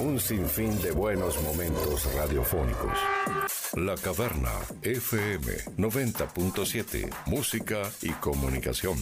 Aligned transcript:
un 0.00 0.18
sinfín 0.18 0.80
de 0.80 0.92
buenos 0.92 1.40
momentos 1.42 2.12
radiofónicos. 2.14 2.98
La 3.74 3.94
Caverna 3.96 4.52
FM 4.82 5.46
90.7, 5.76 7.10
música 7.26 7.82
y 8.02 8.08
comunicación. 8.12 8.96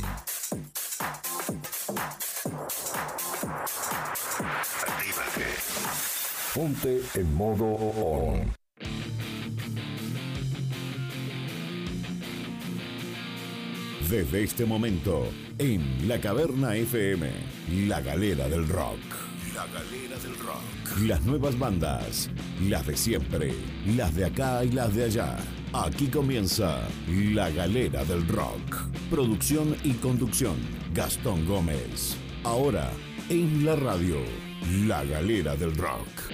Actívate. 4.86 5.46
Ponte 6.54 7.00
en 7.14 7.34
modo 7.34 7.64
on. 7.66 8.52
Desde 14.08 14.42
este 14.42 14.64
momento, 14.64 15.28
en 15.58 16.08
La 16.08 16.20
Caverna 16.20 16.74
FM, 16.74 17.30
la 17.86 18.00
galera 18.00 18.48
del 18.48 18.66
rock. 18.66 19.07
Las 21.06 21.24
nuevas 21.24 21.56
bandas, 21.56 22.28
las 22.60 22.86
de 22.86 22.96
siempre, 22.96 23.54
las 23.96 24.16
de 24.16 24.24
acá 24.24 24.64
y 24.64 24.72
las 24.72 24.94
de 24.96 25.04
allá. 25.04 25.36
Aquí 25.72 26.08
comienza 26.08 26.80
La 27.06 27.50
Galera 27.50 28.04
del 28.04 28.26
Rock. 28.26 28.88
Producción 29.08 29.76
y 29.84 29.92
conducción, 29.92 30.56
Gastón 30.92 31.46
Gómez. 31.46 32.16
Ahora, 32.42 32.90
en 33.28 33.64
la 33.64 33.76
radio, 33.76 34.16
La 34.86 35.04
Galera 35.04 35.54
del 35.54 35.76
Rock. 35.76 36.32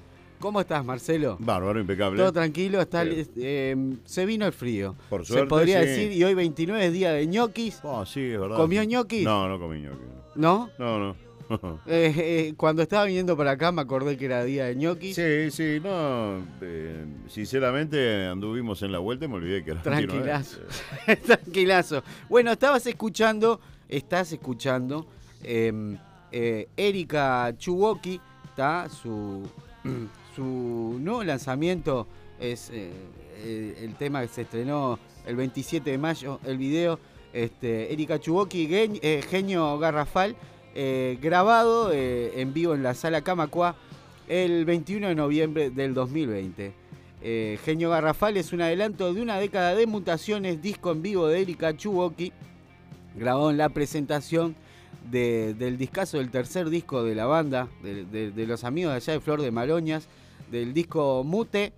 ¿Cómo 0.41 0.61
estás, 0.61 0.83
Marcelo? 0.85 1.37
Bárbaro, 1.39 1.79
impecable. 1.79 2.19
Todo 2.19 2.33
tranquilo, 2.33 2.81
está, 2.81 3.05
se 3.05 4.27
vino 4.27 4.47
el 4.47 4.53
frío. 4.53 4.97
Por 5.11 5.25
suerte, 5.27 5.45
Se 5.45 5.49
podría 5.49 5.81
decir, 5.81 6.11
y 6.11 6.25
hoy 6.25 6.35
29 6.35 6.87
es 6.87 6.93
día 6.93 7.13
de 7.13 7.27
ñoquis. 7.27 7.81
Oh, 7.83 8.05
sí, 8.07 8.33
es 8.33 8.41
verdad. 8.41 8.57
¿Comió 8.57 8.83
ñoquis? 8.83 9.23
No, 9.25 9.47
no 9.49 9.61
comí 9.61 9.83
ñoquis. 9.83 10.09
¿No? 10.35 10.71
No, 10.79 10.99
no. 10.99 11.30
Eh, 11.87 12.15
eh, 12.17 12.55
cuando 12.57 12.83
estaba 12.83 13.05
viniendo 13.05 13.37
para 13.37 13.53
acá 13.53 13.73
me 13.73 13.83
acordé 13.83 14.17
que 14.17 14.27
era 14.27 14.45
día 14.45 14.67
de 14.67 14.77
ñoquis. 14.77 15.17
Sí, 15.17 15.51
sí, 15.51 15.81
no. 15.83 16.39
Eh, 16.61 17.05
sinceramente 17.29 18.27
anduvimos 18.27 18.83
en 18.83 18.93
la 18.93 18.99
vuelta 18.99 19.25
y 19.25 19.29
me 19.29 19.37
olvidé 19.37 19.65
que 19.65 19.73
era 19.73 19.83
Tranquilazo. 19.83 20.61
Tranquilazo. 21.27 22.03
Bueno, 22.29 22.53
estabas 22.53 22.87
escuchando, 22.87 23.61
estás 23.89 24.33
escuchando 24.33 25.07
em, 25.43 25.99
Erika 26.31 27.53
Chuwoki, 27.59 28.21
está 28.45 28.89
su, 28.89 29.43
su 30.37 30.99
nuevo 31.01 31.25
lanzamiento 31.25 32.07
es 32.39 32.71
el 32.71 33.95
tema 33.99 34.23
que 34.23 34.29
se 34.29 34.43
estrenó 34.43 34.99
el 35.27 35.37
27 35.37 35.91
de 35.91 35.99
mayo, 35.99 36.41
el 36.45 36.59
video. 36.59 36.99
Este, 37.33 37.93
Erika 37.93 38.19
Chuwoki, 38.19 38.69
genio 39.29 39.79
garrafal 39.79 40.37
eh, 40.75 41.19
grabado 41.21 41.93
eh, 41.93 42.41
en 42.41 42.53
vivo 42.53 42.75
en 42.75 42.83
la 42.83 42.95
sala 42.95 43.23
Camacua 43.23 43.75
el 44.29 44.65
21 44.65 45.09
de 45.09 45.15
noviembre 45.15 45.71
del 45.71 45.95
2020. 45.95 46.73
Eh, 47.23 47.59
Genio 47.65 47.91
Garrafal 47.91 48.37
es 48.37 48.53
un 48.53 48.63
adelanto 48.63 49.13
de 49.13 49.21
una 49.21 49.39
década 49.39 49.75
de 49.75 49.87
mutaciones, 49.87 50.63
disco 50.63 50.93
en 50.93 51.03
vivo 51.03 51.27
de 51.27 51.43
Erika 51.43 51.77
Chuwoki, 51.77 52.33
grabado 53.17 53.51
en 53.51 53.59
la 53.59 53.69
presentación 53.69 54.55
del 55.11 55.77
discazo 55.77 56.19
del 56.19 56.31
tercer 56.31 56.71
disco 56.71 57.03
de 57.03 57.15
la 57.17 57.27
banda, 57.27 57.69
de, 57.83 58.47
los 58.47 58.63
amigos 58.63 58.93
de 58.93 58.97
allá 58.97 59.13
de 59.15 59.21
Flor 59.21 59.43
de 59.43 59.51
Maroñas, 59.51 60.07
del 60.53 60.73
disco 60.73 61.25
Mute, 61.25 61.73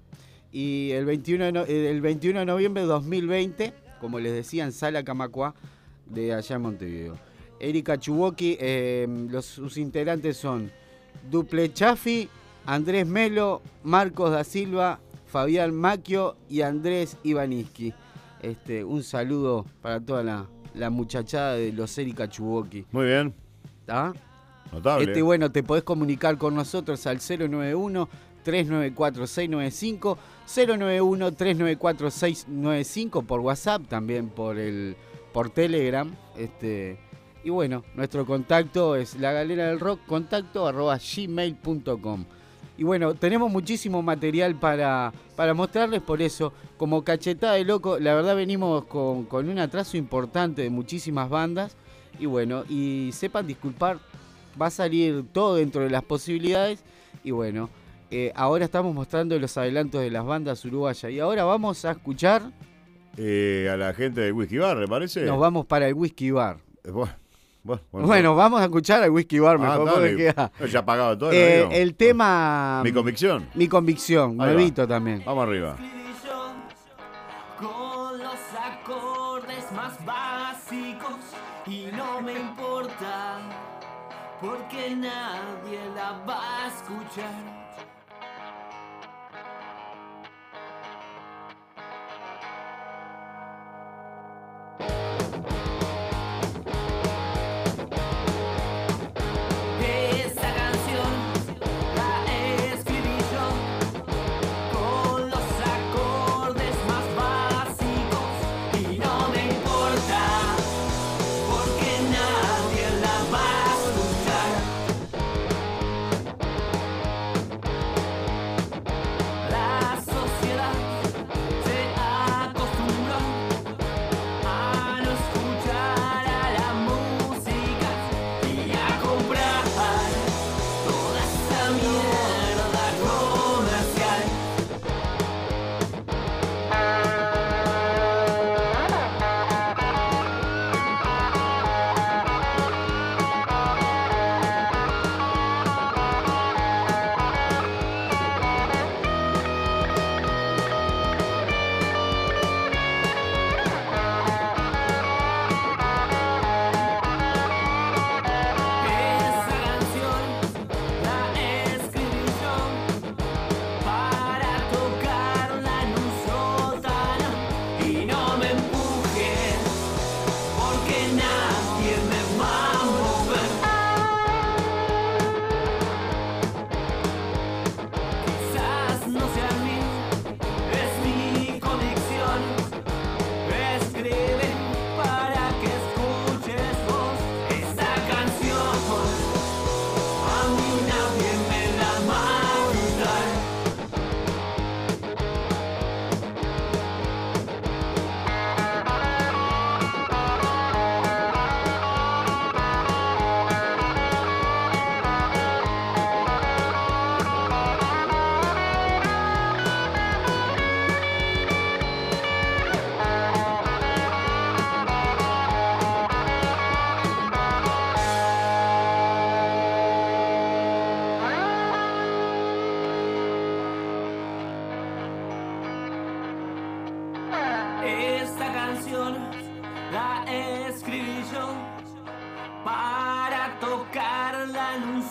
y 0.52 0.90
el 0.90 1.06
21 1.06 1.64
de, 1.64 1.90
el 1.90 2.00
21 2.02 2.40
de 2.40 2.46
noviembre 2.46 2.82
de 2.82 2.88
2020, 2.88 3.72
como 4.00 4.18
les 4.18 4.34
decía, 4.34 4.64
en 4.64 4.72
Sala 4.72 5.02
Camacua 5.02 5.54
de 6.06 6.34
allá 6.34 6.56
en 6.56 6.62
Montevideo. 6.62 7.31
Erika 7.62 7.98
Chuwoki. 7.98 8.58
Eh, 8.60 9.06
los, 9.30 9.46
sus 9.46 9.78
integrantes 9.78 10.36
son 10.36 10.70
Duple 11.30 11.72
Chafi, 11.72 12.28
Andrés 12.66 13.06
Melo, 13.06 13.62
Marcos 13.82 14.32
da 14.32 14.44
Silva, 14.44 14.98
Fabián 15.26 15.74
Maquio 15.74 16.36
y 16.50 16.62
Andrés 16.62 17.16
Ivaniski. 17.22 17.94
Este, 18.42 18.84
un 18.84 19.02
saludo 19.04 19.64
para 19.80 20.00
toda 20.00 20.22
la, 20.74 20.90
muchachada 20.90 21.54
de 21.54 21.72
los 21.72 21.96
Erika 21.96 22.28
Chuwoki. 22.28 22.84
Muy 22.90 23.06
bien. 23.06 23.32
¿Está? 23.80 24.12
Notable. 24.72 25.04
Este, 25.04 25.22
bueno, 25.22 25.50
te 25.52 25.62
podés 25.62 25.84
comunicar 25.84 26.36
con 26.38 26.54
nosotros 26.54 27.06
al 27.06 27.18
091 27.18 28.08
394 28.42 29.26
695 29.26 30.18
091 30.46 31.32
394 31.32 32.10
695 32.10 33.22
por 33.22 33.40
WhatsApp, 33.40 33.86
también 33.88 34.28
por 34.28 34.58
el 34.58 34.96
por 35.32 35.50
Telegram, 35.50 36.10
este 36.36 36.98
y 37.44 37.50
bueno, 37.50 37.84
nuestro 37.94 38.24
contacto 38.24 38.96
es 38.96 39.18
la 39.18 39.32
galera 39.32 39.66
del 39.68 39.80
rock, 39.80 40.00
contacto 40.06 40.66
arroba 40.66 40.98
gmail.com. 40.98 42.24
Y 42.78 42.84
bueno, 42.84 43.14
tenemos 43.14 43.50
muchísimo 43.50 44.02
material 44.02 44.54
para, 44.54 45.12
para 45.36 45.54
mostrarles, 45.54 46.02
por 46.02 46.22
eso, 46.22 46.52
como 46.76 47.04
cachetada 47.04 47.54
de 47.54 47.64
loco, 47.64 47.98
la 47.98 48.14
verdad 48.14 48.34
venimos 48.34 48.84
con, 48.86 49.26
un 49.30 49.58
atraso 49.58 49.96
importante 49.96 50.62
de 50.62 50.70
muchísimas 50.70 51.28
bandas. 51.28 51.76
Y 52.18 52.26
bueno, 52.26 52.64
y 52.68 53.10
sepan 53.12 53.46
disculpar, 53.46 53.98
va 54.60 54.66
a 54.66 54.70
salir 54.70 55.24
todo 55.32 55.56
dentro 55.56 55.82
de 55.82 55.90
las 55.90 56.02
posibilidades. 56.02 56.82
Y 57.24 57.30
bueno, 57.30 57.68
eh, 58.10 58.32
ahora 58.34 58.64
estamos 58.64 58.94
mostrando 58.94 59.38
los 59.38 59.56
adelantos 59.56 60.00
de 60.00 60.10
las 60.10 60.24
bandas 60.24 60.64
uruguayas. 60.64 61.12
Y 61.12 61.20
ahora 61.20 61.44
vamos 61.44 61.84
a 61.84 61.92
escuchar... 61.92 62.42
Eh, 63.18 63.68
a 63.70 63.76
la 63.76 63.92
gente 63.92 64.22
del 64.22 64.32
Whisky 64.32 64.56
Bar, 64.58 64.78
¿le 64.78 64.88
parece? 64.88 65.24
Nos 65.24 65.38
vamos 65.38 65.66
para 65.66 65.86
el 65.86 65.94
Whisky 65.94 66.30
Bar. 66.30 66.56
Eh, 66.84 66.90
bueno. 67.62 67.82
Bueno, 67.90 68.36
vamos 68.36 68.60
a 68.60 68.64
escuchar 68.64 69.02
al 69.02 69.10
Whisky 69.10 69.38
Bar 69.38 69.56
ah, 69.60 69.78
mejor. 69.78 70.68
Ya 70.68 70.84
pagado 70.84 71.18
todo. 71.18 71.32
Eh, 71.32 71.68
el 71.82 71.94
tema. 71.94 72.82
Mi 72.84 72.92
convicción. 72.92 73.48
Mi 73.54 73.68
convicción, 73.68 74.36
nuevito 74.36 74.86
también. 74.86 75.22
Vamos 75.24 75.46
arriba. 75.46 75.76
Con 77.58 78.18
los 78.18 78.40
acordes 78.54 79.70
más 79.72 80.04
básicos 80.04 81.18
y 81.66 81.86
no 81.96 82.20
me 82.20 82.32
importa 82.32 83.38
porque 84.40 84.96
nadie 84.96 85.78
la 85.94 86.20
va 86.26 86.64
a 86.64 86.68
escuchar. 86.68 87.51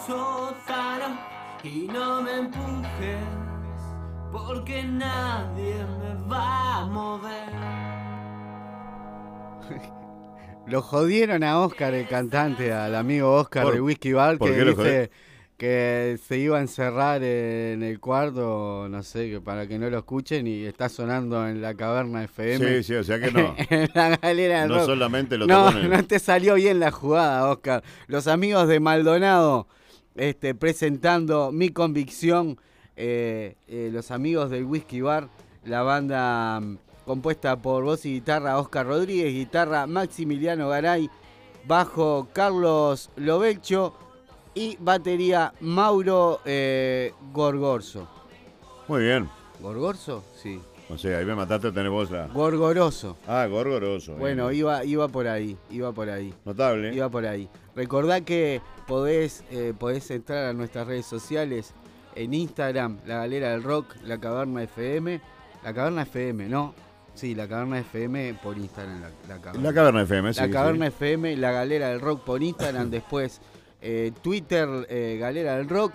Sótano 0.05 1.19
y 1.63 1.87
no 1.91 2.21
me 2.21 2.37
empujes 2.39 3.23
porque 4.31 4.83
nadie 4.83 5.75
me 5.99 6.29
va 6.29 6.77
a 6.81 6.85
mover. 6.85 7.49
Lo 10.67 10.81
jodieron 10.81 11.43
a 11.43 11.59
Oscar, 11.59 11.93
el 11.93 12.07
cantante, 12.07 12.71
al 12.71 12.95
amigo 12.95 13.31
Oscar 13.33 13.63
¿Por- 13.63 13.73
de 13.73 13.81
Whiskey 13.81 14.13
Bar, 14.13 14.37
que 14.39 14.51
dice 14.63 15.11
que 15.57 16.17
se 16.27 16.37
iba 16.37 16.57
a 16.57 16.61
encerrar 16.61 17.21
en 17.23 17.83
el 17.83 17.99
cuarto, 17.99 18.87
no 18.89 19.03
sé, 19.03 19.29
que 19.29 19.41
para 19.41 19.67
que 19.67 19.77
no 19.77 19.89
lo 19.91 19.99
escuchen 19.99 20.47
y 20.47 20.63
está 20.65 20.89
sonando 20.89 21.47
en 21.47 21.61
la 21.61 21.75
caverna 21.75 22.23
FM. 22.23 22.77
Sí, 22.77 22.83
sí, 22.83 22.95
o 22.95 23.03
sea 23.03 23.19
que 23.19 23.31
no. 23.31 23.53
en 23.69 23.89
la 23.93 24.17
galera 24.17 24.61
del 24.61 24.69
No 24.69 24.75
rock. 24.77 24.85
solamente 24.85 25.37
lo 25.37 25.45
No, 25.45 25.65
tocó 25.65 25.77
en 25.77 25.83
el- 25.85 25.89
no 25.91 26.03
te 26.05 26.17
salió 26.19 26.55
bien 26.55 26.79
la 26.79 26.89
jugada, 26.91 27.47
Oscar. 27.49 27.83
Los 28.07 28.25
amigos 28.27 28.67
de 28.67 28.79
Maldonado 28.79 29.67
este, 30.15 30.55
presentando 30.55 31.51
Mi 31.51 31.69
Convicción, 31.69 32.57
eh, 32.95 33.55
eh, 33.67 33.89
los 33.91 34.11
amigos 34.11 34.49
del 34.49 34.65
Whisky 34.65 35.01
Bar, 35.01 35.29
la 35.65 35.81
banda 35.83 36.59
mm, 36.59 36.77
compuesta 37.05 37.55
por 37.57 37.83
voz 37.83 38.05
y 38.05 38.13
guitarra 38.13 38.59
Oscar 38.59 38.87
Rodríguez, 38.87 39.33
guitarra 39.33 39.87
Maximiliano 39.87 40.69
Garay, 40.69 41.09
bajo 41.65 42.27
Carlos 42.33 43.09
Lovelcho 43.15 43.93
y 44.53 44.77
batería 44.79 45.53
Mauro 45.61 46.41
eh, 46.45 47.13
Gorgorzo. 47.31 48.07
Muy 48.87 49.03
bien. 49.03 49.29
¿Gorgorzo? 49.61 50.23
Sí. 50.41 50.59
O 50.91 50.97
sea, 50.97 51.19
ahí 51.19 51.25
me 51.25 51.35
mataste 51.35 51.67
a 51.67 51.71
tener 51.71 51.89
vos 51.89 52.11
la. 52.11 52.27
Gorgoroso. 52.27 53.17
Ah, 53.27 53.45
gorgoroso. 53.47 54.15
Bueno, 54.15 54.47
bien. 54.49 54.59
iba, 54.59 54.83
iba 54.83 55.07
por 55.07 55.27
ahí, 55.27 55.57
iba 55.69 55.91
por 55.93 56.09
ahí. 56.09 56.33
Notable. 56.43 56.93
Iba 56.93 57.09
por 57.09 57.25
ahí. 57.25 57.49
Recordá 57.75 58.21
que 58.21 58.61
podés, 58.87 59.43
eh, 59.51 59.73
podés 59.77 60.11
entrar 60.11 60.45
a 60.45 60.53
nuestras 60.53 60.87
redes 60.87 61.05
sociales 61.05 61.73
en 62.15 62.33
Instagram, 62.33 62.99
La 63.05 63.17
Galera 63.17 63.51
del 63.51 63.63
Rock, 63.63 63.95
La 64.03 64.19
Caverna 64.19 64.63
FM. 64.63 65.21
La 65.63 65.73
Caverna 65.73 66.01
FM, 66.01 66.49
¿no? 66.49 66.73
Sí, 67.13 67.35
La 67.35 67.47
Caverna 67.47 67.79
FM 67.79 68.39
por 68.43 68.57
Instagram. 68.57 69.01
La, 69.01 69.09
la 69.27 69.41
Caverna, 69.41 69.69
La 69.69 69.73
caverna 69.73 70.01
FM, 70.01 70.33
sí. 70.33 70.39
La 70.41 70.45
sí. 70.47 70.51
Caverna 70.51 70.87
FM, 70.87 71.37
La 71.37 71.51
Galera 71.51 71.89
del 71.89 72.01
Rock 72.01 72.23
por 72.23 72.43
Instagram. 72.43 72.89
después 72.91 73.39
eh, 73.81 74.11
Twitter, 74.21 74.67
eh, 74.89 75.17
Galera 75.19 75.55
del 75.55 75.69
Rock. 75.69 75.93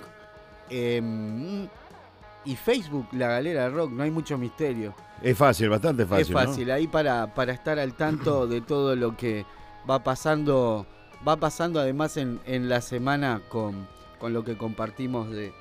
Y 2.47 2.57
Facebook, 2.57 3.09
La 3.13 3.29
Galera 3.29 3.65
del 3.65 3.73
Rock. 3.73 3.91
No 3.93 4.03
hay 4.03 4.11
mucho 4.11 4.39
misterio 4.39 4.95
Es 5.23 5.37
fácil, 5.37 5.69
bastante 5.69 6.07
fácil. 6.07 6.27
es 6.27 6.33
fácil, 6.33 6.71
ahí 6.71 6.87
para, 6.87 7.35
para 7.35 7.53
estar 7.53 7.79
al 7.79 7.95
tanto 7.95 8.47
de 8.49 8.61
todo 8.61 8.97
lo 8.97 9.17
que 9.17 9.45
va 9.89 10.03
pasando, 10.03 10.87
va 11.27 11.37
pasando 11.37 11.81
además 11.81 12.17
en, 12.17 12.41
en 12.47 12.69
la 12.69 12.81
semana 12.81 13.43
con, 13.49 13.87
con 14.19 14.33
lo 14.33 14.45
que 14.45 14.57
compartimos 14.57 15.31
de, 15.31 15.53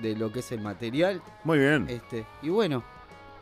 de 0.00 0.16
lo 0.16 0.32
que 0.32 0.40
es 0.40 0.52
el 0.52 0.60
material. 0.60 1.22
Muy 1.44 1.58
bien. 1.58 1.86
Este, 1.88 2.26
y 2.42 2.50
bueno, 2.50 2.82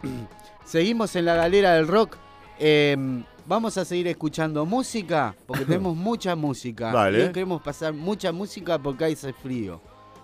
seguimos 0.65 1.15
en 1.17 1.25
la 1.25 1.35
galera 1.35 1.75
del 1.75 1.89
rock. 1.89 2.17
Em, 2.59 3.25
vamos 3.47 3.77
a 3.79 3.85
seguir 3.85 4.07
escuchando 4.09 4.65
música, 4.67 5.35
porque 5.47 5.65
tenemos 5.67 5.97
mucha 5.97 6.37
música. 6.37 6.93
Y 7.11 7.17
hoy 7.17 7.33
queremos 7.33 7.63
pasar 7.63 7.93
mucha 7.93 8.33
música 8.33 8.79
porque 8.79 9.07
hace 9.07 9.33
frío. 9.33 9.81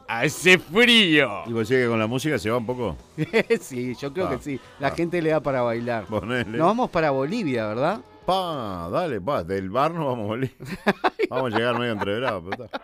¡Hace 0.09 0.59
frío! 0.59 1.43
¿Y 1.47 1.53
vos 1.53 1.69
decís 1.69 1.85
que 1.85 1.89
con 1.89 1.99
la 1.99 2.07
música 2.07 2.39
se 2.39 2.49
va 2.51 2.57
un 2.57 2.65
poco? 2.67 2.97
sí, 3.61 3.95
yo 4.01 4.11
creo 4.13 4.27
Ah, 4.27 4.31
que 4.31 4.43
sí. 4.43 4.61
La 4.81 4.89
ah. 4.89 4.91
gente 4.93 5.21
le 5.21 5.31
da 5.31 5.41
para 5.41 5.61
bailar. 5.61 6.05
Ponele. 6.07 6.57
Nos 6.57 6.67
vamos 6.67 6.91
para 6.91 7.11
Bolivia, 7.11 7.67
¿verdad? 7.69 8.01
Pa, 8.25 8.89
dale, 8.91 9.21
pa. 9.21 9.45
Del 9.45 9.69
bar 9.71 9.93
no 9.93 10.07
vamos 10.07 10.25
a 10.25 10.29
volver. 10.29 10.51
vamos 11.31 11.53
a 11.53 11.57
llegar 11.59 11.79
medio 11.79 11.93
entreverados. 11.93 12.43
pero 12.49 12.65
está. 12.65 12.81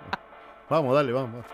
Vamos, 0.69 0.95
dale, 0.95 1.13
vamos. 1.13 1.31
vamos. 1.33 1.47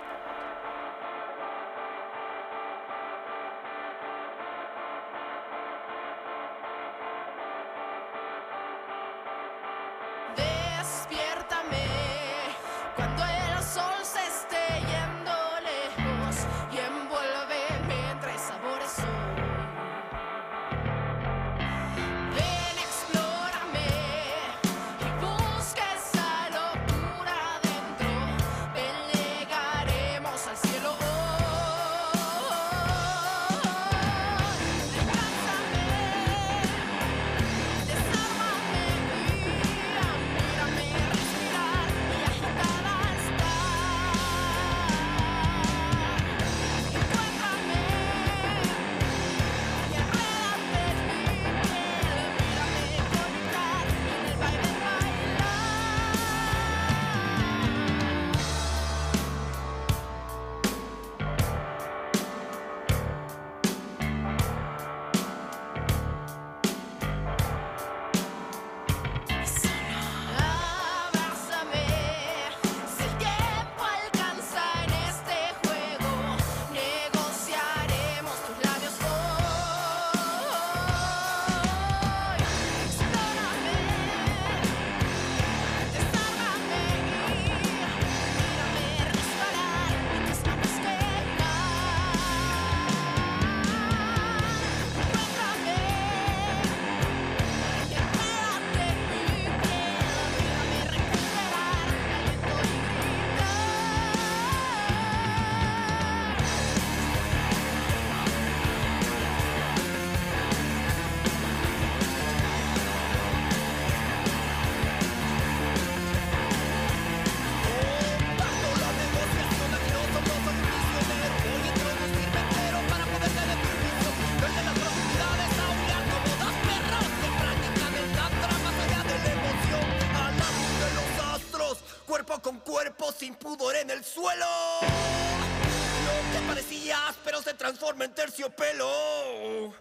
Transforma 137.91 138.05
en 138.05 138.15
terciopelo. 138.15 139.75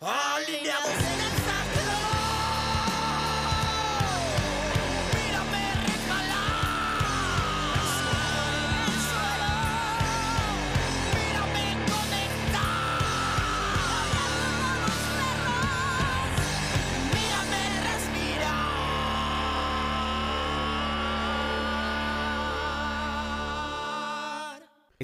Alineados 0.00 0.83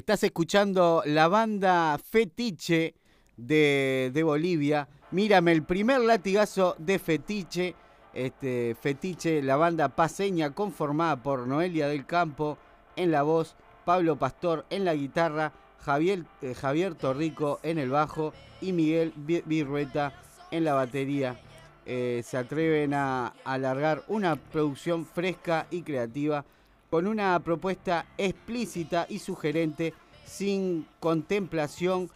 Estás 0.01 0.23
escuchando 0.23 1.03
la 1.05 1.27
banda 1.27 1.95
Fetiche 2.03 2.95
de, 3.37 4.21
Bolivia. 4.25 4.89
Mírame, 5.11 5.51
el 5.51 5.61
primer 5.61 6.01
latigazo 6.01 6.75
de 6.79 6.97
Fetiche 6.97 7.75
este, 8.11 8.75
Fetiche, 8.81 9.43
la 9.43 9.57
banda 9.57 9.89
paseña 9.89 10.55
conformada 10.55 11.21
por 11.21 11.45
Noelia 11.45 11.87
del 11.87 12.07
Campo 12.07 12.57
en 12.95 13.11
la 13.11 13.21
voz, 13.21 13.55
Pablo 13.85 14.15
Pastor 14.15 14.65
en 14.71 14.85
la 14.85 14.95
guitarra, 14.95 15.53
Javier, 15.77 16.25
eh, 16.41 16.95
Torrico 16.99 17.59
en 17.61 17.77
el 17.77 17.91
bajo 17.91 18.33
y 18.59 18.73
Miguel 18.73 19.13
Virrueta 19.15 20.13
en 20.49 20.63
la 20.63 20.73
batería. 20.73 21.39
Eh, 21.85 22.23
se 22.25 22.37
atreven 22.37 22.95
a 22.95 23.35
alargar 23.43 24.03
una 24.07 24.35
producción 24.35 25.05
fresca 25.05 25.67
y 25.69 25.83
creativa 25.83 26.43
con 26.91 27.07
una 27.07 27.39
propuesta 27.39 28.05
explícita 28.17 29.07
y 29.07 29.19
sugerente 29.19 29.93
sin 30.25 30.85
contemplación 30.99 32.09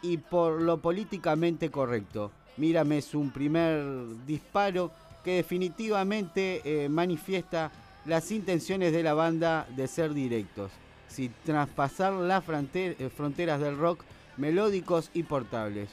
y 0.00 0.16
por 0.16 0.62
lo 0.62 0.78
políticamente 0.78 1.70
correcto. 1.70 2.32
Mírame 2.56 2.98
es 2.98 3.14
un 3.14 3.30
primer 3.30 3.84
disparo 4.26 4.90
que 5.22 5.36
definitivamente 5.36 6.62
eh, 6.64 6.88
manifiesta 6.88 7.70
las 8.06 8.30
intenciones 8.30 8.92
de 8.92 9.02
la 9.02 9.12
banda 9.12 9.66
de 9.76 9.86
ser 9.86 10.14
directos, 10.14 10.70
sin 11.06 11.30
traspasar 11.44 12.14
las 12.14 12.42
eh, 12.48 13.10
fronteras 13.14 13.60
del 13.60 13.76
rock 13.76 14.04
melódicos 14.38 15.10
y 15.12 15.24
portables, 15.24 15.90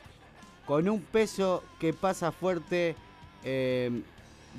con 0.65 0.87
un 0.87 1.01
peso 1.01 1.65
que 1.81 1.91
pasa 1.91 2.31
fuerte 2.31 2.95
eh, 3.43 3.91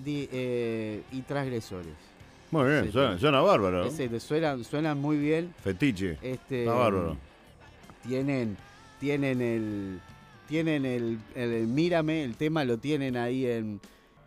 y 0.05 1.23
transgresores. 1.23 2.12
Muy 2.53 2.69
bien, 2.71 2.85
Sí, 2.87 2.93
suena, 2.93 3.19
suena 3.19 3.41
bárbaro. 3.41 3.85
Ese, 3.87 4.21
suenan, 4.21 4.63
suenan 4.63 4.99
muy 5.01 5.17
bien. 5.17 5.53
Fetiche. 5.65 6.19
Este, 6.23 6.61
Está 6.65 6.75
bárbaro. 6.75 7.17
Tienen, 8.07 8.57
tienen 9.01 9.41
el, 9.41 10.01
tienen 10.49 10.85
el, 10.85 11.19
el- 11.35 11.53
el 11.53 11.67
Mírame, 11.67 12.23
el 12.25 12.37
tema 12.37 12.65
lo 12.65 12.79
tienen 12.79 13.17
ahí 13.17 13.47
en, 13.47 13.81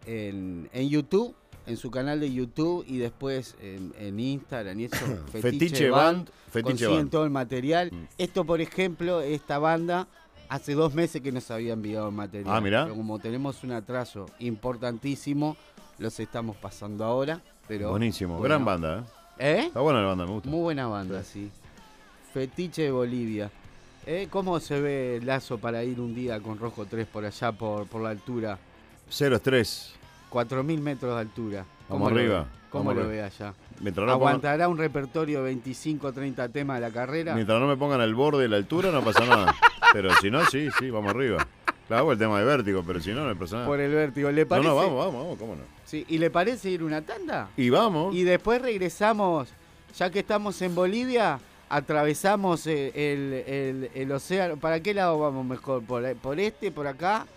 en, 0.05 0.69
en 0.73 0.89
YouTube, 0.89 1.35
en 1.67 1.77
su 1.77 1.91
canal 1.91 2.19
de 2.19 2.31
YouTube 2.33 2.83
y 2.87 2.97
después 2.97 3.55
en, 3.61 3.93
en 3.99 4.19
Instagram 4.19 4.79
y 4.79 4.85
eso. 4.85 4.97
Fetiche 5.31 5.89
Band. 5.89 6.29
Fetiche 6.49 6.63
consiguen 6.63 6.95
Band. 6.97 7.11
todo 7.11 7.23
el 7.25 7.31
material. 7.31 7.89
Mm. 7.91 8.03
Esto, 8.17 8.43
por 8.45 8.59
ejemplo, 8.61 9.21
esta 9.21 9.59
banda 9.59 10.07
hace 10.49 10.73
dos 10.73 10.93
meses 10.93 11.21
que 11.21 11.31
nos 11.31 11.49
había 11.51 11.73
enviado 11.73 12.07
el 12.09 12.15
material. 12.15 12.55
Ah, 12.55 12.61
mirá. 12.61 12.83
Pero 12.85 12.95
como 12.95 13.19
tenemos 13.19 13.63
un 13.63 13.71
atraso 13.71 14.25
importantísimo, 14.39 15.57
los 15.99 16.19
estamos 16.19 16.55
pasando 16.57 17.03
ahora. 17.05 17.41
Pero, 17.67 17.89
Buenísimo. 17.89 18.33
bueno. 18.37 18.43
Gran 18.45 18.65
banda, 18.65 18.99
¿eh? 18.99 19.03
¿Eh? 19.59 19.63
Está 19.67 19.79
buena 19.81 20.01
la 20.01 20.07
banda, 20.07 20.25
me 20.25 20.31
gusta. 20.31 20.49
Muy 20.49 20.61
buena 20.61 20.87
banda, 20.87 21.23
sí. 21.23 21.49
Fetiche 22.33 22.83
de 22.83 22.91
Bolivia. 22.91 23.49
¿Eh? 24.05 24.27
¿Cómo 24.29 24.59
se 24.59 24.79
ve 24.79 25.19
Lazo 25.23 25.57
para 25.57 25.83
ir 25.83 25.99
un 25.99 26.13
día 26.13 26.39
con 26.39 26.59
Rojo 26.59 26.85
3 26.85 27.07
por 27.07 27.25
allá, 27.25 27.51
por, 27.51 27.87
por 27.87 28.01
la 28.01 28.09
altura? 28.09 28.57
Cero 29.09 29.35
estrés. 29.37 29.93
4.000 30.31 30.79
metros 30.79 31.15
de 31.15 31.21
altura. 31.21 31.65
Vamos 31.89 32.11
lo 32.11 32.17
arriba? 32.19 32.45
¿Cómo 32.69 32.83
vamos 32.85 32.95
lo 33.03 33.09
arriba. 33.09 33.23
ve 33.23 33.23
allá? 33.23 33.53
Mientras 33.79 34.05
no, 34.05 34.13
pongan- 34.13 34.15
¿Aguantará 34.29 34.67
un 34.67 34.77
repertorio 34.77 35.39
de 35.39 35.45
25 35.45 36.13
30 36.13 36.49
temas 36.49 36.77
de 36.79 36.81
la 36.81 36.91
carrera? 36.91 37.33
mientras 37.33 37.59
no 37.59 37.67
me 37.67 37.77
pongan 37.77 37.99
al 38.01 38.13
borde 38.13 38.43
de 38.43 38.49
la 38.49 38.57
altura, 38.57 38.91
no 38.91 39.01
pasa 39.03 39.25
nada. 39.25 39.55
Pero 39.93 40.13
si 40.21 40.29
no, 40.29 40.45
sí, 40.45 40.67
sí, 40.77 40.89
vamos 40.89 41.11
arriba. 41.15 41.45
Claro, 41.87 42.11
el 42.11 42.17
tema 42.17 42.39
de 42.39 42.45
vértigo, 42.45 42.83
pero 42.85 42.99
si 42.99 43.11
no, 43.11 43.27
no 43.27 43.35
pasa 43.37 43.55
nada. 43.57 43.67
Por 43.67 43.79
el 43.79 43.93
vértigo. 43.93 44.31
¿Le 44.31 44.41
No, 44.43 44.47
parece? 44.49 44.67
no, 44.69 44.75
vamos, 44.75 44.95
vamos, 44.97 45.13
vamos, 45.23 45.37
cómo 45.39 45.55
no. 45.55 45.61
Sí, 45.85 46.03
¿Y 46.09 46.17
le 46.17 46.29
parece 46.31 46.69
ir 46.71 46.83
una 46.83 47.01
tanda? 47.01 47.49
Y 47.57 47.69
vamos. 47.69 48.15
Y 48.15 48.23
después 48.23 48.61
regresamos, 48.61 49.49
ya 49.97 50.09
que 50.09 50.19
estamos 50.19 50.59
en 50.63 50.73
Bolivia, 50.73 51.39
atravesamos 51.69 52.65
eh, 52.67 52.91
el, 52.95 53.33
el- 53.53 53.89
el 53.93 54.11
océano. 54.11 54.57
¿Para 54.57 54.79
qué 54.79 54.93
lado 54.95 55.19
vamos 55.19 55.45
mejor? 55.45 55.83
¿Por, 55.83 56.15
por 56.15 56.39
este, 56.39 56.71
por 56.71 56.87
acá? 56.87 57.27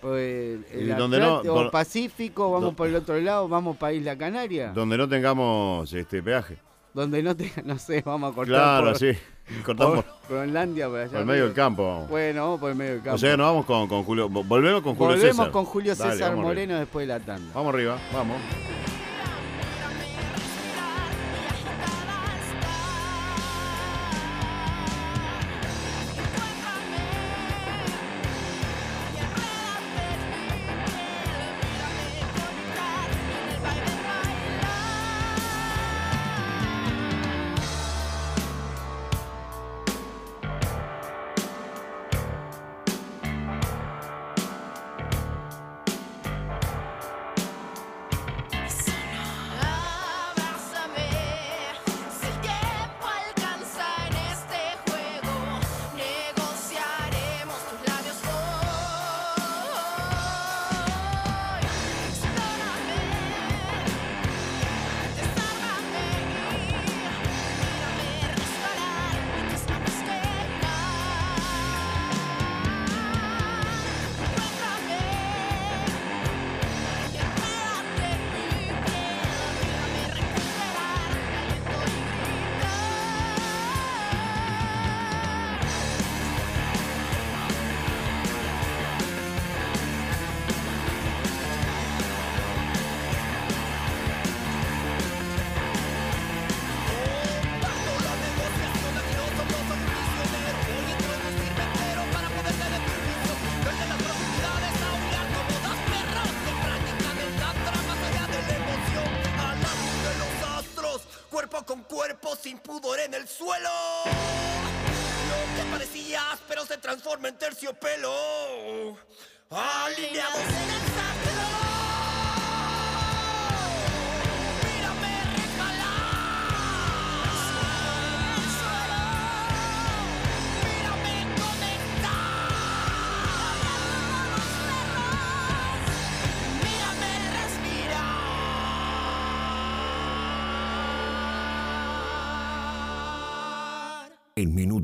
¿Por 0.00 0.18
el, 0.18 0.64
no- 0.98 1.42
por- 1.44 1.70
Pacífico? 1.70 2.50
¿Vamos 2.50 2.70
do- 2.70 2.76
por 2.76 2.88
el 2.88 2.96
otro 2.96 3.20
lado? 3.20 3.46
¿Vamos 3.48 3.76
para 3.76 3.92
Isla 3.92 4.18
Canaria? 4.18 4.72
Donde 4.72 4.98
no 4.98 5.08
tengamos 5.08 5.92
este 5.92 6.20
peaje. 6.22 6.56
Donde 6.94 7.22
no 7.22 7.34
te, 7.36 7.50
no 7.64 7.78
sé, 7.78 8.02
vamos 8.04 8.32
a 8.32 8.34
cortar 8.34 8.54
Claro, 8.54 8.86
por, 8.88 8.98
sí. 8.98 9.12
Cortamos 9.64 10.04
por 10.04 10.14
Groenlandia, 10.28 10.88
por 10.88 10.98
allá. 11.00 11.10
por 11.10 11.20
el 11.20 11.26
medio 11.26 11.44
del 11.44 11.52
campo. 11.54 11.86
vamos. 11.88 12.08
Bueno, 12.10 12.42
vamos 12.42 12.60
por 12.60 12.70
el 12.70 12.76
medio 12.76 12.92
del 12.92 13.00
campo. 13.02 13.14
O 13.16 13.18
sea 13.18 13.36
nos 13.36 13.46
vamos 13.46 13.66
con, 13.66 13.88
con 13.88 14.02
Julio. 14.04 14.28
vo- 14.28 14.46
Volvemos 14.46 14.82
con 14.82 14.94
Julio 14.94 15.12
Volvemos 15.16 15.36
César. 15.36 15.50
con 15.50 15.64
Julio 15.64 15.94
Dale, 15.94 16.12
César 16.12 16.28
arriba. 16.32 16.42
Moreno 16.42 16.78
después 16.78 17.06
de 17.08 17.14
la 17.14 17.20
tanda. 17.20 17.50
Vamos 17.54 17.74
arriba, 17.74 17.98
vamos. 18.12 18.36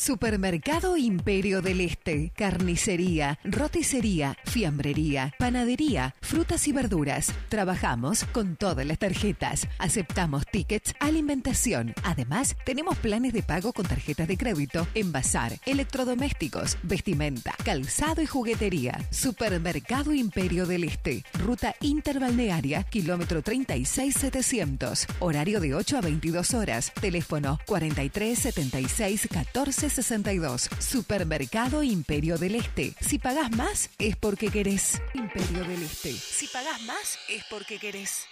Supermercado 0.00 0.96
Imperio 0.96 1.60
del 1.60 1.82
Este, 1.82 2.32
carnicería, 2.34 3.38
roticería, 3.44 4.34
fiambrería, 4.46 5.34
panadería, 5.38 6.14
frutas 6.22 6.66
y 6.68 6.72
verduras. 6.72 7.30
Trabajamos 7.50 8.24
con 8.24 8.56
todas 8.56 8.86
las 8.86 8.98
tarjetas. 8.98 9.68
Aceptamos 9.78 10.46
tickets, 10.46 10.94
alimentación. 11.00 11.92
Además, 12.02 12.56
tenemos 12.64 12.96
planes 12.96 13.34
de 13.34 13.42
pago 13.42 13.74
con 13.74 13.84
tarjetas 13.84 14.26
de 14.26 14.38
crédito, 14.38 14.88
envasar, 14.94 15.52
electrodomésticos, 15.66 16.78
vestimenta, 16.82 17.54
calzado 17.62 18.22
y 18.22 18.26
juguetería. 18.26 19.06
Supermercado 19.10 20.14
Imperio 20.14 20.64
del 20.64 20.84
Este, 20.84 21.24
ruta 21.34 21.74
interbalnearia, 21.82 22.84
kilómetro 22.84 23.42
36700. 23.42 25.06
Horario 25.18 25.60
de 25.60 25.74
8 25.74 25.98
a 25.98 26.00
22 26.00 26.54
horas. 26.54 26.90
Teléfono 27.02 27.58
43 27.66 28.38
76 28.38 29.28
14 29.30 29.89
62. 29.92 30.70
Supermercado 30.78 31.82
Imperio 31.82 32.38
del 32.38 32.54
Este. 32.54 32.94
Si 33.00 33.18
pagás 33.18 33.50
más, 33.52 33.90
es 33.98 34.16
porque 34.16 34.48
querés. 34.48 35.00
Imperio 35.14 35.64
del 35.64 35.82
Este. 35.82 36.12
Si 36.12 36.46
pagás 36.48 36.80
más, 36.82 37.18
es 37.28 37.44
porque 37.50 37.78
querés. 37.78 38.26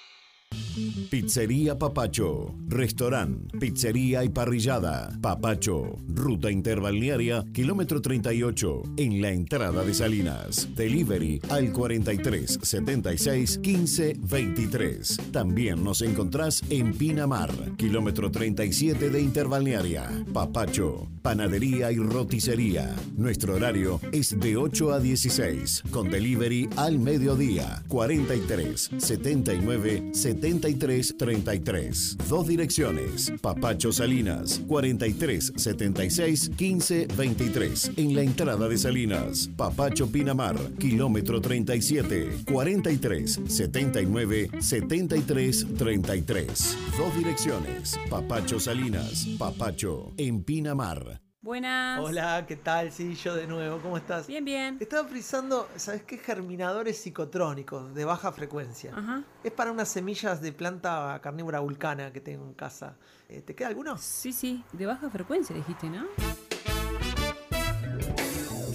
Pizzería 1.10 1.76
Papacho, 1.76 2.54
restaurant, 2.68 3.50
pizzería 3.58 4.22
y 4.22 4.28
parrillada. 4.28 5.10
Papacho, 5.20 5.96
ruta 6.06 6.50
interbalnearia, 6.50 7.44
kilómetro 7.52 8.00
38, 8.00 8.82
en 8.96 9.20
la 9.20 9.30
entrada 9.30 9.82
de 9.84 9.92
Salinas. 9.92 10.68
Delivery 10.76 11.40
al 11.48 11.72
43 11.72 12.60
76 12.62 13.58
15 13.58 14.16
23. 14.20 15.16
También 15.32 15.82
nos 15.82 16.02
encontrás 16.02 16.62
en 16.70 16.92
Pinamar, 16.92 17.50
kilómetro 17.76 18.30
37 18.30 19.10
de 19.10 19.20
interbalnearia. 19.20 20.24
Papacho, 20.32 21.08
panadería 21.22 21.90
y 21.90 21.96
roticería. 21.96 22.94
Nuestro 23.16 23.56
horario 23.56 24.00
es 24.12 24.38
de 24.38 24.56
8 24.56 24.92
a 24.92 25.00
16, 25.00 25.82
con 25.90 26.08
delivery 26.08 26.68
al 26.76 27.00
mediodía. 27.00 27.82
43 27.88 28.90
79 28.98 30.10
73 30.12 30.37
33. 30.40 32.16
Dos 32.28 32.46
direcciones. 32.46 33.32
Papacho 33.40 33.92
Salinas, 33.92 34.60
43 34.66 35.52
76 35.56 36.50
15 36.56 37.08
23. 37.16 37.92
En 37.96 38.14
la 38.14 38.22
entrada 38.22 38.68
de 38.68 38.78
Salinas. 38.78 39.50
Papacho 39.56 40.10
Pinamar, 40.10 40.56
kilómetro 40.78 41.40
37, 41.40 42.44
43 42.50 43.40
79 43.46 44.50
73 44.60 45.66
33. 45.76 46.76
Dos 46.96 47.16
direcciones. 47.16 47.98
Papacho 48.08 48.58
Salinas, 48.60 49.26
Papacho 49.38 50.12
en 50.16 50.42
Pinamar. 50.42 51.27
Buenas. 51.48 52.00
Hola, 52.00 52.44
¿qué 52.46 52.56
tal? 52.56 52.92
Sí, 52.92 53.14
yo 53.14 53.34
de 53.34 53.46
nuevo, 53.46 53.80
¿cómo 53.80 53.96
estás? 53.96 54.26
Bien, 54.26 54.44
bien. 54.44 54.76
Estaba 54.80 55.08
frisando, 55.08 55.66
¿sabes 55.76 56.02
qué? 56.02 56.18
Germinadores 56.18 56.98
psicotrónicos 56.98 57.94
de 57.94 58.04
baja 58.04 58.32
frecuencia. 58.32 58.92
Ajá. 58.94 59.24
Es 59.42 59.50
para 59.52 59.72
unas 59.72 59.88
semillas 59.88 60.42
de 60.42 60.52
planta 60.52 61.18
carnívora 61.22 61.60
vulcana 61.60 62.12
que 62.12 62.20
tengo 62.20 62.44
en 62.44 62.52
casa. 62.52 62.98
Eh, 63.30 63.40
¿Te 63.40 63.54
queda 63.54 63.68
alguno? 63.68 63.96
Sí, 63.96 64.34
sí, 64.34 64.62
de 64.74 64.84
baja 64.84 65.08
frecuencia 65.08 65.56
dijiste, 65.56 65.88
¿no? 65.88 66.04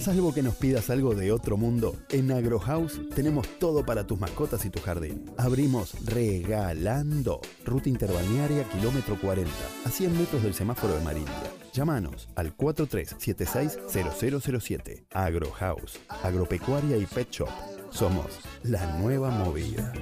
Salvo 0.00 0.34
que 0.34 0.42
nos 0.42 0.56
pidas 0.56 0.90
algo 0.90 1.14
de 1.14 1.30
otro 1.30 1.56
mundo, 1.56 1.94
en 2.08 2.32
Agrohouse 2.32 3.08
tenemos 3.14 3.46
todo 3.60 3.86
para 3.86 4.04
tus 4.04 4.18
mascotas 4.18 4.64
y 4.64 4.70
tu 4.70 4.80
jardín. 4.80 5.30
Abrimos 5.38 5.94
regalando. 6.04 7.40
Ruta 7.64 7.88
interbalnearia 7.88 8.64
kilómetro 8.64 9.16
40, 9.20 9.48
a 9.84 9.88
100 9.88 10.18
metros 10.18 10.42
del 10.42 10.54
semáforo 10.54 10.96
de 10.96 11.04
Marindia. 11.04 11.63
Llámanos 11.74 12.28
al 12.36 12.56
4376-0007. 12.56 15.06
Agrohouse, 15.12 16.00
agropecuaria 16.08 16.96
y 16.96 17.04
pet 17.04 17.28
shop. 17.30 17.50
Somos 17.90 18.40
la 18.62 18.98
nueva 18.98 19.28
movida. 19.30 19.92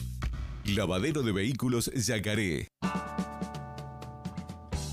Lavadero 0.66 1.24
de 1.24 1.32
vehículos 1.32 1.90
Yacaré. 1.94 2.70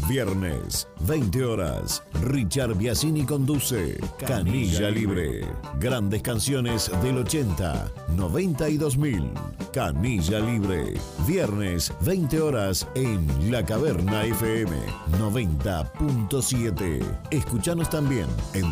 Viernes, 0.08 0.88
20 1.02 1.46
horas. 1.46 2.02
Richard 2.24 2.76
Biasini 2.76 3.26
conduce 3.26 4.00
Canilla 4.20 4.90
Libre. 4.90 5.46
Grandes 5.80 6.22
canciones 6.22 6.92
del 7.02 7.20
80, 7.20 7.90
90 8.16 8.70
y 8.70 8.78
2000. 8.78 9.32
Canilla 9.72 10.40
Libre. 10.40 10.94
Viernes, 11.26 11.92
20 12.02 12.42
horas 12.42 12.88
en 12.96 13.52
La 13.52 13.66
Caverna 13.66 14.26
FM 14.26 14.76
90.7. 15.20 17.02
Escuchanos 17.32 17.90
también 17.90 18.28
en 18.54 18.72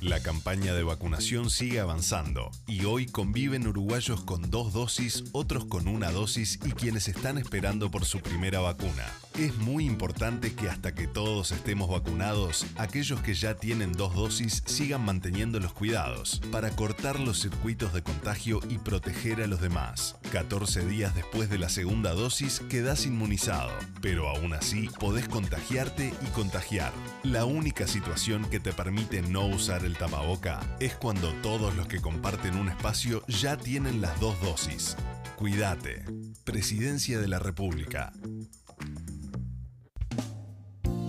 La 0.01 0.19
campaña 0.19 0.73
de 0.73 0.81
vacunación 0.81 1.51
sigue 1.51 1.79
avanzando 1.79 2.49
y 2.65 2.85
hoy 2.85 3.05
conviven 3.05 3.67
uruguayos 3.67 4.23
con 4.23 4.49
dos 4.49 4.73
dosis, 4.73 5.25
otros 5.31 5.65
con 5.65 5.87
una 5.87 6.09
dosis 6.09 6.59
y 6.65 6.71
quienes 6.71 7.07
están 7.07 7.37
esperando 7.37 7.91
por 7.91 8.05
su 8.05 8.19
primera 8.19 8.61
vacuna. 8.61 9.05
Es 9.37 9.55
muy 9.57 9.85
importante 9.85 10.55
que 10.55 10.69
hasta 10.69 10.95
que 10.95 11.07
todos 11.07 11.51
estemos 11.51 11.87
vacunados, 11.87 12.65
aquellos 12.77 13.21
que 13.21 13.35
ya 13.35 13.57
tienen 13.57 13.93
dos 13.93 14.15
dosis 14.15 14.63
sigan 14.65 15.05
manteniendo 15.05 15.59
los 15.59 15.73
cuidados 15.73 16.41
para 16.51 16.71
cortar 16.71 17.19
los 17.19 17.39
circuitos 17.39 17.93
de 17.93 18.01
contagio 18.01 18.59
y 18.69 18.79
proteger 18.79 19.43
a 19.43 19.47
los 19.47 19.61
demás. 19.61 20.17
14 20.31 20.83
días 20.87 21.13
después 21.13 21.47
de 21.51 21.59
la 21.59 21.69
segunda 21.69 22.13
dosis 22.13 22.59
quedas 22.69 23.05
inmunizado, 23.05 23.71
pero 24.01 24.27
aún 24.27 24.50
así 24.53 24.89
podés 24.99 25.27
contagiarte 25.27 26.13
y 26.21 26.25
contagiar. 26.27 26.91
La 27.23 27.45
única 27.45 27.87
situación 27.87 28.45
que 28.49 28.59
te 28.59 28.73
permite 28.73 29.21
no 29.21 29.45
usar 29.45 29.85
el 29.85 29.97
tapaboca 29.97 30.59
es 30.79 30.95
cuando 30.95 31.31
todos 31.41 31.75
los 31.75 31.87
que 31.87 32.01
comparten 32.01 32.57
un 32.57 32.69
espacio 32.69 33.23
ya 33.27 33.57
tienen 33.57 34.01
las 34.01 34.19
dos 34.19 34.39
dosis. 34.41 34.95
Cuídate. 35.37 36.05
Presidencia 36.43 37.19
de 37.19 37.27
la 37.27 37.39
República. 37.39 38.13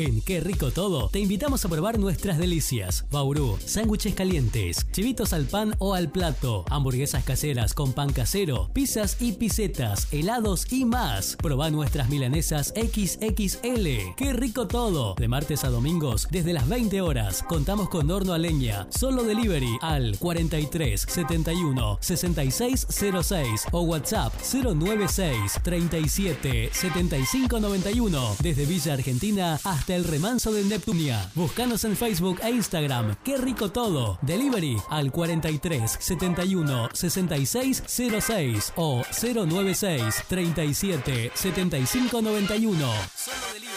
En 0.00 0.22
Qué 0.22 0.40
Rico 0.40 0.70
Todo 0.70 1.10
te 1.10 1.18
invitamos 1.18 1.62
a 1.62 1.68
probar 1.68 1.98
nuestras 1.98 2.38
delicias. 2.38 3.04
Bauru, 3.10 3.58
sándwiches 3.62 4.14
calientes, 4.14 4.86
chivitos 4.92 5.34
al 5.34 5.44
pan 5.44 5.74
o 5.78 5.92
al 5.92 6.10
plato, 6.10 6.64
hamburguesas 6.70 7.22
caseras 7.22 7.74
con 7.74 7.92
pan 7.92 8.10
casero, 8.10 8.70
pizzas 8.72 9.18
y 9.20 9.32
pisetas, 9.32 10.08
helados 10.10 10.72
y 10.72 10.86
más. 10.86 11.36
Probá 11.36 11.68
nuestras 11.68 12.08
milanesas 12.08 12.72
XXL. 12.74 14.14
Qué 14.16 14.32
Rico 14.32 14.66
Todo. 14.66 15.16
De 15.16 15.28
martes 15.28 15.64
a 15.64 15.68
domingos 15.68 16.28
desde 16.30 16.54
las 16.54 16.66
20 16.66 17.02
horas. 17.02 17.42
Contamos 17.42 17.90
con 17.90 18.10
horno 18.10 18.32
a 18.32 18.38
leña. 18.38 18.86
Solo 18.88 19.22
delivery 19.22 19.76
al 19.82 20.16
43 20.18 20.98
71 20.98 21.98
66 22.00 22.86
06 22.88 23.66
o 23.72 23.82
WhatsApp 23.82 24.32
096 24.50 25.60
37 25.62 26.70
75 26.72 27.60
91 27.60 28.36
desde 28.40 28.64
Villa 28.64 28.94
Argentina 28.94 29.60
hasta 29.62 29.89
el 29.96 30.04
remanso 30.04 30.52
de 30.52 30.64
Neptunia. 30.64 31.30
Búscanos 31.34 31.84
en 31.84 31.96
Facebook 31.96 32.40
e 32.42 32.50
Instagram. 32.50 33.16
Qué 33.24 33.36
rico 33.36 33.70
todo. 33.70 34.18
Delivery 34.22 34.76
al 34.88 35.10
43 35.10 35.98
71 35.98 36.90
66 36.92 37.82
06 37.86 38.72
o 38.76 39.02
096 39.22 40.24
37 40.28 41.32
75 41.34 42.22
91. 42.22 42.78
Solo 42.78 43.36
delivery. 43.52 43.74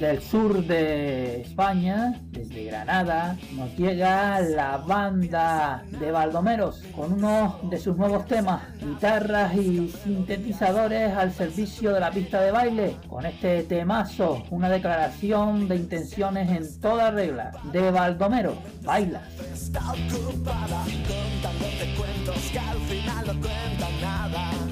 Desde 0.00 0.14
el 0.14 0.22
sur 0.22 0.64
de 0.64 1.42
España, 1.42 2.18
desde 2.30 2.64
Granada, 2.64 3.36
nos 3.52 3.76
llega 3.76 4.40
la 4.40 4.78
banda 4.78 5.84
de 5.90 6.10
Baldomeros 6.10 6.82
con 6.96 7.12
uno 7.12 7.60
de 7.64 7.78
sus 7.78 7.98
nuevos 7.98 8.24
temas, 8.24 8.62
guitarras 8.80 9.54
y 9.54 9.90
sintetizadores 10.02 11.14
al 11.14 11.34
servicio 11.34 11.92
de 11.92 12.00
la 12.00 12.10
pista 12.10 12.40
de 12.40 12.50
baile. 12.50 12.96
Con 13.10 13.26
este 13.26 13.64
temazo, 13.64 14.42
una 14.48 14.70
declaración 14.70 15.68
de 15.68 15.76
intenciones 15.76 16.48
en 16.48 16.80
toda 16.80 17.10
regla. 17.10 17.52
De 17.70 17.90
Baldomeros, 17.90 18.56
baila. 18.82 19.20
Está 19.52 19.80
ocupada 19.80 20.82
contándote 21.06 21.94
cuentos 21.98 22.50
que 22.50 22.58
al 22.58 22.78
final 22.78 23.26
no 23.26 23.32
cuentan 23.42 24.00
nada. 24.00 24.69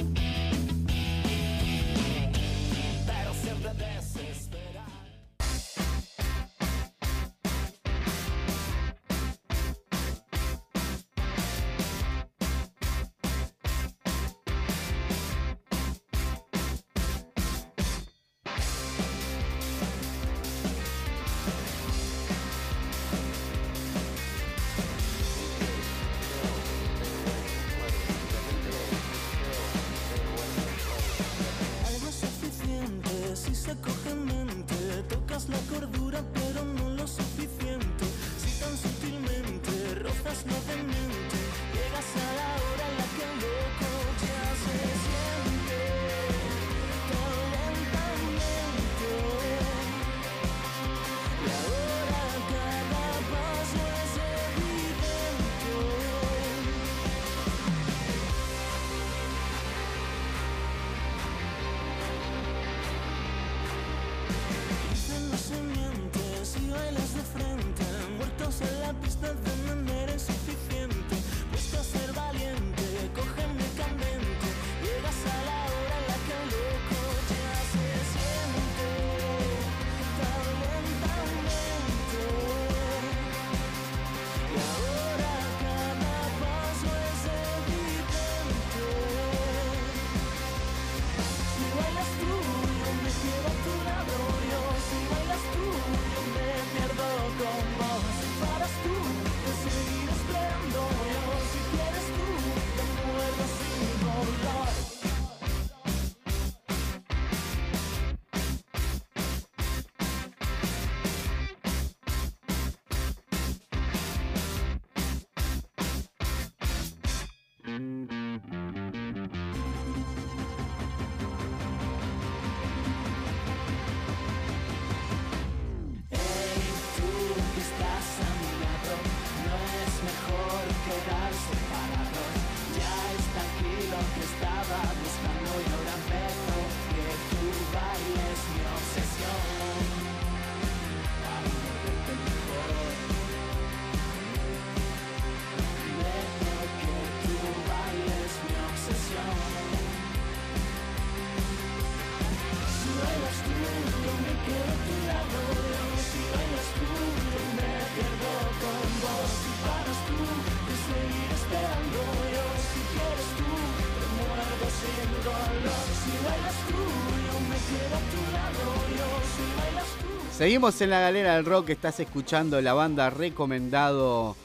Seguimos 170.38 170.80
en 170.80 170.90
la 170.90 171.00
galera 171.00 171.34
del 171.34 171.44
rock, 171.44 171.70
estás 171.70 171.98
escuchando 171.98 172.60
la 172.60 172.72
banda 172.72 173.10
recomendado, 173.10 174.36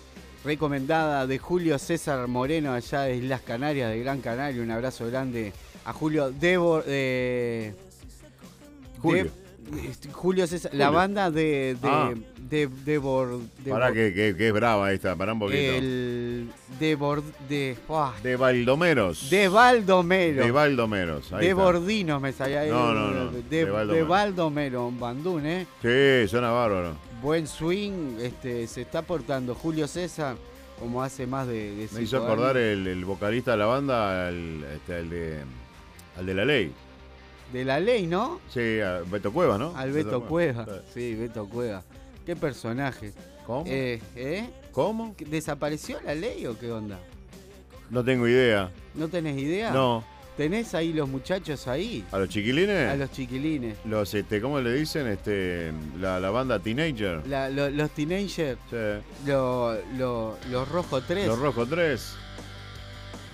recomendada 0.43 1.27
de 1.27 1.37
Julio 1.37 1.77
César 1.77 2.27
Moreno 2.27 2.73
allá 2.73 3.01
de 3.01 3.17
Islas 3.17 3.41
Canarias, 3.41 3.91
de 3.91 3.99
Gran 3.99 4.19
Canaria. 4.21 4.61
Un 4.63 4.71
abrazo 4.71 5.05
grande 5.07 5.53
a 5.85 5.93
Julio 5.93 6.31
Debo, 6.31 6.81
eh, 6.87 7.75
Julio. 8.99 9.25
de- 9.25 9.87
este, 9.87 10.09
Julio 10.11 10.47
César, 10.47 10.73
la 10.73 10.87
Julio. 10.87 10.97
banda 10.97 11.29
de 11.29 11.77
de, 11.79 11.87
Ah. 11.87 12.11
de, 12.39 12.67
Debor- 12.69 13.39
Debor- 13.63 13.69
Pará 13.79 13.93
que, 13.93 14.13
que- 14.13 14.35
que 14.35 14.47
es 14.47 14.53
brava 14.53 14.91
esta, 14.91 15.15
pará 15.15 15.33
un 15.33 15.39
poquito. 15.39 15.59
el 15.59 16.12
de 16.83 16.97
Bord- 16.97 17.23
de 17.47 17.77
¡buah! 17.87 18.11
De 18.21 18.35
Baldomeros. 18.35 19.29
de 19.29 19.47
Baldomero 19.47 20.43
De 20.43 20.51
Baldomeros. 20.51 21.31
ahí 21.31 21.45
de 21.45 21.49
está. 21.51 21.63
Bordinos 21.63 22.21
me 22.21 22.33
salía 22.33 22.65
No, 22.65 22.93
no, 22.93 23.11
no, 23.11 23.31
de, 23.31 23.41
de 23.43 23.63
Baldomero. 23.65 24.07
Baldomero, 24.07 24.87
en 24.89 24.99
Bandún, 24.99 25.45
eh 25.45 25.65
Sí, 25.81 26.27
suena 26.29 26.51
bárbaro. 26.51 26.95
buen 27.21 27.47
swing, 27.47 28.17
este, 28.19 28.67
se 28.67 28.81
está 28.81 29.01
portando 29.01 29.55
Julio 29.55 29.87
César 29.87 30.35
como 30.77 31.01
hace 31.01 31.25
más 31.25 31.47
de, 31.47 31.73
de 31.73 31.87
Me 31.93 32.01
hizo 32.01 32.17
acordar 32.17 32.57
el, 32.57 32.85
el 32.85 33.05
vocalista 33.05 33.51
de 33.51 33.57
la 33.57 33.65
banda 33.65 34.27
al, 34.27 34.63
este, 34.75 34.95
al 34.95 35.09
de, 35.09 35.39
al 36.17 36.25
de 36.25 36.33
la 36.33 36.43
ley. 36.45 36.73
de 37.53 37.63
la 37.63 37.79
ley, 37.79 38.07
¿no? 38.07 38.41
Sí, 38.49 38.81
a 38.81 38.99
Beto 39.09 39.31
Cueva, 39.31 39.57
¿no? 39.57 39.73
Al 39.77 39.93
Beto 39.93 40.21
Cueva. 40.25 40.65
Sí, 40.93 41.15
Beto 41.15 41.45
Cueva. 41.47 41.81
Qué 42.25 42.35
personaje. 42.35 43.13
¿Cómo? 43.45 43.63
Eh, 43.67 44.01
¿eh? 44.17 44.49
¿Cómo? 44.73 45.15
¿Desapareció 45.19 45.99
la 46.03 46.15
ley 46.15 46.45
o 46.47 46.57
qué 46.59 46.71
onda? 46.71 46.99
No 47.89 48.03
tengo 48.03 48.27
idea. 48.27 48.71
¿No 48.95 49.07
tenés 49.07 49.37
idea? 49.37 49.71
No. 49.71 50.03
¿Tenés 50.35 50.73
ahí 50.73 50.93
los 50.93 51.07
muchachos 51.07 51.67
ahí? 51.67 52.03
¿A 52.11 52.17
los 52.17 52.27
chiquilines? 52.27 52.89
A 52.89 52.95
los 52.95 53.11
chiquilines. 53.11 53.77
Los, 53.85 54.11
este, 54.15 54.41
¿cómo 54.41 54.59
le 54.59 54.73
dicen? 54.73 55.05
Este, 55.07 55.71
la, 55.99 56.19
la 56.19 56.31
banda 56.31 56.57
Teenager. 56.57 57.25
La- 57.27 57.51
lo- 57.51 57.69
los 57.69 57.91
teenagers. 57.91 58.57
Sí. 58.71 58.75
lo- 59.27 59.77
lo- 59.95 60.37
los 60.49 60.67
Rojo 60.69 61.01
3. 61.01 61.27
Los 61.27 61.37
Rojos 61.37 61.69
3. 61.69 62.15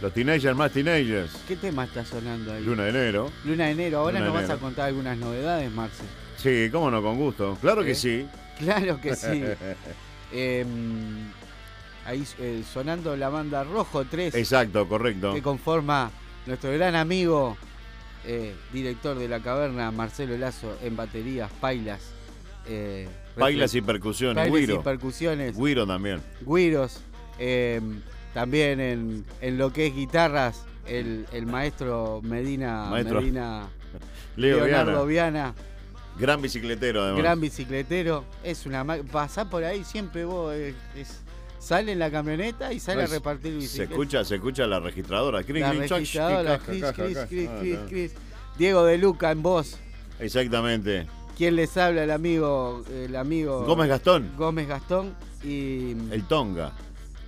Los 0.01 0.13
teenagers 0.13 0.57
más 0.57 0.71
teenagers. 0.73 1.31
¿Qué 1.47 1.55
tema 1.55 1.85
está 1.85 2.03
sonando 2.03 2.51
ahí? 2.53 2.63
Luna 2.65 2.83
de 2.83 2.89
enero. 2.89 3.31
Luna 3.45 3.65
de 3.67 3.71
enero. 3.71 3.99
Ahora 3.99 4.19
Luna 4.19 4.31
nos 4.33 4.41
vas 4.41 4.49
a 4.49 4.57
contar 4.57 4.87
algunas 4.89 5.17
novedades, 5.17 5.71
Marce. 5.71 6.03
Sí, 6.37 6.69
cómo 6.69 6.91
no, 6.91 7.01
con 7.01 7.15
gusto. 7.17 7.57
Claro 7.61 7.81
que 7.83 7.91
¿Eh? 7.91 7.95
sí. 7.95 8.27
Claro 8.57 8.99
que 8.99 9.15
sí. 9.15 9.43
Em, 10.31 11.29
ahí 12.05 12.23
eh, 12.39 12.63
sonando 12.71 13.15
la 13.15 13.29
banda 13.29 13.63
Rojo 13.63 14.05
3. 14.05 14.35
Exacto, 14.35 14.87
correcto. 14.87 15.33
Que 15.33 15.41
conforma 15.41 16.11
nuestro 16.45 16.71
gran 16.71 16.95
amigo, 16.95 17.57
eh, 18.25 18.53
director 18.73 19.17
de 19.17 19.27
la 19.27 19.39
caverna, 19.41 19.91
Marcelo 19.91 20.37
Lazo, 20.37 20.77
en 20.83 20.95
baterías, 20.95 21.51
pailas. 21.59 22.01
eh, 22.67 23.07
Pailas 23.37 23.73
y 23.73 23.81
percusiones, 23.81 24.35
pailas 24.35 24.51
güiro. 24.51 24.75
y 24.75 24.83
percusiones. 24.83 25.57
Guiro 25.57 25.87
también. 25.87 26.21
Guiros. 26.41 27.01
eh, 27.39 27.79
también 28.33 28.79
en, 28.79 29.25
en 29.41 29.57
lo 29.57 29.71
que 29.73 29.87
es 29.87 29.95
guitarras, 29.95 30.65
el, 30.85 31.25
el 31.31 31.45
maestro 31.47 32.19
Medina, 32.23 32.85
Maestro. 32.89 33.21
Medina 33.21 33.67
Leo 34.35 34.65
Leonardo 34.65 35.05
Viana. 35.07 35.53
Viana, 35.53 35.55
Gran 36.19 36.41
bicicletero, 36.41 37.01
además. 37.01 37.21
gran 37.23 37.39
bicicletero. 37.41 38.25
Es 38.43 38.65
una 38.65 38.85
pasá 39.11 39.49
por 39.49 39.63
ahí 39.63 39.83
siempre 39.83 40.25
vos 40.25 40.53
eh, 40.53 40.73
es- 40.95 41.21
sale 41.59 41.91
en 41.93 41.99
la 41.99 42.09
camioneta 42.11 42.71
y 42.73 42.79
sale 42.79 42.97
No, 42.97 43.01
a 43.01 43.05
es- 43.05 43.11
repartir 43.11 43.51
Se 43.53 43.57
bicicletas. 43.57 43.91
escucha, 43.91 44.25
se 44.25 44.35
escucha 44.35 44.67
la 44.67 44.79
registradora. 44.79 45.43
Cris, 45.43 45.61
La 45.61 45.71
registradora. 45.73 46.57
Cris, 46.59 46.83
Ah, 46.83 46.93
Cris, 46.93 47.79
no. 47.79 47.85
Cris. 47.87 48.11
Diego 48.57 48.83
de 48.85 48.97
Luca 48.97 49.31
en 49.31 49.41
voz. 49.41 49.77
Exactamente. 50.19 51.07
¿Quién 51.37 51.55
les 51.55 51.75
habla? 51.77 52.03
El 52.03 52.11
amigo, 52.11 52.83
el 52.93 53.15
amigo 53.15 53.63
Gómez 53.65 53.87
Gastón. 53.87 54.31
Gómez 54.37 54.67
Gastón 54.67 55.15
y 55.43 55.91
El 56.11 56.23
Tonga. 56.27 56.73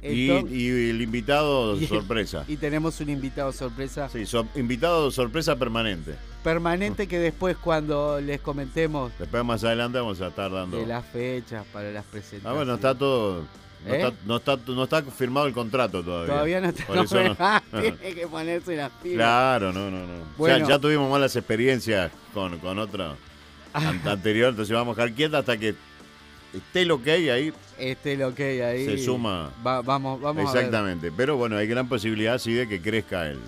El 0.01 0.17
y, 0.17 0.31
y 0.49 0.89
el 0.89 1.01
invitado 1.01 1.75
Y- 1.79 1.87
sorpresa. 1.87 2.43
y 2.47 2.57
tenemos 2.57 2.99
un 2.99 3.09
invitado 3.09 3.51
sorpresa 3.53 4.09
Sí, 4.09 4.25
so- 4.25 4.47
invitado 4.55 5.11
sorpresa 5.11 5.55
permanente. 5.57 6.15
Permanente 6.43 7.07
que 7.07 7.19
después 7.19 7.55
cuando 7.57 8.19
les 8.21 8.41
comentemos 8.41 9.11
Después 9.19 9.43
más 9.45 9.63
adelante 9.63 9.99
vamos 9.99 10.19
a 10.21 10.27
estar 10.27 10.51
dando. 10.51 10.77
de 10.77 10.85
las 10.85 11.05
fechas 11.05 11.65
para 11.71 11.91
las 11.91 12.03
presentaciones. 12.05 12.45
Ah, 12.45 12.53
bueno, 12.53 12.75
está 12.75 12.95
todo. 12.95 13.45
No, 13.85 13.93
¿Eh? 13.95 13.97
está, 13.97 14.13
no, 14.25 14.35
está, 14.37 14.57
no 14.67 14.83
está 14.83 15.01
firmado 15.03 15.47
el 15.47 15.53
contrato 15.53 16.03
todavía. 16.03 16.33
Todavía 16.33 16.61
no 16.61 16.69
está. 16.69 16.85
Por 16.85 16.97
eso 16.99 17.23
no- 17.23 17.35
Ah, 17.39 17.61
Tiene 17.71 17.97
que 18.13 18.27
ponerse 18.27 18.75
las 18.75 18.91
pilas. 19.01 19.15
Claro, 19.17 19.73
no, 19.73 19.89
no, 19.89 19.99
no. 20.05 20.23
Bueno. 20.37 20.59
Ya, 20.59 20.67
ya 20.75 20.79
tuvimos 20.79 21.09
malas 21.09 21.35
experiencias 21.35 22.11
con, 22.33 22.59
con 22.59 22.77
otra 22.77 23.15
an- 23.73 24.01
anterior, 24.07 24.49
entonces 24.49 24.75
vamos 24.75 24.97
a 24.97 25.01
dejar 25.01 25.15
quieta 25.15 25.39
hasta 25.39 25.57
que 25.57 25.73
esté 26.53 26.85
lo 26.85 27.01
que 27.01 27.11
hay 27.11 27.29
ahí. 27.29 27.53
Lo 28.17 28.35
que 28.35 28.43
hay 28.43 28.61
ahí. 28.61 28.85
Se 28.85 28.97
suma. 29.03 29.49
Va- 29.65 29.81
vamos, 29.81 30.21
vamos 30.21 30.47
a 30.49 30.53
ver 30.53 30.57
Exactamente. 30.65 31.11
Pero 31.11 31.37
bueno, 31.37 31.57
hay 31.57 31.65
gran 31.65 31.89
posibilidad 31.89 32.37
sí 32.37 32.53
de 32.53 32.67
que 32.67 32.79
crezca 32.81 33.25
el, 33.27 33.39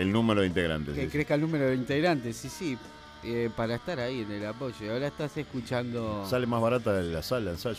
el 0.00 0.12
número 0.12 0.40
de 0.40 0.46
integrantes. 0.48 0.94
que 0.94 1.04
sí, 1.04 1.08
crezca 1.10 1.34
el 1.34 1.40
número 1.42 1.66
de 1.66 1.74
integrantes, 1.74 2.36
sí, 2.36 2.48
sí. 2.48 2.78
eh, 3.24 3.50
para 3.56 3.74
estar 3.76 3.98
ahí 4.00 4.20
en 4.22 4.32
el 4.32 4.46
apoyo. 4.46 4.74
Y 4.84 4.88
Ahora 4.88 5.06
estás 5.08 5.36
escuchando 5.36 6.26
Sale 6.28 6.46
más 6.46 6.60
barata 6.60 6.92
de 6.94 7.12
la 7.12 7.22
sala 7.22 7.50
ensayo. 7.50 7.78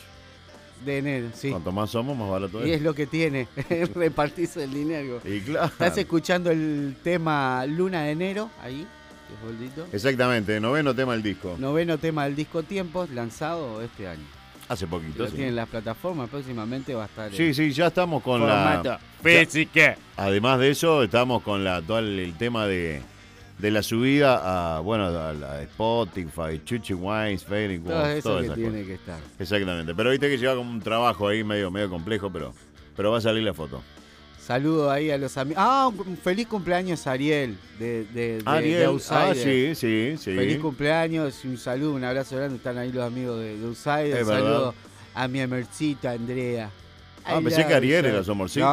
de 0.86 0.98
enero, 0.98 1.28
sí. 1.34 1.50
Cuanto 1.50 1.72
más 1.72 1.90
somos, 1.92 2.18
más 2.18 2.30
barato 2.30 2.66
Y 2.66 2.72
es. 2.72 2.78
es 2.78 2.82
lo 2.82 2.94
que 2.96 3.06
tiene, 3.08 3.48
repartirse 3.96 4.64
el 4.64 4.74
dinero. 4.74 5.22
Y 5.26 5.40
claro. 5.42 5.68
Estás 5.68 5.98
escuchando 5.98 6.50
el 6.52 6.96
tema 7.04 7.66
Luna 7.68 8.04
de 8.04 8.12
Enero, 8.12 8.50
ahí, 8.62 8.86
es. 9.32 9.94
Exactamente, 9.94 10.60
noveno 10.60 10.94
tema 10.94 11.14
del 11.14 11.24
disco. 11.24 11.56
Noveno 11.58 11.98
tema 11.98 12.26
del 12.26 12.36
disco 12.36 12.64
Tiempos, 12.64 13.10
lanzado 13.12 13.82
este 13.82 14.08
año. 14.08 14.26
Hace 14.72 14.88
poquito, 14.88 15.28
sí. 15.28 15.36
tienen 15.36 15.58
las 15.58 15.68
plataformas, 15.68 16.30
próximamente 16.30 16.96
va 16.96 17.04
a 17.04 17.08
estar. 17.08 17.30
Sí, 17.34 17.54
sí, 17.54 17.72
ya 17.74 17.88
estamos 17.88 18.24
con 18.24 18.40
formato 18.40 18.88
la. 18.90 19.00
física. 19.22 19.98
Además 20.16 20.60
de 20.60 20.70
eso, 20.70 21.04
estamos 21.04 21.44
con 21.44 21.66
la, 21.66 21.82
todo 21.82 22.00
el, 22.00 22.34
tema 22.40 22.66
de, 22.68 23.02
de 23.58 23.70
la 23.70 23.84
subida 23.84 24.78
a, 24.78 24.80
bueno, 24.80 25.08
a, 25.08 25.62
Spotify, 25.64 26.62
Chuchi 26.64 26.94
Wines, 26.94 27.44
Facebook, 27.44 27.90
Todo 27.90 28.06
eso 28.06 28.30
todas 28.30 28.40
que 28.40 28.46
esas 28.46 28.56
tiene 28.56 28.72
cosas. 28.72 28.88
que 28.88 28.94
estar. 28.94 29.20
Exactamente. 29.40 29.94
Pero 29.94 30.10
viste 30.10 30.30
que 30.30 30.38
lleva 30.38 30.56
como 30.56 30.72
un 30.72 30.80
trabajo 30.80 31.28
ahí 31.28 31.44
medio, 31.44 31.70
medio 31.70 31.90
complejo, 31.90 32.32
pero, 32.32 32.54
pero 32.96 33.12
va 33.12 33.18
a 33.18 33.22
salir 33.22 33.44
la 33.44 33.54
foto. 33.54 33.82
Saludo 34.52 34.92
ahí 34.92 35.10
a 35.10 35.18
los 35.18 35.38
amigos. 35.38 35.64
Ah, 35.66 35.90
un 35.96 36.18
feliz 36.18 36.46
cumpleaños 36.46 37.08
Ariel 37.08 37.58
de, 37.80 38.04
de, 38.14 38.38
de- 38.40 38.44
Ariel, 38.46 38.80
de 38.80 38.84
ah, 38.86 38.90
Outsider. 38.90 39.36
sí, 39.38 39.76
sí, 39.76 40.18
sí. 40.18 40.36
Feliz 40.36 40.58
cumpleaños 40.60 41.46
y 41.46 41.48
un 41.48 41.58
saludo, 41.58 41.94
un 41.94 42.04
abrazo 42.04 42.36
grande. 42.36 42.58
Están 42.58 42.78
ahí 42.78 42.92
los 42.92 43.02
amigos 43.02 43.40
de, 43.40 43.58
de 43.58 43.66
Outsider. 43.66 44.18
Es 44.18 44.28
saludo 44.28 44.60
verdad. 44.60 44.74
a 45.14 45.28
mi 45.30 45.40
amercita 45.40 46.12
Andrea. 46.12 46.70
Ah, 47.24 47.40
I 47.40 47.44
pensé 47.46 47.66
que 47.66 47.74
Ariel 47.74 48.06
era 48.06 48.26
su 48.26 48.32
amorcito. 48.34 48.66
No, 48.66 48.72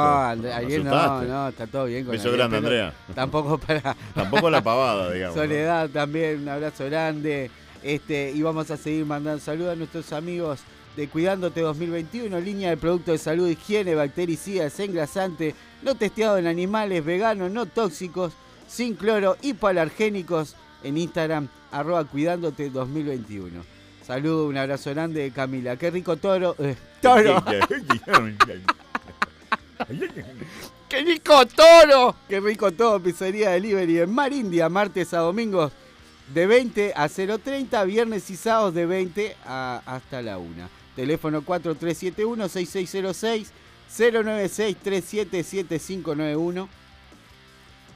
Ariel 0.53 0.83
no, 0.83 1.23
no, 1.23 1.49
está 1.49 1.69
todo 1.69 1.85
bien 1.85 2.05
con 2.05 2.11
Beso 2.11 2.33
grande, 2.33 2.57
Andrea. 2.57 2.93
Tampoco 3.15 3.57
para. 3.57 3.95
Tampoco 4.17 4.51
la 4.51 4.61
pavada, 4.61 5.13
digamos. 5.15 5.37
¿no? 5.37 5.43
Soledad 5.43 5.89
también, 5.91 6.41
un 6.43 6.49
abrazo 6.49 6.87
grande. 6.87 7.53
Este, 7.85 8.33
y 8.35 8.43
vamos 8.43 8.69
a 8.73 8.77
seguir 8.77 9.07
mandando 9.07 9.39
saludos 9.39 9.75
a 9.75 9.77
nuestros 9.77 10.13
amigos 10.13 10.59
de 10.99 11.09
Cuidándote 11.09 11.61
2021, 11.61 12.41
línea 12.41 12.71
de 12.71 12.77
productos 12.77 13.13
de 13.13 13.19
salud, 13.19 13.49
higiene, 13.49 13.95
bactericidas, 13.95 14.81
engrasante, 14.81 15.55
no 15.85 15.95
testeado 15.95 16.39
en 16.39 16.49
animales, 16.49 17.05
veganos, 17.05 17.53
no 17.53 17.67
tóxicos, 17.67 18.33
sin 18.67 18.97
cloro, 18.97 19.37
hipoalergénicos, 19.41 20.57
en 20.83 20.99
Instagram, 20.99 21.47
arroba 21.71 22.05
Cuidándote 22.05 22.69
2021. 22.71 23.63
Saludos, 24.05 24.51
un 24.51 24.57
abrazo 24.57 24.91
grande 24.91 25.23
de 25.23 25.31
Camila. 25.31 25.77
Qué 25.77 25.89
rico 25.93 26.17
toro. 26.17 26.57
eh, 26.59 26.75
toro. 27.01 27.45
¡Qué 30.89 31.03
rico 31.03 31.47
toro! 31.47 32.17
¡Qué 32.29 32.41
rico 32.41 32.73
todo! 32.73 32.99
Pizzería 32.99 33.51
Delivery 33.51 34.01
en 34.01 34.13
Mar 34.13 34.33
India, 34.33 34.69
martes 34.69 35.15
a 35.15 35.19
domingos 35.19 35.71
de 36.35 36.49
20 36.49 36.93
a 36.97 37.07
0.30, 37.07 37.87
viernes 37.87 38.29
y 38.31 38.37
sábados 38.37 38.75
de 38.75 38.85
20 38.85 39.37
a 39.47 39.81
hasta 39.87 40.23
la 40.23 40.39
1. 40.39 40.78
Teléfono 40.99 41.43
4371-6606, 41.45 43.47
096-377591. 43.89 46.69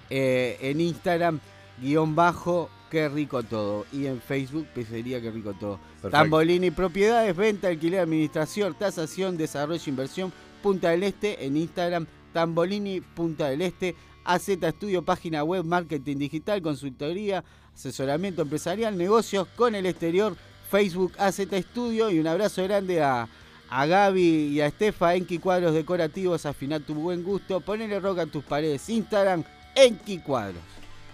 Eh, 0.09 0.57
en 0.61 0.81
Instagram, 0.81 1.41
guion 1.81 2.15
bajo, 2.15 2.71
qué 2.93 3.09
rico 3.09 3.43
todo. 3.43 3.87
Y 3.93 4.07
en 4.07 4.21
Facebook, 4.21 4.69
pizzería, 4.73 5.21
qué 5.21 5.33
rico 5.33 5.53
todo. 5.55 5.81
Perfecto. 5.95 6.11
Tambolini 6.11 6.71
Propiedades, 6.71 7.37
venta, 7.37 7.67
alquiler, 7.67 7.99
administración, 7.99 8.77
tasación, 8.79 9.37
desarrollo, 9.37 9.83
inversión, 9.85 10.33
Punta 10.63 10.91
del 10.91 11.03
Este, 11.03 11.45
en 11.45 11.57
Instagram, 11.57 12.07
Tambolini 12.33 13.01
Punta 13.01 13.49
del 13.49 13.63
Este, 13.63 13.97
AZ 14.23 14.49
Estudio, 14.49 15.05
página 15.05 15.43
web, 15.43 15.65
marketing 15.65 16.19
digital, 16.19 16.63
consultoría, 16.63 17.43
asesoramiento 17.75 18.43
empresarial, 18.43 18.97
negocios 18.97 19.49
con 19.57 19.75
el 19.75 19.87
exterior, 19.87 20.37
Facebook 20.73 21.13
AZ 21.19 21.39
Estudio 21.39 22.11
y 22.11 22.19
un 22.19 22.27
abrazo 22.27 22.63
grande 22.65 23.03
a, 23.03 23.29
a 23.69 23.87
Gaby 23.87 24.49
y 24.49 24.61
a 24.63 24.67
Estefa, 24.67 25.15
Enki 25.15 25.39
Cuadros 25.39 25.75
Decorativos, 25.75 26.47
afinar 26.47 26.81
tu 26.81 26.95
buen 26.95 27.23
gusto, 27.23 27.61
ponele 27.61 28.01
roca 28.01 28.23
a 28.23 28.27
tus 28.27 28.43
paredes, 28.43 28.89
Instagram, 28.89 29.45
Enki 29.75 30.19
Cuadros. 30.21 30.63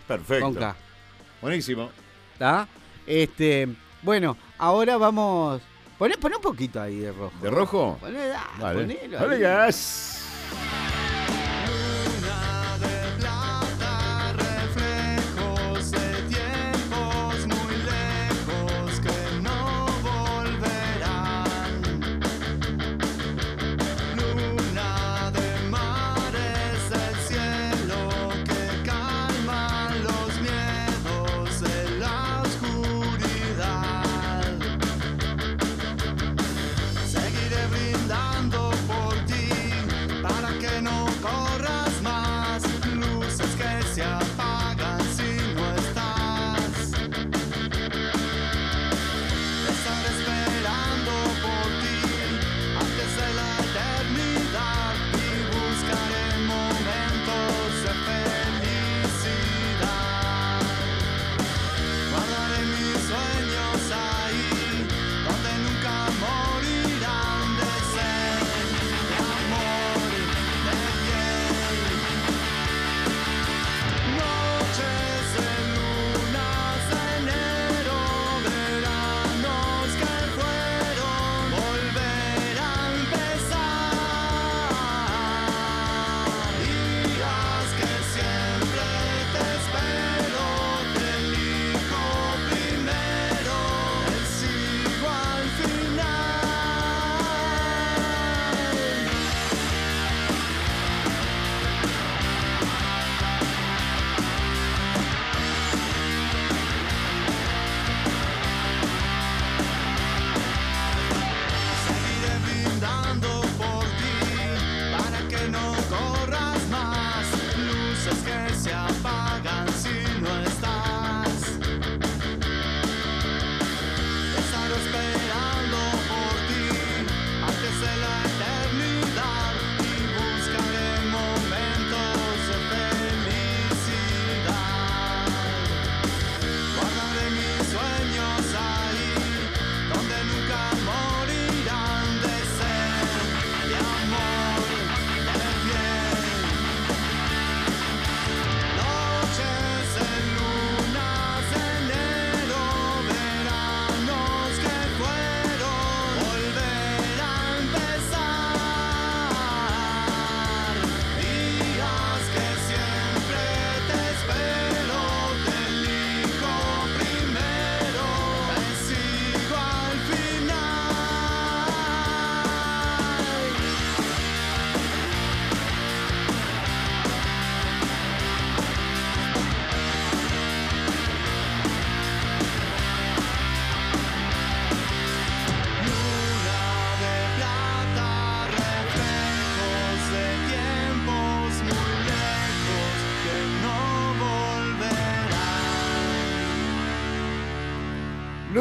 Perfecto. 0.06 0.44
Con 0.44 0.54
K. 0.54 0.76
Buenísimo. 1.42 1.90
¿Está? 2.34 2.68
Este, 3.04 3.68
bueno, 4.02 4.36
ahora 4.58 4.96
vamos. 4.96 5.60
Poné, 5.98 6.16
poné 6.16 6.36
un 6.36 6.42
poquito 6.42 6.80
ahí 6.80 6.98
de 6.98 7.10
rojo. 7.10 7.32
¿De 7.42 7.50
rojo? 7.50 7.98
Poné, 8.00 8.32
ponelo 8.60 9.18
Dale. 9.18 9.72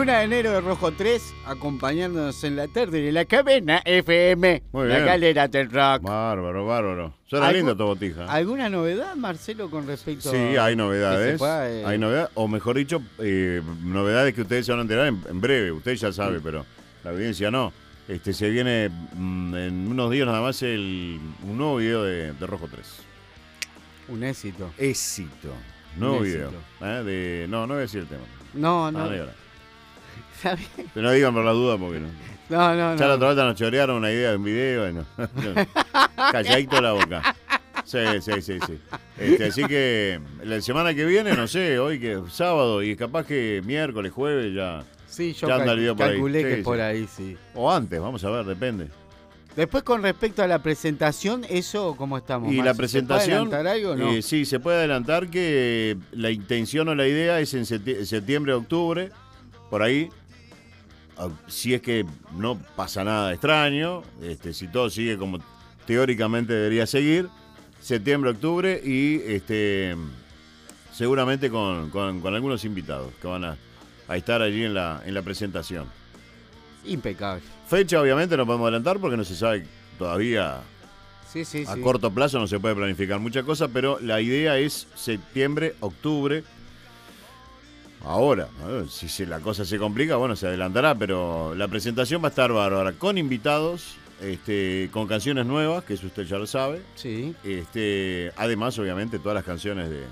1 0.07 0.13
de 0.19 0.23
enero 0.23 0.51
de 0.53 0.61
Rojo 0.61 0.93
3, 0.93 1.33
acompañándonos 1.47 2.41
en 2.45 2.55
la 2.55 2.69
tarde 2.69 3.01
de 3.01 3.11
la 3.11 3.25
cabina 3.25 3.81
FM. 3.83 4.63
Muy 4.71 4.87
la 4.87 5.03
calera 5.03 5.49
del 5.49 5.69
rock. 5.69 6.03
Bárbaro, 6.03 6.65
bárbaro. 6.65 7.13
Suena 7.25 7.51
lindo 7.51 7.75
tu 7.75 7.83
botija. 7.83 8.23
¿Alguna 8.23 8.69
novedad, 8.69 9.17
Marcelo, 9.17 9.69
con 9.69 9.85
respecto 9.85 10.31
sí, 10.31 10.37
a.? 10.37 10.39
Sí, 10.39 10.55
eh? 10.55 10.59
hay 10.59 10.77
novedades. 10.77 11.41
Hay 11.41 11.97
novedades, 11.97 12.29
o 12.35 12.47
mejor 12.47 12.77
dicho, 12.77 13.01
eh, 13.19 13.61
novedades 13.83 14.33
que 14.33 14.43
ustedes 14.43 14.65
se 14.65 14.71
van 14.71 14.79
a 14.79 14.81
enterar 14.83 15.07
en, 15.07 15.41
breve. 15.41 15.73
Usted 15.73 15.95
ya 15.95 16.13
sabe, 16.13 16.37
sí. 16.37 16.41
pero 16.41 16.65
la 17.03 17.11
audiencia 17.11 17.51
no. 17.51 17.73
Este, 18.07 18.31
se 18.31 18.49
viene 18.49 18.89
mm, 19.13 19.55
en 19.55 19.91
unos 19.91 20.09
días 20.09 20.25
nada 20.25 20.39
más 20.39 20.63
el, 20.63 21.19
un 21.43 21.57
nuevo 21.57 21.75
video 21.75 22.03
de, 22.03 22.31
de 22.31 22.47
Rojo 22.47 22.69
3. 22.71 22.87
Un 24.07 24.23
éxito. 24.23 24.71
Éxito. 24.77 25.49
Nuevo 25.97 26.19
un 26.19 26.23
video. 26.23 26.51
¿eh? 26.79 27.45
No, 27.49 27.67
no 27.67 27.73
voy 27.73 27.79
a 27.79 27.81
decir 27.81 27.99
el 27.99 28.07
tema. 28.07 28.23
No, 28.53 28.89
no. 28.89 29.03
Ah, 29.03 29.46
Está 30.37 30.55
bien. 30.55 30.69
Pero 30.93 31.05
no 31.07 31.11
digan 31.11 31.33
por 31.33 31.43
la 31.43 31.51
duda 31.51 31.77
porque 31.77 31.99
no. 31.99 32.07
No, 32.49 32.69
no, 32.75 32.95
Ya 32.95 33.01
no. 33.01 33.07
la 33.09 33.15
otra 33.15 33.27
vez 33.29 33.37
nos 33.37 33.55
chorearon 33.55 33.97
una 33.97 34.11
idea 34.11 34.29
de 34.31 34.37
un 34.37 34.43
video 34.43 34.89
y 34.89 34.93
no. 34.93 35.05
Calladito 36.31 36.79
la 36.81 36.93
boca. 36.93 37.35
Sí, 37.83 37.99
sí, 38.21 38.41
sí, 38.41 38.57
sí. 38.65 38.79
Este, 39.17 39.45
así 39.45 39.63
que 39.65 40.19
la 40.43 40.61
semana 40.61 40.93
que 40.93 41.05
viene, 41.05 41.33
no 41.35 41.47
sé, 41.47 41.79
hoy 41.79 41.99
que 41.99 42.13
es 42.13 42.19
sábado 42.33 42.83
y 42.83 42.95
capaz 42.95 43.25
que 43.25 43.61
miércoles, 43.65 44.11
jueves 44.11 44.53
ya. 44.53 44.83
Sí, 45.07 45.33
yo 45.33 45.47
ya 45.47 45.55
anda 45.55 45.71
el 45.73 45.79
video 45.79 45.95
por 45.95 46.05
ahí. 46.05 46.11
calculé 46.13 46.43
que 46.43 46.55
Sí, 46.57 46.61
por 46.63 46.81
ahí, 46.81 47.07
sí. 47.07 47.37
O 47.55 47.71
antes, 47.71 47.99
vamos 47.99 48.23
a 48.23 48.29
ver, 48.29 48.45
depende. 48.45 48.87
Después, 49.55 49.83
con 49.83 50.03
respecto 50.03 50.43
a 50.43 50.47
la 50.47 50.61
presentación, 50.61 51.43
¿eso 51.49 51.95
cómo 51.97 52.17
estamos? 52.17 52.51
Y 52.51 52.57
la 52.57 52.63
¿Se 52.63 52.63
puede 52.65 52.75
presentación. 52.77 53.33
adelantar 53.53 53.67
algo 53.67 53.95
no? 53.95 54.11
eh, 54.11 54.21
sí, 54.21 54.45
se 54.45 54.59
puede 54.59 54.77
adelantar 54.77 55.29
que 55.29 55.97
la 56.11 56.29
intención 56.29 56.89
o 56.89 56.95
la 56.95 57.07
idea 57.07 57.39
es 57.39 57.53
en 57.55 57.63
septi- 57.63 58.03
septiembre, 58.05 58.53
octubre, 58.53 59.09
por 59.71 59.81
ahí. 59.81 60.09
Si 61.47 61.73
es 61.73 61.81
que 61.81 62.05
no 62.35 62.57
pasa 62.75 63.03
nada 63.03 63.31
extraño, 63.33 64.03
este, 64.21 64.53
si 64.53 64.67
todo 64.67 64.89
sigue 64.89 65.17
como 65.17 65.39
teóricamente 65.85 66.53
debería 66.53 66.85
seguir, 66.85 67.27
septiembre, 67.81 68.31
octubre 68.31 68.81
y 68.83 69.21
este, 69.25 69.95
seguramente 70.93 71.49
con, 71.49 71.89
con- 71.89 72.21
con 72.21 72.33
algunos 72.35 72.63
invitados 72.65 73.11
que 73.21 73.27
van 73.27 73.45
a, 73.45 73.57
a 74.07 74.17
estar 74.17 74.41
allí 74.41 74.63
en 74.63 74.73
la, 74.73 75.01
en 75.05 75.13
la 75.13 75.21
presentación. 75.21 75.85
Impecable. 76.85 77.41
Fecha 77.67 77.99
obviamente 78.01 78.37
no 78.37 78.45
podemos 78.45 78.65
adelantar 78.65 78.99
porque 78.99 79.17
no 79.17 79.23
se 79.23 79.35
sabe 79.35 79.65
todavía 79.97 80.61
Sí, 81.31 81.43
sí, 81.43 81.65
a 81.67 81.73
sí. 81.75 81.81
corto 81.81 82.09
plazo 82.11 82.39
no 82.39 82.47
se 82.47 82.59
puede 82.59 82.75
planificar 82.75 83.19
muchas 83.19 83.43
cosas, 83.43 83.69
pero 83.73 83.99
la 83.99 84.21
idea 84.21 84.57
es 84.57 84.87
septiembre, 84.95 85.75
octubre. 85.81 86.43
Ahora, 88.07 88.47
si 88.89 89.09
se- 89.09 89.25
la 89.25 89.39
cosa 89.39 89.65
se 89.65 89.77
complica, 89.77 90.15
bueno, 90.15 90.35
se 90.35 90.47
adelantará, 90.47 90.95
pero 90.95 91.53
la 91.55 91.67
presentación 91.67 92.21
va 92.23 92.27
a 92.27 92.29
estar 92.29 92.51
bárbara, 92.51 92.93
con 92.93 93.17
invitados, 93.17 93.95
este, 94.21 94.89
con 94.91 95.07
canciones 95.07 95.45
nuevas, 95.45 95.83
que 95.83 95.93
eso 95.95 96.07
usted 96.07 96.23
ya 96.23 96.37
lo 96.37 96.47
sabe. 96.47 96.81
Sí. 96.95 97.35
Este, 97.43 98.31
además, 98.37 98.77
obviamente, 98.79 99.19
todas 99.19 99.35
las 99.35 99.43
canciones 99.43 99.89
de, 99.89 100.03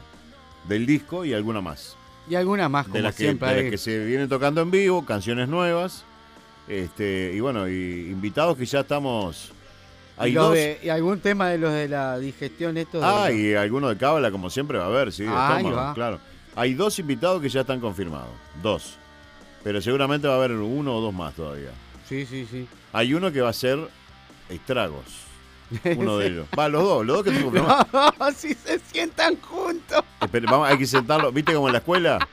del 0.67 0.85
disco 0.85 1.25
y 1.25 1.33
alguna 1.33 1.61
más. 1.61 1.95
Y 2.29 2.35
alguna 2.35 2.67
más, 2.69 2.85
como 2.85 2.95
De 2.97 3.01
las, 3.03 3.15
que, 3.15 3.23
siempre. 3.23 3.53
de 3.53 3.61
las 3.63 3.71
que 3.71 3.77
se 3.77 4.03
vienen 4.05 4.27
tocando 4.27 4.61
en 4.61 4.71
vivo, 4.71 5.05
canciones 5.05 5.47
nuevas. 5.47 6.03
Este, 6.67 7.31
y 7.33 7.39
bueno, 7.39 7.69
y 7.69 8.09
invitados 8.11 8.57
que 8.57 8.65
ya 8.65 8.79
estamos. 8.81 9.51
Hay 10.17 10.31
y, 10.31 10.35
de- 10.35 10.79
y 10.83 10.89
algún 10.89 11.19
tema 11.19 11.49
de 11.49 11.57
los 11.59 11.71
de 11.73 11.87
la 11.87 12.17
digestión, 12.17 12.77
esto 12.77 12.99
de- 12.99 13.05
Ah, 13.05 13.31
y 13.31 13.53
alguno 13.53 13.89
de 13.89 13.97
cábala, 13.97 14.31
como 14.31 14.49
siempre, 14.49 14.77
va 14.79 14.85
a 14.85 14.87
haber, 14.87 15.11
sí, 15.11 15.23
de 15.23 15.29
Ah, 15.29 15.59
va. 15.63 15.93
claro. 15.93 16.19
Hay 16.55 16.73
dos 16.73 16.97
invitados 16.99 17.41
que 17.41 17.49
ya 17.49 17.61
están 17.61 17.79
confirmados. 17.79 18.29
Dos. 18.61 18.97
Pero 19.63 19.81
seguramente 19.81 20.27
va 20.27 20.35
a 20.35 20.37
haber 20.37 20.51
uno 20.53 20.95
o 20.95 21.01
dos 21.01 21.13
más 21.13 21.33
todavía. 21.33 21.71
Sí, 22.07 22.25
sí, 22.25 22.47
sí. 22.49 22.67
Hay 22.93 23.13
uno 23.13 23.31
que 23.31 23.41
va 23.41 23.49
a 23.49 23.53
ser 23.53 23.79
estragos. 24.49 25.03
Uno 25.97 26.17
de 26.19 26.27
ellos. 26.31 26.47
Va, 26.57 26.69
los 26.69 26.83
dos, 26.83 27.05
los 27.05 27.17
dos 27.17 27.25
que 27.33 27.41
confirmados. 27.43 27.87
No, 27.91 28.31
si 28.35 28.53
se 28.53 28.79
sientan 28.79 29.35
juntos. 29.41 30.03
Espere, 30.21 30.45
vamos, 30.45 30.69
hay 30.69 30.77
que 30.77 30.85
sentarlo. 30.85 31.31
¿Viste 31.31 31.53
como 31.53 31.67
en 31.67 31.73
la 31.73 31.79
escuela? 31.79 32.27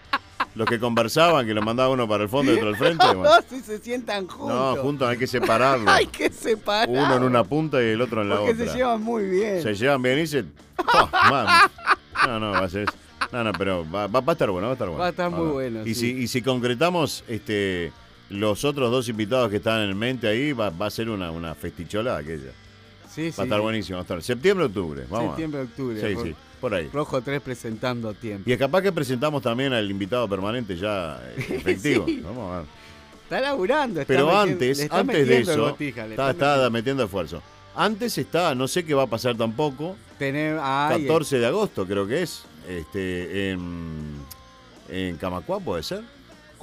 Los 0.55 0.69
que 0.69 0.79
conversaban, 0.79 1.47
que 1.47 1.55
lo 1.55 1.63
mandaba 1.63 1.89
uno 1.89 2.07
para 2.07 2.25
el 2.25 2.29
fondo 2.29 2.53
y 2.53 2.57
otro 2.57 2.69
al 2.69 2.77
frente. 2.77 3.07
Bueno. 3.07 3.23
No, 3.25 3.31
si 3.49 3.61
se 3.63 3.79
sientan 3.79 4.29
juntos. 4.29 4.77
No, 4.77 4.83
juntos 4.83 5.09
hay 5.09 5.17
que 5.17 5.27
separarlos. 5.27 5.89
Hay 5.89 6.07
que 6.07 6.31
separar. 6.31 6.91
Uno 6.91 7.17
en 7.17 7.23
una 7.23 7.43
punta 7.43 7.83
y 7.83 7.87
el 7.87 8.03
otro 8.03 8.21
en 8.21 8.29
la 8.29 8.37
Porque 8.37 8.53
otra. 8.53 8.67
se 8.67 8.77
llevan 8.77 9.03
muy 9.03 9.25
bien. 9.25 9.63
Se 9.63 9.75
llevan 9.75 10.03
bien 10.03 10.19
y 10.19 10.27
se. 10.27 10.45
¡Oh, 10.77 11.09
mami! 11.31 11.51
No, 12.27 12.39
no, 12.39 12.51
va 12.51 12.65
a 12.65 12.69
ser. 12.69 12.85
No, 13.31 13.45
no, 13.45 13.53
pero 13.53 13.85
va, 13.91 14.07
va- 14.07 14.21
va 14.21 14.33
a 14.33 14.35
estar 14.35 14.51
bueno, 14.51 14.67
va 14.69 14.73
a 14.73 14.75
estar 14.75 14.89
bueno. 14.89 15.01
Va 15.01 15.07
a 15.07 15.11
estar 15.11 15.31
muy 15.31 15.49
bueno, 15.53 15.87
Y, 15.87 15.95
sí. 15.95 16.01
si, 16.13 16.23
y 16.23 16.29
si 16.29 16.43
concretamos 16.43 17.25
este, 17.29 17.93
los 18.31 18.65
otros 18.65 18.91
dos 18.91 19.09
invitados 19.09 19.51
que 19.51 19.57
están 19.57 19.83
en 19.89 19.97
mente 19.99 20.27
ahí, 20.29 20.53
va, 20.53 20.71
va 20.71 20.87
a 20.87 20.91
ser 20.91 21.09
una, 21.11 21.31
una 21.31 21.55
festichola 21.55 22.17
aquella. 22.17 22.51
Sí, 23.15 23.27
Va 23.29 23.33
sí. 23.33 23.41
a 23.41 23.45
estar 23.45 23.61
buenísimo. 23.61 23.97
Va 23.97 24.01
a 24.01 24.03
estar 24.03 24.23
septiembre, 24.23 24.67
octubre. 24.67 25.05
Vamos. 25.11 25.29
Septiembre, 25.33 25.61
octubre. 25.63 26.01
Sí, 26.01 26.17
sí, 26.23 26.35
por 26.61 26.75
ahí. 26.75 26.89
Rojo 26.93 27.21
3 27.21 27.41
presentando 27.43 28.09
a 28.09 28.15
tiempo. 28.15 28.49
Y 28.49 28.53
es 28.53 28.59
capaz 28.59 28.81
que 28.83 28.91
presentamos 28.93 29.43
también 29.43 29.73
al 29.73 29.91
invitado 29.91 30.27
permanente 30.29 30.77
ya 30.77 31.21
eh, 31.37 31.45
efectivo. 31.51 32.05
Sí. 32.09 32.21
Vamos 32.25 32.53
a 32.53 32.59
ver. 32.61 32.67
Está 33.25 33.41
laburando. 33.41 34.01
está 34.01 34.13
Pero 34.13 34.37
antes, 34.39 34.79
está 34.79 34.99
antes 34.99 35.27
de 35.27 35.39
eso, 35.41 35.63
botija, 35.63 36.07
está, 36.07 36.69
metiendo 36.71 37.05
esfuerzo. 37.05 37.43
Antes 37.75 38.19
está, 38.19 38.55
no 38.55 38.69
sé 38.69 38.85
qué 38.85 38.93
va 38.93 39.05
a 39.05 39.07
pasar 39.07 39.35
tampoco. 39.37 39.97
Tener, 40.19 40.59
ay, 40.61 41.03
14 41.07 41.39
de 41.39 41.47
agosto 41.47 41.87
creo 41.87 42.07
que 42.07 42.23
es. 42.23 42.45
Este, 42.69 43.51
en, 43.51 44.17
en 44.89 45.17
Camacuá 45.17 45.61
puede 45.61 45.83
ser. 45.83 46.03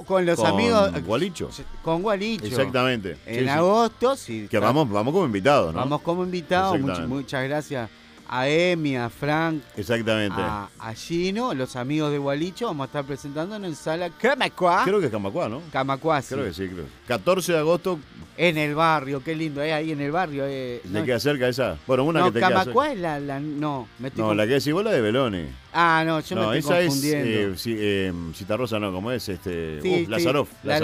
Con 0.06 0.24
los 0.24 0.36
Con 0.38 0.46
amigos. 0.46 0.90
Gualicho. 1.04 1.50
Con 1.82 2.00
Gualicho. 2.02 2.46
Exactamente. 2.46 3.18
En 3.26 3.44
Sí, 3.44 3.48
agosto, 3.48 4.16
sí. 4.16 4.48
Que 4.50 4.58
vamos, 4.58 4.88
vamos 4.90 5.12
como 5.12 5.26
invitados, 5.26 5.74
¿no? 5.74 5.80
Vamos 5.80 6.00
como 6.00 6.24
invitados. 6.24 6.78
Much- 6.80 7.06
muchas 7.06 7.44
gracias 7.44 7.90
a 8.32 8.48
Emi, 8.48 8.96
a 8.96 9.10
Frank, 9.10 9.60
Exactamente. 9.76 10.40
a, 10.40 10.68
a 10.78 10.94
Gino, 10.94 11.52
los 11.52 11.76
amigos 11.76 12.12
de 12.12 12.18
Gualicho. 12.18 12.66
Vamos 12.68 12.84
a 12.84 12.86
estar 12.86 13.04
presentándonos 13.04 13.68
en 13.68 13.74
sala 13.76 14.08
Camacuá. 14.08 14.82
Creo 14.84 15.00
que 15.00 15.06
es 15.06 15.12
Camacuá, 15.12 15.48
¿no? 15.50 15.60
Camacuá, 15.70 16.22
sí. 16.22 16.34
Creo 16.34 16.46
que 16.46 16.54
sí, 16.54 16.68
creo. 16.68 16.86
14 17.08 17.52
de 17.52 17.58
agosto, 17.58 17.98
En 18.42 18.56
el 18.56 18.74
barrio, 18.74 19.22
qué 19.22 19.34
lindo. 19.36 19.60
Es 19.62 19.70
ahí 19.70 19.92
en 19.92 20.00
el 20.00 20.10
barrio. 20.10 20.44
eh. 20.46 20.80
¿le 20.90 21.00
No, 21.00 21.04
queda 21.04 21.20
cerca 21.20 21.46
esa? 21.46 21.76
Bueno, 21.86 22.04
una 22.04 22.20
no, 22.20 22.26
que 22.26 22.32
te 22.32 22.38
queda 22.46 22.64
cerca. 22.64 22.92
Es 22.92 22.98
la, 22.98 23.20
la- 23.20 23.38
No, 23.38 23.86
me 23.98 24.08
estoy 24.08 24.24
No, 24.24 24.32
la 24.34 24.46
que 24.46 24.54
decís 24.54 24.72
vos 24.72 24.82
la 24.82 24.92
de 24.92 25.00
Beloni. 25.02 25.44
Ah, 25.74 26.02
no, 26.06 26.20
yo 26.20 26.36
no, 26.36 26.48
me 26.50 26.56
estoy 26.58 26.74
esa 26.78 26.86
confundiendo. 26.86 27.28
es 27.28 27.36
eh, 27.36 27.58
si- 27.58 27.76
eh, 27.78 28.12
Citarrosa, 28.34 28.78
no, 28.78 28.92
¿cómo 28.92 29.12
es? 29.12 29.28
Este, 29.28 29.82
Sí, 29.82 29.88
uf, 29.90 29.96
sí, 29.98 30.06
Lazaroff. 30.06 30.48
La 30.64 30.76
es. 30.78 30.80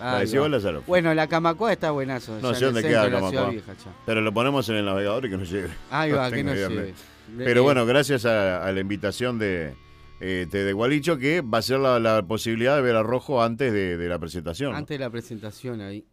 La 0.00 0.18
decís 0.20 0.38
vos, 0.38 0.48
Lazaroff. 0.50 0.86
Bueno, 0.86 1.12
la 1.14 1.26
Camacuá 1.26 1.72
está 1.72 1.90
buenazo. 1.90 2.38
No 2.40 2.54
sé 2.54 2.66
dónde 2.66 2.82
queda 2.84 3.10
Camacuá. 3.10 3.50
Vieja. 3.50 3.72
Pero 4.06 4.20
lo 4.20 4.32
ponemos 4.32 4.68
en 4.68 4.76
el 4.76 4.84
navegador 4.84 5.26
y 5.26 5.30
que 5.30 5.36
nos 5.38 5.50
llegue. 5.50 5.68
Ahí 5.90 6.12
va, 6.12 6.30
que 6.30 6.44
nos 6.44 6.54
llegue. 6.54 6.94
Pero 7.38 7.64
bueno, 7.64 7.84
gracias 7.86 8.24
a, 8.24 8.64
a 8.64 8.70
la 8.70 8.78
invitación 8.80 9.36
de, 9.40 9.74
eh, 10.20 10.46
de, 10.48 10.62
de 10.64 10.72
Gualicho, 10.72 11.18
que 11.18 11.40
va 11.40 11.58
a 11.58 11.62
ser 11.62 11.80
la, 11.80 11.98
la 11.98 12.22
posibilidad 12.22 12.76
de 12.76 12.82
ver 12.82 12.94
a 12.94 13.02
Rojo 13.02 13.42
antes 13.42 13.72
de, 13.72 13.96
de 13.96 14.08
la 14.08 14.20
presentación. 14.20 14.76
Antes 14.76 14.96
de 14.96 15.04
la 15.04 15.10
presentación 15.10 15.80
ahí. 15.80 16.04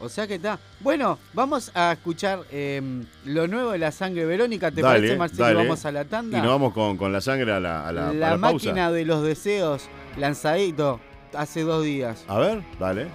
O 0.00 0.08
sea 0.08 0.26
que 0.26 0.36
está. 0.36 0.58
Bueno, 0.80 1.18
vamos 1.34 1.72
a 1.74 1.92
escuchar 1.92 2.40
eh, 2.52 2.80
lo 3.24 3.48
nuevo 3.48 3.72
de 3.72 3.78
la 3.78 3.90
sangre 3.90 4.24
Verónica. 4.24 4.70
¿Te 4.70 4.80
Dale, 4.80 4.98
parece, 5.00 5.16
Marcelo? 5.16 5.58
Vamos 5.58 5.84
a 5.84 5.92
la 5.92 6.04
tanda. 6.04 6.38
Y 6.38 6.40
nos 6.40 6.50
vamos 6.50 6.72
con, 6.72 6.96
con 6.96 7.12
la 7.12 7.20
sangre 7.20 7.52
a 7.52 7.60
la, 7.60 7.86
a 7.88 7.92
la, 7.92 8.12
la 8.12 8.28
a 8.28 8.30
la 8.36 8.38
pausa. 8.40 8.68
máquina 8.68 8.90
de 8.92 9.04
los 9.04 9.22
deseos, 9.24 9.88
lanzadito 10.16 11.00
hace 11.34 11.62
dos 11.62 11.84
días. 11.84 12.24
A 12.28 12.38
ver, 12.38 12.62
dale. 12.78 13.08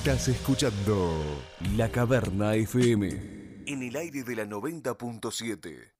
Estás 0.00 0.28
escuchando 0.28 1.12
La 1.76 1.90
Caverna 1.90 2.54
FM 2.54 3.08
en 3.66 3.82
el 3.82 3.96
aire 3.96 4.22
de 4.22 4.34
la 4.34 4.46
90.7. 4.46 5.99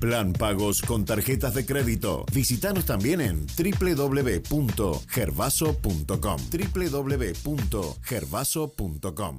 Plan 0.00 0.32
pagos 0.32 0.80
con 0.80 1.04
tarjetas 1.04 1.52
de 1.54 1.66
crédito. 1.66 2.24
Visítanos 2.32 2.86
también 2.86 3.20
en 3.20 3.46
www.gervaso.com. 3.46 6.38
www.gervaso.com. 6.50 9.36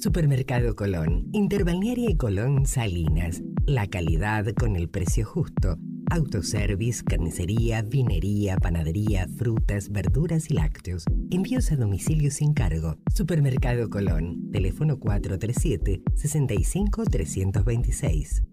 Supermercado 0.00 0.74
Colón, 0.74 1.28
Interbalnearia 1.32 2.08
y 2.10 2.16
Colón 2.16 2.64
Salinas. 2.66 3.42
La 3.66 3.86
calidad 3.86 4.46
con 4.54 4.74
el 4.76 4.88
precio 4.88 5.26
justo. 5.26 5.76
Autoservice, 6.10 7.04
carnicería, 7.04 7.82
vinería, 7.82 8.56
panadería, 8.56 9.28
frutas, 9.36 9.90
verduras 9.90 10.50
y 10.50 10.54
lácteos. 10.54 11.04
Envíos 11.30 11.70
a 11.72 11.76
domicilio 11.76 12.30
sin 12.30 12.54
cargo. 12.54 12.96
Supermercado 13.14 13.90
Colón. 13.90 14.50
Teléfono 14.50 14.98
437 14.98 16.02
65 16.14 17.04
326. 17.04 18.44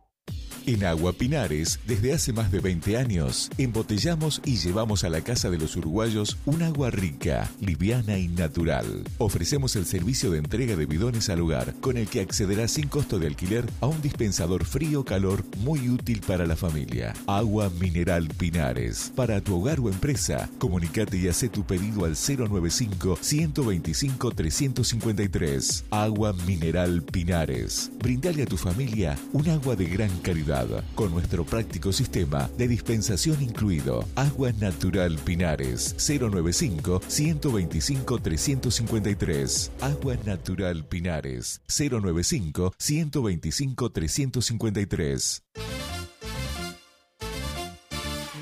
En 0.65 0.85
Agua 0.85 1.11
Pinares, 1.11 1.77
desde 1.85 2.13
hace 2.13 2.31
más 2.31 2.49
de 2.49 2.61
20 2.61 2.95
años, 2.95 3.49
embotellamos 3.57 4.41
y 4.45 4.55
llevamos 4.55 5.03
a 5.03 5.09
la 5.09 5.19
casa 5.19 5.49
de 5.49 5.57
los 5.57 5.75
uruguayos 5.75 6.37
un 6.45 6.63
agua 6.63 6.89
rica, 6.89 7.51
liviana 7.59 8.17
y 8.17 8.29
natural. 8.29 9.03
Ofrecemos 9.17 9.75
el 9.75 9.85
servicio 9.85 10.31
de 10.31 10.37
entrega 10.37 10.77
de 10.77 10.85
bidones 10.85 11.29
al 11.29 11.41
hogar, 11.41 11.73
con 11.81 11.97
el 11.97 12.07
que 12.07 12.21
accederá 12.21 12.69
sin 12.69 12.87
costo 12.87 13.19
de 13.19 13.27
alquiler 13.27 13.65
a 13.81 13.87
un 13.87 14.01
dispensador 14.01 14.63
frío-calor 14.63 15.43
muy 15.57 15.89
útil 15.89 16.21
para 16.25 16.45
la 16.45 16.55
familia. 16.55 17.13
Agua 17.27 17.69
Mineral 17.81 18.29
Pinares. 18.29 19.11
Para 19.17 19.41
tu 19.41 19.59
hogar 19.59 19.81
o 19.81 19.89
empresa, 19.89 20.49
comunicate 20.59 21.17
y 21.17 21.27
hace 21.27 21.49
tu 21.49 21.65
pedido 21.65 22.05
al 22.05 22.15
095 22.15 23.17
125 23.19 24.31
353. 24.31 25.85
Agua 25.91 26.31
Mineral 26.47 27.03
Pinares. 27.03 27.91
Brindale 27.99 28.43
a 28.43 28.45
tu 28.45 28.55
familia 28.55 29.17
un 29.33 29.49
agua 29.49 29.75
de 29.75 29.87
gran 29.87 30.09
calidad 30.19 30.52
con 30.95 31.11
nuestro 31.11 31.43
práctico 31.45 31.91
sistema 31.91 32.49
de 32.57 32.67
dispensación 32.67 33.41
incluido. 33.41 34.05
Agua 34.15 34.51
Natural 34.59 35.17
Pinares 35.17 35.95
095 35.97 37.01
125 37.07 38.19
353. 38.19 39.71
Agua 39.81 40.15
Natural 40.25 40.85
Pinares 40.85 41.61
095 41.67 42.73
125 42.77 43.89
353. 43.89 45.43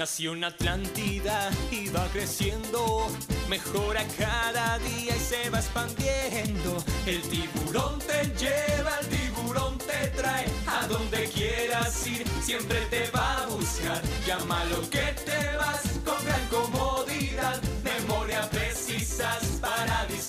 Nació 0.01 0.31
una 0.31 0.47
Atlántida 0.47 1.51
y 1.69 1.87
va 1.89 2.07
creciendo, 2.07 3.07
mejora 3.47 4.03
cada 4.17 4.79
día 4.79 5.15
y 5.15 5.19
se 5.19 5.47
va 5.51 5.59
expandiendo. 5.59 6.83
El 7.05 7.21
tiburón 7.21 7.99
te 7.99 8.25
lleva, 8.35 8.97
el 8.99 9.07
tiburón 9.09 9.77
te 9.77 10.07
trae 10.19 10.47
a 10.65 10.87
donde 10.87 11.29
quieras 11.29 12.07
ir, 12.07 12.25
siempre 12.41 12.81
te 12.89 13.11
va 13.11 13.43
a 13.43 13.45
buscar. 13.45 14.01
Llama 14.25 14.65
lo 14.71 14.81
que 14.89 15.05
te 15.23 15.55
vas 15.57 15.83
con 16.03 16.25
gran 16.25 16.47
comodidad, 16.47 17.61
memoria 17.83 18.49
precisas 18.49 19.59
para 19.61 20.07
discar. 20.07 20.20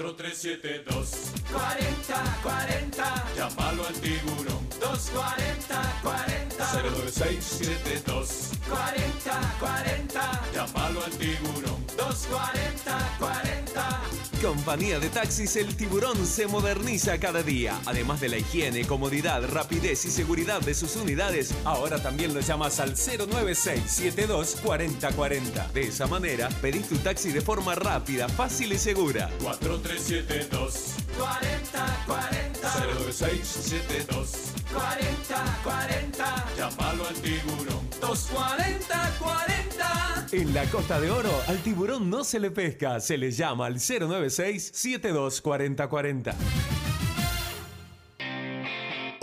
4372 0.00 1.30
40 1.52 2.38
40 2.42 3.24
Llámalo 3.36 3.86
al 3.86 3.94
tiburón. 4.00 4.66
240 4.80 6.00
40 6.02 6.72
09672 6.72 8.50
40 8.66 9.56
40 9.60 10.40
Llámalo 10.54 11.04
al 11.04 11.10
tiburón. 11.12 11.86
240 11.98 13.16
40 13.18 14.29
Compañía 14.42 14.98
de 14.98 15.10
taxis 15.10 15.54
El 15.56 15.76
Tiburón 15.76 16.26
se 16.26 16.46
moderniza 16.46 17.20
cada 17.20 17.42
día. 17.42 17.78
Además 17.84 18.20
de 18.20 18.30
la 18.30 18.38
higiene, 18.38 18.86
comodidad, 18.86 19.46
rapidez 19.46 20.06
y 20.06 20.10
seguridad 20.10 20.62
de 20.62 20.74
sus 20.74 20.96
unidades, 20.96 21.54
ahora 21.64 22.02
también 22.02 22.32
lo 22.32 22.40
llamas 22.40 22.80
al 22.80 22.92
09672 22.92 24.56
4040. 24.62 25.68
De 25.74 25.82
esa 25.82 26.06
manera, 26.06 26.48
pedís 26.62 26.88
tu 26.88 26.96
taxi 26.96 27.32
de 27.32 27.42
forma 27.42 27.74
rápida, 27.74 28.30
fácil 28.30 28.72
y 28.72 28.78
segura. 28.78 29.30
4372 29.42 30.94
40 31.18 32.04
40 32.06 32.74
09672 33.04 34.30
40 34.72 35.60
40 35.62 36.46
Llámalo 36.56 37.06
al 37.06 37.14
tiburón 37.16 37.89
240 38.00 39.16
40 39.18 40.26
En 40.32 40.54
la 40.54 40.64
Costa 40.66 41.00
de 41.00 41.10
Oro, 41.10 41.32
al 41.46 41.58
tiburón 41.58 42.08
no 42.08 42.24
se 42.24 42.40
le 42.40 42.50
pesca, 42.50 42.98
se 43.00 43.18
le 43.18 43.30
llama 43.30 43.66
al 43.66 43.74
096-724040. 43.76 46.34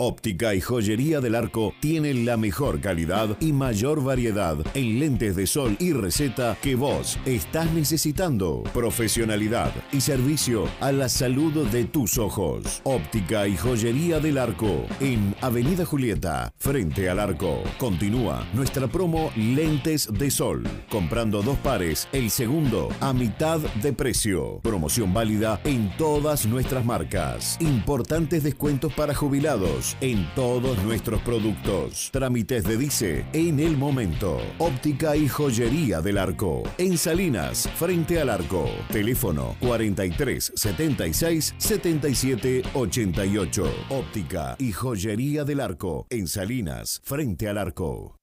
Óptica 0.00 0.54
y 0.54 0.60
Joyería 0.60 1.20
del 1.20 1.34
Arco 1.34 1.74
tiene 1.80 2.14
la 2.14 2.36
mejor 2.36 2.80
calidad 2.80 3.36
y 3.40 3.52
mayor 3.52 4.04
variedad 4.04 4.56
en 4.74 5.00
lentes 5.00 5.34
de 5.34 5.48
sol 5.48 5.76
y 5.80 5.92
receta 5.92 6.56
que 6.62 6.76
vos 6.76 7.18
estás 7.26 7.72
necesitando. 7.72 8.62
Profesionalidad 8.72 9.72
y 9.90 10.00
servicio 10.00 10.68
a 10.80 10.92
la 10.92 11.08
salud 11.08 11.66
de 11.66 11.84
tus 11.84 12.16
ojos. 12.16 12.80
Óptica 12.84 13.48
y 13.48 13.56
Joyería 13.56 14.20
del 14.20 14.38
Arco 14.38 14.86
en 15.00 15.34
Avenida 15.40 15.84
Julieta, 15.84 16.52
frente 16.58 17.10
al 17.10 17.18
arco. 17.18 17.64
Continúa 17.78 18.46
nuestra 18.54 18.86
promo 18.86 19.32
Lentes 19.34 20.08
de 20.12 20.30
Sol. 20.30 20.62
Comprando 20.88 21.42
dos 21.42 21.58
pares, 21.58 22.06
el 22.12 22.30
segundo 22.30 22.88
a 23.00 23.12
mitad 23.12 23.58
de 23.58 23.92
precio. 23.92 24.60
Promoción 24.60 25.12
válida 25.12 25.60
en 25.64 25.90
todas 25.96 26.46
nuestras 26.46 26.84
marcas. 26.84 27.56
Importantes 27.60 28.44
descuentos 28.44 28.92
para 28.92 29.12
jubilados 29.12 29.87
en 30.00 30.28
todos 30.34 30.82
nuestros 30.82 31.20
productos. 31.22 32.10
Trámites 32.12 32.64
de 32.64 32.76
Dice 32.76 33.26
en 33.32 33.60
el 33.60 33.76
momento. 33.76 34.40
Óptica 34.58 35.16
y 35.16 35.28
joyería 35.28 36.00
del 36.00 36.18
arco. 36.18 36.62
En 36.78 36.98
Salinas, 36.98 37.68
frente 37.76 38.20
al 38.20 38.30
arco. 38.30 38.68
Teléfono 38.90 39.56
43 39.60 40.52
76 40.54 41.54
77 41.58 42.62
88. 42.74 43.74
Óptica 43.90 44.56
y 44.58 44.72
joyería 44.72 45.44
del 45.44 45.60
arco. 45.60 46.06
En 46.10 46.26
Salinas, 46.26 47.00
frente 47.04 47.48
al 47.48 47.58
arco. 47.58 48.17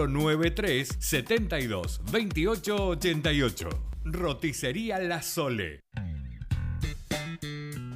093 0.07 0.97
72 0.99 2.01
28 2.11 2.87
88. 2.87 3.69
Roticería 4.05 4.99
La 4.99 5.21
Sole. 5.21 5.81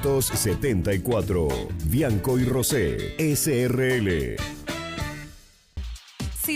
274. 0.00 1.48
Bianco 1.84 2.38
y 2.38 2.44
Rosé, 2.44 3.16
SRL. 3.18 4.36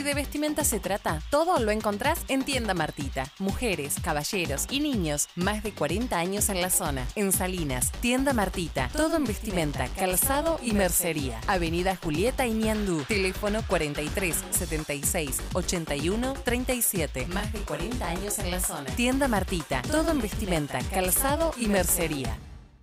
de 0.06 0.14
vestimenta 0.14 0.62
se 0.62 0.78
trata, 0.78 1.20
todo 1.30 1.58
lo 1.58 1.72
encontrás 1.72 2.20
en 2.28 2.44
Tienda 2.44 2.74
Martita. 2.74 3.26
Mujeres, 3.40 3.96
caballeros 4.02 4.66
y 4.70 4.78
niños, 4.78 5.28
más 5.34 5.64
de 5.64 5.72
40 5.72 6.16
años 6.16 6.48
en 6.48 6.60
la 6.60 6.70
zona. 6.70 7.04
En 7.16 7.32
Salinas, 7.32 7.90
Tienda 8.00 8.32
Martita, 8.32 8.88
todo 8.92 9.16
en 9.16 9.24
vestimenta, 9.24 9.88
calzado 9.88 10.60
y 10.62 10.72
mercería. 10.72 11.40
Avenida 11.48 11.96
Julieta 11.96 12.46
y 12.46 12.52
Ñandú. 12.52 13.02
Teléfono 13.08 13.62
43 13.66 14.36
76 14.50 15.38
81 15.52 16.34
37. 16.44 17.26
Más 17.26 17.52
de 17.52 17.58
40 17.60 18.06
años 18.06 18.38
en 18.38 18.50
la 18.52 18.60
zona. 18.60 18.90
Tienda 18.94 19.26
Martita, 19.26 19.82
todo 19.82 20.12
en 20.12 20.20
vestimenta, 20.20 20.78
calzado 20.90 21.52
y 21.56 21.66
mercería. 21.66 22.38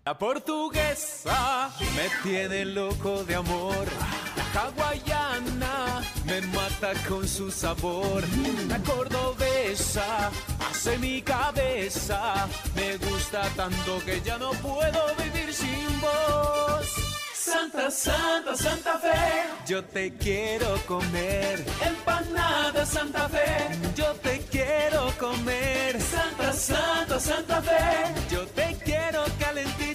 La 0.05 0.17
portuguesa 0.17 1.71
me 1.95 2.09
tiene 2.29 2.65
loco 2.65 3.23
de 3.23 3.35
amor. 3.35 3.85
La 4.53 4.63
hawaiana 4.63 6.01
me 6.25 6.41
mata 6.41 6.91
con 7.07 7.25
su 7.25 7.49
sabor. 7.49 8.21
La 8.67 8.79
cordobesa 8.79 10.29
hace 10.59 10.97
mi 10.97 11.21
cabeza. 11.21 12.49
Me 12.75 12.97
gusta 12.97 13.43
tanto 13.55 14.03
que 14.03 14.19
ya 14.19 14.37
no 14.37 14.51
puedo 14.51 15.15
vivir 15.23 15.53
sin 15.53 16.01
vos. 16.01 17.13
Santa, 17.53 17.91
Santa, 17.91 18.55
Santa 18.57 18.97
Fe, 18.97 19.43
yo 19.67 19.83
te 19.83 20.13
quiero 20.15 20.75
comer. 20.87 21.63
Empanada 21.85 22.85
Santa 22.85 23.29
Fe, 23.29 23.69
yo 23.95 24.13
te 24.15 24.39
quiero 24.51 25.11
comer. 25.19 26.01
Santa, 26.01 26.51
Santa, 26.51 27.19
Santa 27.19 27.61
Fe, 27.61 28.31
yo 28.31 28.45
te 28.47 28.75
quiero 28.83 29.23
calentita, 29.37 29.92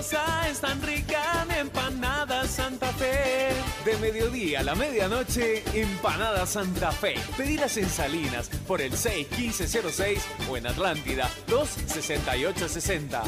es 0.00 0.60
tan 0.60 0.80
rica 0.82 1.44
mi 1.48 1.56
empanada 1.56 2.46
Santa 2.46 2.86
Fe. 2.92 3.48
De 3.84 3.96
mediodía 3.96 4.60
a 4.60 4.62
la 4.62 4.76
medianoche, 4.76 5.64
empanada 5.74 6.46
Santa 6.46 6.92
Fe. 6.92 7.14
Pedidas 7.36 7.76
en 7.78 7.88
Salinas 7.88 8.48
por 8.68 8.80
el 8.80 8.92
61506 8.92 10.24
o 10.48 10.56
en 10.56 10.68
Atlántida 10.68 11.28
26860. 11.48 13.22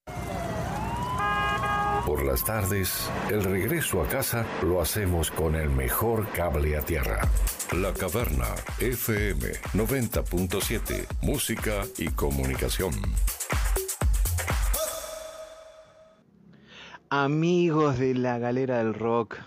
Por 2.05 2.25
las 2.25 2.43
tardes, 2.43 3.09
el 3.29 3.43
regreso 3.43 4.01
a 4.01 4.07
casa 4.07 4.45
lo 4.63 4.81
hacemos 4.81 5.29
con 5.29 5.55
el 5.55 5.69
mejor 5.69 6.27
cable 6.31 6.75
a 6.75 6.81
tierra. 6.81 7.21
La 7.71 7.93
Caverna 7.93 8.47
FM 8.79 9.39
90.7, 9.73 11.07
música 11.21 11.83
y 11.97 12.09
comunicación. 12.09 12.91
Amigos 17.09 17.99
de 17.99 18.15
la 18.15 18.39
galera 18.39 18.79
del 18.79 18.93
rock, 18.93 19.37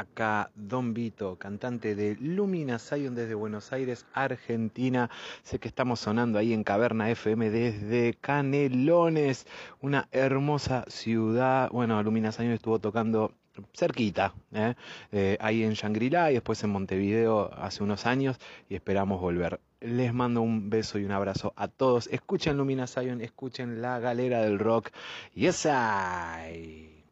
acá 0.00 0.50
Don 0.54 0.94
Vito, 0.94 1.36
cantante 1.36 1.94
de 1.94 2.16
Lumina 2.16 2.78
Zion 2.78 3.14
desde 3.14 3.34
Buenos 3.34 3.72
Aires, 3.72 4.06
Argentina. 4.12 5.10
Sé 5.42 5.58
que 5.58 5.68
estamos 5.68 6.00
sonando 6.00 6.38
ahí 6.38 6.52
en 6.52 6.64
Caverna 6.64 7.10
FM 7.10 7.50
desde 7.50 8.14
Canelones, 8.14 9.46
una 9.80 10.08
hermosa 10.10 10.84
ciudad. 10.88 11.70
Bueno, 11.70 12.02
Lumina 12.02 12.32
Zion 12.32 12.52
estuvo 12.52 12.78
tocando 12.78 13.34
cerquita, 13.74 14.32
¿eh? 14.52 14.74
Eh, 15.12 15.36
ahí 15.40 15.62
en 15.62 15.74
Shangri-La 15.74 16.30
y 16.30 16.34
después 16.34 16.62
en 16.64 16.70
Montevideo 16.70 17.52
hace 17.54 17.82
unos 17.82 18.06
años 18.06 18.38
y 18.68 18.74
esperamos 18.74 19.20
volver. 19.20 19.60
Les 19.80 20.14
mando 20.14 20.40
un 20.42 20.70
beso 20.70 20.98
y 20.98 21.04
un 21.04 21.12
abrazo 21.12 21.52
a 21.56 21.68
todos. 21.68 22.06
Escuchen 22.08 22.56
Lumina 22.56 22.86
Zion, 22.86 23.20
escuchen 23.20 23.82
la 23.82 23.98
galera 23.98 24.40
del 24.42 24.58
rock. 24.58 24.90
Yes, 25.34 25.66
I. 25.66 27.04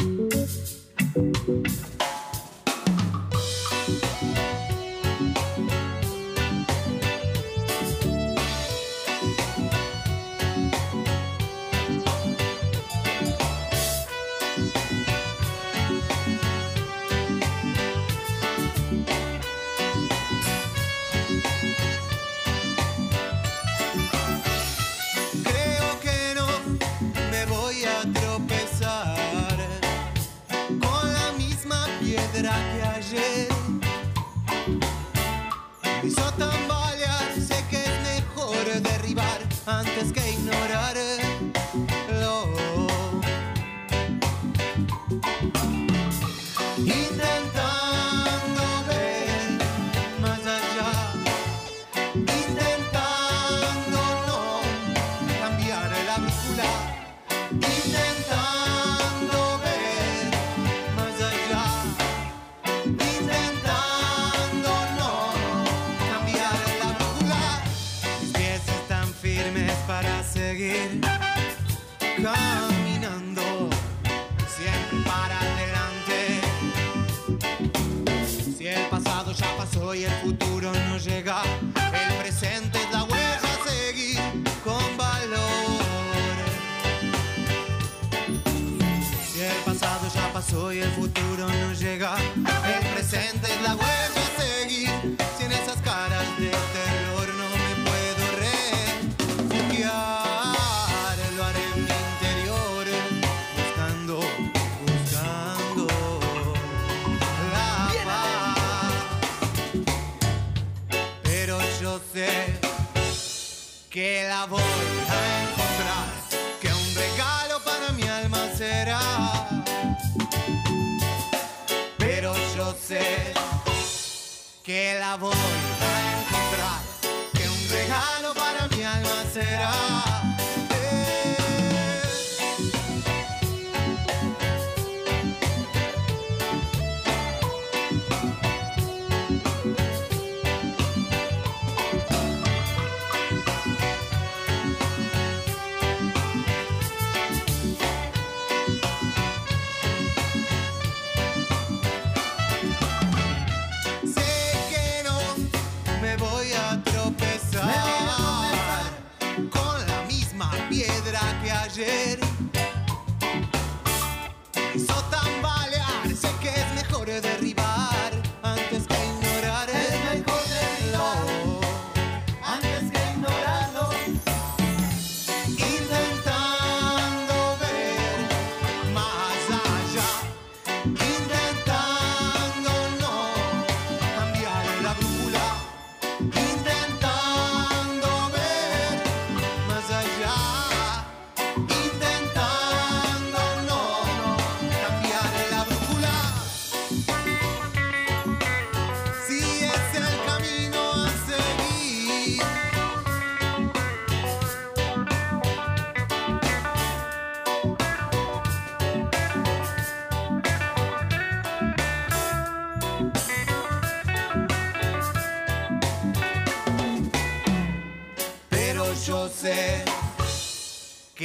you. 0.00 0.05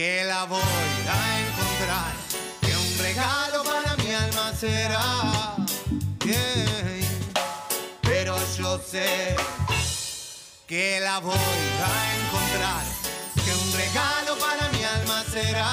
Que 0.01 0.23
la 0.23 0.45
voy 0.45 0.59
a 0.59 1.39
encontrar, 1.41 2.11
que 2.59 2.75
un 2.75 2.97
regalo 2.97 3.63
para 3.63 3.95
mi 3.97 4.11
alma 4.11 4.51
será. 4.51 5.55
Pero 8.01 8.35
yo 8.57 8.79
sé 8.79 9.35
que 10.65 10.99
la 11.01 11.19
voy 11.19 11.35
a 11.35 11.97
encontrar, 12.17 12.83
que 13.45 13.51
un 13.53 13.73
regalo 13.73 14.39
para 14.39 14.71
mi 14.71 14.83
alma 14.83 15.23
será. 15.31 15.71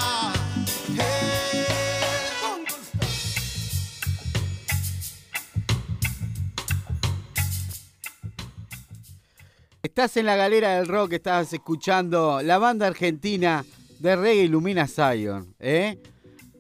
Estás 9.83 10.19
en 10.19 10.27
la 10.27 10.37
galera 10.37 10.77
del 10.77 10.87
rock, 10.87 11.15
estabas 11.15 11.51
escuchando 11.55 12.43
la 12.43 12.59
banda 12.59 12.87
argentina 12.87 13.65
de 13.99 14.17
reggae 14.17 14.45
Ilumina 14.45 14.87
Zion, 14.87 15.55
¿eh? 15.59 15.99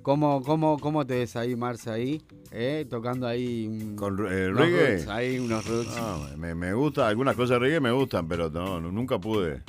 ¿Cómo, 0.02 0.42
cómo, 0.42 0.78
cómo 0.78 1.06
te 1.06 1.18
ves 1.18 1.36
ahí, 1.36 1.54
Marza, 1.54 1.92
ahí? 1.94 2.22
¿Eh? 2.50 2.86
Tocando 2.88 3.26
ahí... 3.26 3.66
un- 3.68 3.94
¿Con 3.96 4.14
eh, 4.26 4.50
reggae? 4.50 4.96
roots, 4.96 5.08
ahí 5.08 5.38
unos 5.38 5.66
roots. 5.66 5.94
No, 5.96 6.36
me, 6.38 6.54
me 6.54 6.72
gusta, 6.72 7.06
algunas 7.08 7.36
cosas 7.36 7.50
de 7.56 7.58
reggae 7.58 7.80
me 7.80 7.92
gustan, 7.92 8.26
pero 8.26 8.48
no, 8.48 8.80
nunca 8.80 9.18
pude. 9.18 9.60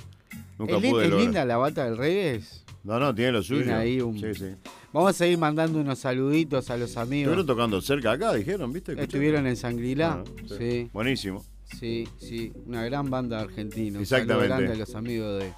Nunca 0.57 0.77
¿Es, 0.77 0.89
pude 0.89 1.05
es 1.07 1.13
linda 1.13 1.43
la 1.45 1.57
bata 1.57 1.85
del 1.85 1.97
reggae? 1.97 2.41
No, 2.85 2.99
no, 2.99 3.13
tiene 3.13 3.33
lo 3.33 3.43
suyo. 3.43 3.63
Tiene 3.63 3.77
ahí 3.77 3.99
un- 3.99 4.17
Sí, 4.19 4.33
sí. 4.33 4.45
Vamos 4.93 5.09
a 5.09 5.13
seguir 5.13 5.37
mandando 5.37 5.79
unos 5.79 5.99
saluditos 5.99 6.69
a 6.69 6.77
los 6.77 6.95
amigos. 6.97 7.31
Estuvieron 7.33 7.45
tocando 7.45 7.81
cerca 7.81 8.13
acá, 8.13 8.33
dijeron, 8.33 8.71
¿viste? 8.71 8.93
Escuché. 8.93 9.03
Estuvieron 9.05 9.45
en 9.45 9.55
Sangrilá. 9.57 10.23
Ah, 10.25 10.31
sí. 10.47 10.55
sí. 10.57 10.89
Buenísimo. 10.93 11.43
Sí, 11.79 12.07
sí, 12.17 12.51
una 12.65 12.83
gran 12.85 13.09
banda 13.09 13.41
argentina. 13.41 13.97
Un 13.97 14.03
Exactamente. 14.03 14.47
grande 14.47 14.71
a 14.71 14.75
los 14.75 14.95
amigos 14.95 15.43
de, 15.43 15.51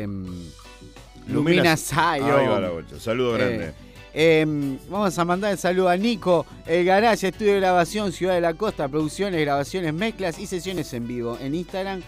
de 0.00 0.06
mm, 0.08 0.26
Lumina- 1.28 1.76
Zion. 1.76 1.98
Ahí 2.38 2.46
va 2.46 2.60
la 2.60 2.70
bocha. 2.70 2.98
Saludo 2.98 3.32
grande. 3.32 3.66
Eh, 3.68 3.72
eh, 4.14 4.78
vamos 4.90 5.18
a 5.18 5.24
mandar 5.24 5.52
el 5.52 5.58
saludo 5.58 5.88
a 5.88 5.96
Nico, 5.96 6.44
el 6.66 6.84
Garage, 6.84 7.28
estudio 7.28 7.54
de 7.54 7.60
grabación, 7.60 8.12
Ciudad 8.12 8.34
de 8.34 8.40
la 8.42 8.54
Costa, 8.54 8.88
producciones, 8.88 9.40
grabaciones, 9.40 9.94
mezclas 9.94 10.38
y 10.38 10.46
sesiones 10.46 10.92
en 10.92 11.06
vivo. 11.08 11.38
En 11.40 11.54
Instagram, 11.54 12.02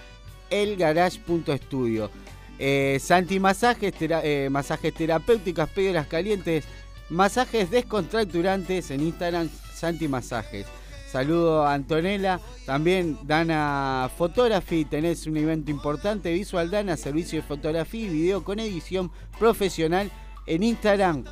elgarage.estudio. 0.51 2.11
Eh, 2.59 2.99
Santi 3.03 3.41
Masajes, 3.41 3.93
tera- 3.95 4.21
eh, 4.25 4.49
masajes 4.51 4.95
terapéuticas, 4.95 5.69
piedras 5.71 6.07
calientes, 6.07 6.65
masajes 7.11 7.71
descontracturantes 7.71 8.91
en 8.91 9.01
Instagram, 9.01 9.49
Santi 9.75 10.07
Masajes. 10.09 10.67
Saludo 11.15 11.65
a 11.65 11.75
Antonella, 11.75 12.41
también 12.67 13.17
Dana 13.23 14.11
Photography, 14.19 14.85
tenés 14.85 15.29
un 15.29 15.37
evento 15.37 15.71
importante, 15.71 16.33
Visual 16.33 16.73
Dana, 16.73 16.97
servicio 16.97 17.41
de 17.41 17.47
fotografía 17.47 18.07
y 18.07 18.09
video 18.09 18.43
con 18.43 18.59
edición 18.59 19.13
profesional 19.39 20.11
en 20.45 20.65
Instagram, 20.65 21.23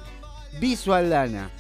Visual 0.61 1.11
Dana. 1.11 1.51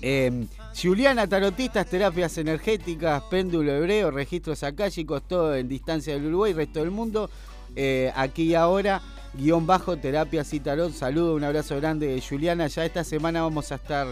Eh, 0.00 0.46
Juliana 0.74 1.26
Tarotistas, 1.26 1.84
terapias 1.88 2.38
energéticas, 2.38 3.22
péndulo 3.24 3.70
hebreo, 3.70 4.10
registros 4.10 4.62
acálicos, 4.62 5.22
todo 5.28 5.54
en 5.54 5.68
distancia 5.68 6.14
del 6.14 6.24
Uruguay, 6.24 6.54
resto 6.54 6.80
del 6.80 6.90
mundo. 6.90 7.28
Eh, 7.76 8.10
aquí 8.16 8.44
y 8.44 8.54
ahora, 8.54 9.02
guion 9.34 9.66
bajo, 9.66 9.98
terapias 9.98 10.54
y 10.54 10.60
tarot. 10.60 10.94
Saludo, 10.94 11.34
un 11.34 11.44
abrazo 11.44 11.76
grande, 11.76 12.18
Juliana. 12.26 12.68
Ya 12.68 12.86
esta 12.86 13.04
semana 13.04 13.42
vamos 13.42 13.70
a 13.72 13.74
estar 13.74 14.06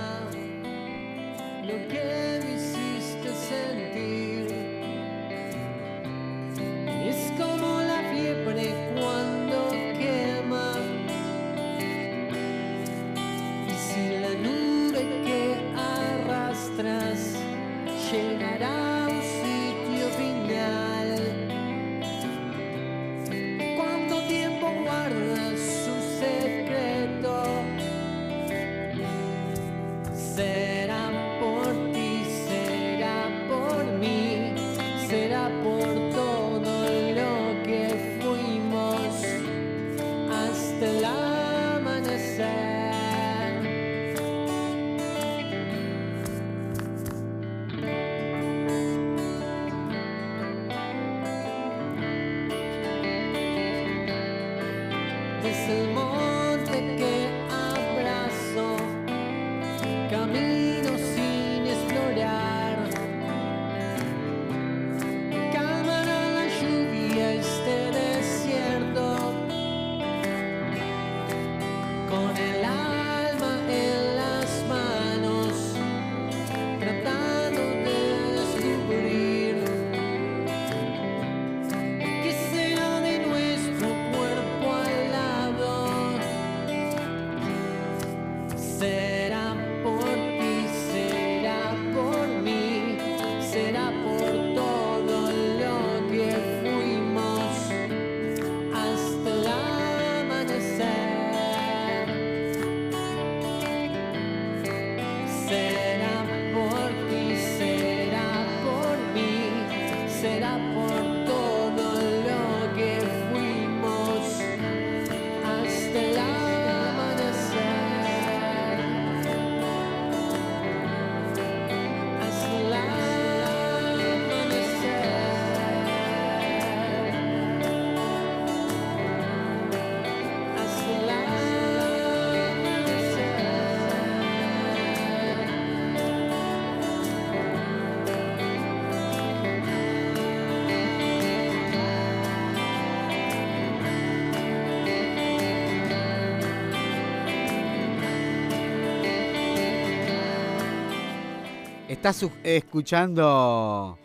Estás 151.99 152.25
escuchando 152.45 153.99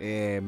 eh, 0.00 0.40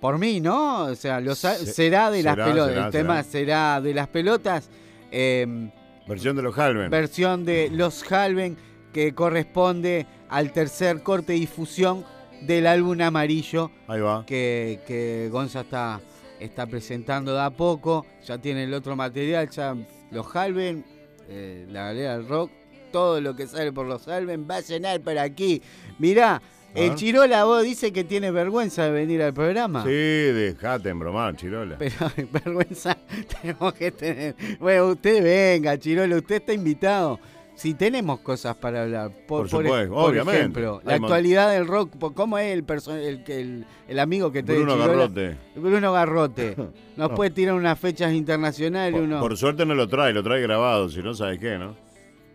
por 0.00 0.18
mí, 0.18 0.40
¿no? 0.40 0.84
O 0.84 0.94
sea, 0.94 1.20
los, 1.20 1.38
Se- 1.38 1.66
será 1.66 2.10
de 2.10 2.22
las 2.22 2.36
pelotas. 2.36 2.68
será, 2.68 2.84
el 2.86 2.92
tema 2.92 3.22
será 3.22 3.80
de 3.80 3.94
las 3.94 4.08
pelotas. 4.08 4.70
eh, 5.10 5.70
Versión 6.06 6.36
de 6.36 6.42
los 6.42 6.56
Halven. 6.58 6.90
versión 6.90 7.44
de 7.44 7.68
Los 7.70 8.10
Halven 8.10 8.56
que 8.92 9.14
corresponde 9.14 10.06
al 10.30 10.52
tercer 10.52 11.02
corte 11.02 11.32
de 11.34 11.40
difusión 11.40 12.04
del 12.42 12.66
álbum 12.66 12.98
amarillo 13.02 13.70
Ahí 13.88 14.00
va. 14.00 14.24
que, 14.24 14.80
que 14.86 15.28
Gonza 15.30 15.60
está, 15.62 16.00
está 16.40 16.66
presentando 16.66 17.34
de 17.34 17.40
a 17.42 17.50
poco. 17.50 18.06
Ya 18.26 18.38
tiene 18.38 18.64
el 18.64 18.72
otro 18.72 18.96
material, 18.96 19.50
ya 19.50 19.76
Los 20.10 20.34
Halven, 20.34 20.84
eh, 21.28 21.66
la 21.70 21.84
galera 21.84 22.16
del 22.16 22.26
rock, 22.28 22.50
todo 22.90 23.20
lo 23.20 23.34
que 23.36 23.46
sale 23.46 23.72
por 23.72 23.86
Los 23.86 24.06
Halven 24.08 24.46
va 24.50 24.56
a 24.56 24.60
llenar 24.60 25.00
por 25.00 25.18
aquí. 25.18 25.62
Mirá, 25.98 26.40
el. 26.74 26.94
Chirola 26.94 27.44
vos 27.44 27.62
dice 27.62 27.92
que 27.92 28.04
tiene 28.04 28.30
vergüenza 28.30 28.84
de 28.84 28.90
venir 28.90 29.22
al 29.22 29.32
programa. 29.34 29.82
Sí, 29.84 29.88
dejate 29.90 30.90
embromar, 30.90 31.34
Chirola. 31.36 31.76
Pero 31.78 31.94
vergüenza 32.32 32.96
tenemos 33.40 33.72
que 33.74 33.90
tener. 33.90 34.36
Bueno, 34.60 34.86
usted 34.88 35.22
venga, 35.22 35.78
Chirola, 35.78 36.16
usted 36.16 36.36
está 36.36 36.52
invitado. 36.52 37.18
Si 37.54 37.74
tenemos 37.74 38.20
cosas 38.20 38.54
para 38.54 38.82
hablar, 38.84 39.10
por, 39.26 39.48
Por 39.48 39.50
por- 39.50 39.64
supuesto, 39.64 39.92
por 39.92 40.10
obviamente. 40.10 40.38
ejemplo, 40.38 40.80
la 40.84 40.92
Hay 40.92 40.98
actualidad 41.00 41.50
del 41.50 41.66
rock, 41.66 41.90
¿cómo 42.14 42.38
es 42.38 42.52
el, 42.52 42.64
el, 42.92 43.24
que- 43.24 43.40
el, 43.40 43.66
el 43.88 43.98
amigo 43.98 44.30
que 44.30 44.44
te 44.44 44.54
Bruno 44.54 44.78
Garrote. 44.78 45.36
Bruno 45.56 45.92
Garrote. 45.92 46.54
Nos 46.96 47.10
No. 47.10 47.14
puede 47.16 47.30
tirar 47.30 47.54
unas 47.56 47.76
fechas 47.76 48.12
internacionales, 48.12 48.92
Por, 48.92 49.02
uno. 49.02 49.18
por 49.18 49.36
suerte 49.36 49.66
no 49.66 49.74
lo 49.74 49.88
trae, 49.88 50.12
lo 50.12 50.22
trae 50.22 50.40
grabado, 50.40 50.88
si 50.88 51.02
no 51.02 51.14
sabes 51.14 51.40
qué, 51.40 51.58
¿no? 51.58 51.74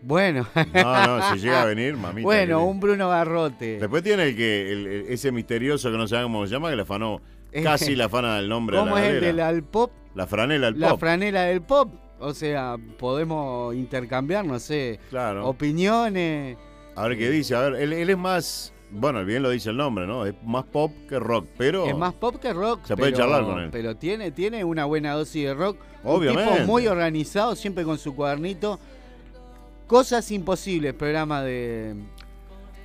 Bueno. 0.06 0.46
No, 0.74 1.06
no, 1.18 1.32
si 1.32 1.40
llega 1.40 1.62
a 1.62 1.64
venir, 1.74 1.96
mamita. 1.96 2.24
Bueno, 2.24 2.64
un 2.64 2.78
Bruno 2.80 3.08
Garrote. 3.08 3.78
Después 3.80 4.02
tiene 4.02 4.24
el 4.28 4.36
que 4.36 4.70
el- 4.72 4.86
el- 4.86 5.06
ese 5.08 5.32
misterioso 5.32 5.90
que 5.90 5.96
no 5.96 6.06
sabe 6.06 6.24
cómo 6.24 6.46
se 6.46 6.52
llama, 6.52 6.70
que 6.70 6.76
le 6.76 6.82
afanó 6.82 7.20
casi 7.62 7.94
la 7.96 8.04
afana 8.06 8.36
del 8.36 8.48
nombre 8.48 8.76
¿Cómo 8.76 8.96
a 8.96 9.00
la 9.00 9.06
es 9.06 9.14
el 9.14 9.20
del 9.20 9.40
al 9.40 9.62
pop? 9.62 9.90
La 10.14 10.26
franela 10.26 10.70
La 10.70 10.90
pop. 10.90 11.00
franela 11.00 11.42
del 11.44 11.62
pop. 11.62 11.92
O 12.20 12.32
sea, 12.32 12.76
podemos 12.98 13.74
intercambiar, 13.74 14.44
no 14.44 14.58
sé, 14.58 14.98
Claro. 15.10 15.46
opiniones. 15.48 16.56
A 16.96 17.08
ver 17.08 17.18
qué 17.18 17.30
dice. 17.30 17.54
A 17.54 17.60
ver, 17.68 17.74
él, 17.82 17.92
él 17.92 18.10
es 18.10 18.18
más. 18.18 18.72
Bueno, 18.90 19.24
bien 19.24 19.42
lo 19.42 19.50
dice 19.50 19.70
el 19.70 19.76
nombre, 19.76 20.06
¿no? 20.06 20.24
Es 20.24 20.34
más 20.44 20.64
pop 20.64 20.92
que 21.08 21.18
rock, 21.18 21.46
pero. 21.58 21.86
Es 21.86 21.96
más 21.96 22.14
pop 22.14 22.36
que 22.36 22.52
rock. 22.52 22.84
Se 22.84 22.96
puede 22.96 23.10
pero- 23.12 23.24
charlar 23.24 23.44
con 23.44 23.58
él. 23.60 23.70
Pero 23.72 23.96
tiene, 23.96 24.30
tiene 24.30 24.62
una 24.62 24.84
buena 24.84 25.12
dosis 25.14 25.44
de 25.44 25.54
rock. 25.54 25.78
Obviamente. 26.04 26.48
Un 26.50 26.56
tipo 26.58 26.66
muy 26.66 26.86
organizado, 26.86 27.56
siempre 27.56 27.82
con 27.84 27.98
su 27.98 28.14
cuadernito. 28.14 28.78
Cosas 29.86 30.30
imposibles, 30.30 30.94
programa 30.94 31.42
de. 31.42 31.94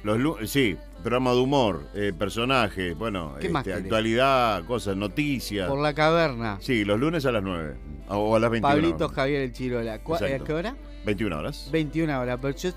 Los 0.04 0.50
sí, 0.50 0.78
programa 1.02 1.32
de 1.34 1.38
humor, 1.40 1.88
eh, 1.94 2.14
personajes, 2.18 2.98
bueno, 2.98 3.36
¿Qué 3.40 3.50
más 3.50 3.68
este, 3.68 3.82
actualidad, 3.82 4.64
cosas, 4.66 4.96
noticias. 4.96 5.68
Por 5.68 5.80
la 5.82 5.94
caverna. 5.94 6.58
Sí, 6.62 6.86
los 6.86 7.00
lunes 7.00 7.26
a 7.26 7.32
las 7.34 7.44
9. 7.44 7.76
O 8.08 8.36
a 8.36 8.40
las 8.40 8.50
21. 8.50 8.74
Pablito 8.76 9.10
Javier 9.10 9.42
el 9.42 9.52
Chirola. 9.52 10.00
¿Cu- 10.00 10.14
Exacto. 10.14 10.44
¿A 10.44 10.48
qué 10.48 10.54
hora? 10.54 10.76
21 11.06 11.38
horas. 11.38 11.70
21 11.72 12.20
horas. 12.20 12.40
Pero 12.42 12.58
yo 12.58 12.70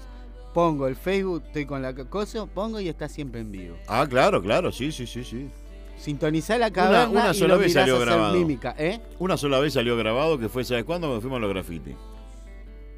pongo 0.53 0.87
el 0.89 0.97
Facebook, 0.97 1.45
estoy 1.47 1.65
con 1.65 1.81
la 1.81 1.95
cosa, 1.95 2.45
pongo 2.47 2.81
y 2.81 2.89
está 2.89 3.09
siempre 3.09 3.41
en 3.41 3.53
vivo. 3.53 3.77
Ah, 3.87 4.07
claro, 4.09 4.43
claro, 4.43 4.73
sí, 4.73 4.91
sí, 4.93 5.07
sí, 5.07 5.23
sí. 5.25 5.49
Sintonizá 5.97 6.59
la 6.59 6.71
caverna 6.73 7.09
una 7.09 7.35
sola 7.35 7.55
lo 7.55 7.61
vez 7.61 7.73
salió 7.73 7.99
grabado. 8.01 8.35
mímica, 8.35 8.75
¿eh? 8.77 9.01
Una 9.21 9.37
sola 9.37 9.61
vez 9.61 9.75
salió 9.75 9.97
grabado 9.97 10.39
que 10.39 10.49
fue, 10.49 10.65
¿sabes 10.65 10.85
cuándo? 10.85 11.07
Cuando 11.07 11.21
fuimos 11.21 11.37
a 11.37 11.41
los 11.41 11.51
graffiti. 11.51 11.95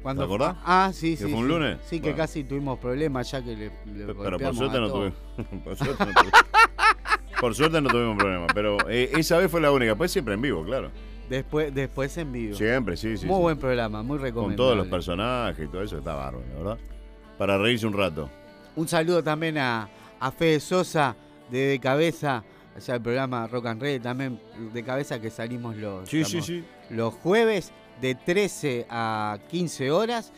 ¿Cuándo 0.05 0.21
¿Te 0.21 0.25
acordás? 0.27 0.55
Ah, 0.63 0.91
sí, 0.93 1.17
¿Que 1.17 1.17
sí. 1.17 1.23
fue 1.23 1.33
un 1.39 1.47
sí. 1.47 1.49
lunes? 1.51 1.77
Sí, 1.85 1.95
que 1.99 2.09
Bueno. 2.09 2.17
casi 2.17 2.43
tuvimos 2.43 2.77
problemas 2.77 3.31
ya 3.31 3.43
que 3.43 3.55
le, 3.55 3.65
le 3.65 3.71
Pero 4.05 4.15
por 4.15 4.29
golpeamos 4.29 4.55
suerte 4.57 4.77
a 4.77 4.79
no 4.81 4.91
tuvimos. 4.91 5.13
por, 5.63 5.75
suerte 5.75 6.05
no 6.05 6.11
tuvimos 6.13 6.41
por 7.41 7.55
suerte 7.55 7.81
no 7.81 7.89
tuvimos 7.89 8.15
problema. 8.17 8.47
Pero 8.53 8.77
eh, 8.87 9.09
esa 9.17 9.37
vez 9.39 9.49
fue 9.49 9.61
la 9.61 9.71
única. 9.71 9.95
Pues 9.95 10.11
siempre 10.11 10.35
en 10.35 10.41
vivo, 10.43 10.63
claro. 10.63 10.91
Después, 11.27 11.73
después 11.73 12.15
en 12.19 12.31
vivo. 12.31 12.55
Siempre, 12.55 12.95
sí, 12.97 13.17
sí. 13.17 13.25
Muy 13.25 13.37
sí. 13.37 13.41
buen 13.41 13.57
programa, 13.57 14.03
muy 14.03 14.17
Con 14.19 14.25
recomendable. 14.25 14.57
todos 14.57 14.77
los 14.77 14.87
personajes 14.89 15.65
y 15.65 15.71
todo 15.71 15.81
eso 15.81 15.97
está 15.97 16.13
bárbaro, 16.13 16.45
la 16.49 16.55
¿verdad? 16.59 16.77
Para 17.39 17.57
reírse 17.57 17.87
un 17.87 17.93
rato. 17.93 18.29
Un 18.75 18.87
saludo 18.87 19.23
también 19.23 19.57
a, 19.57 19.89
a 20.19 20.31
Fede 20.31 20.59
Sosa 20.59 21.15
de 21.49 21.65
De 21.65 21.79
Cabeza, 21.79 22.43
allá 22.77 22.93
el 22.93 23.01
programa 23.01 23.47
Rock 23.47 23.65
and 23.65 23.81
Red, 23.81 24.03
también 24.03 24.39
de 24.71 24.83
cabeza 24.83 25.19
que 25.19 25.31
salimos 25.31 25.75
los, 25.77 26.07
Sí, 26.07 26.23
sí, 26.25 26.37
estamos 26.37 26.45
sí. 26.45 26.63
los 26.91 27.11
jueves 27.15 27.71
de 28.01 28.15
13 28.15 28.85
a 28.89 29.39
15 29.49 29.91
horas. 29.91 30.31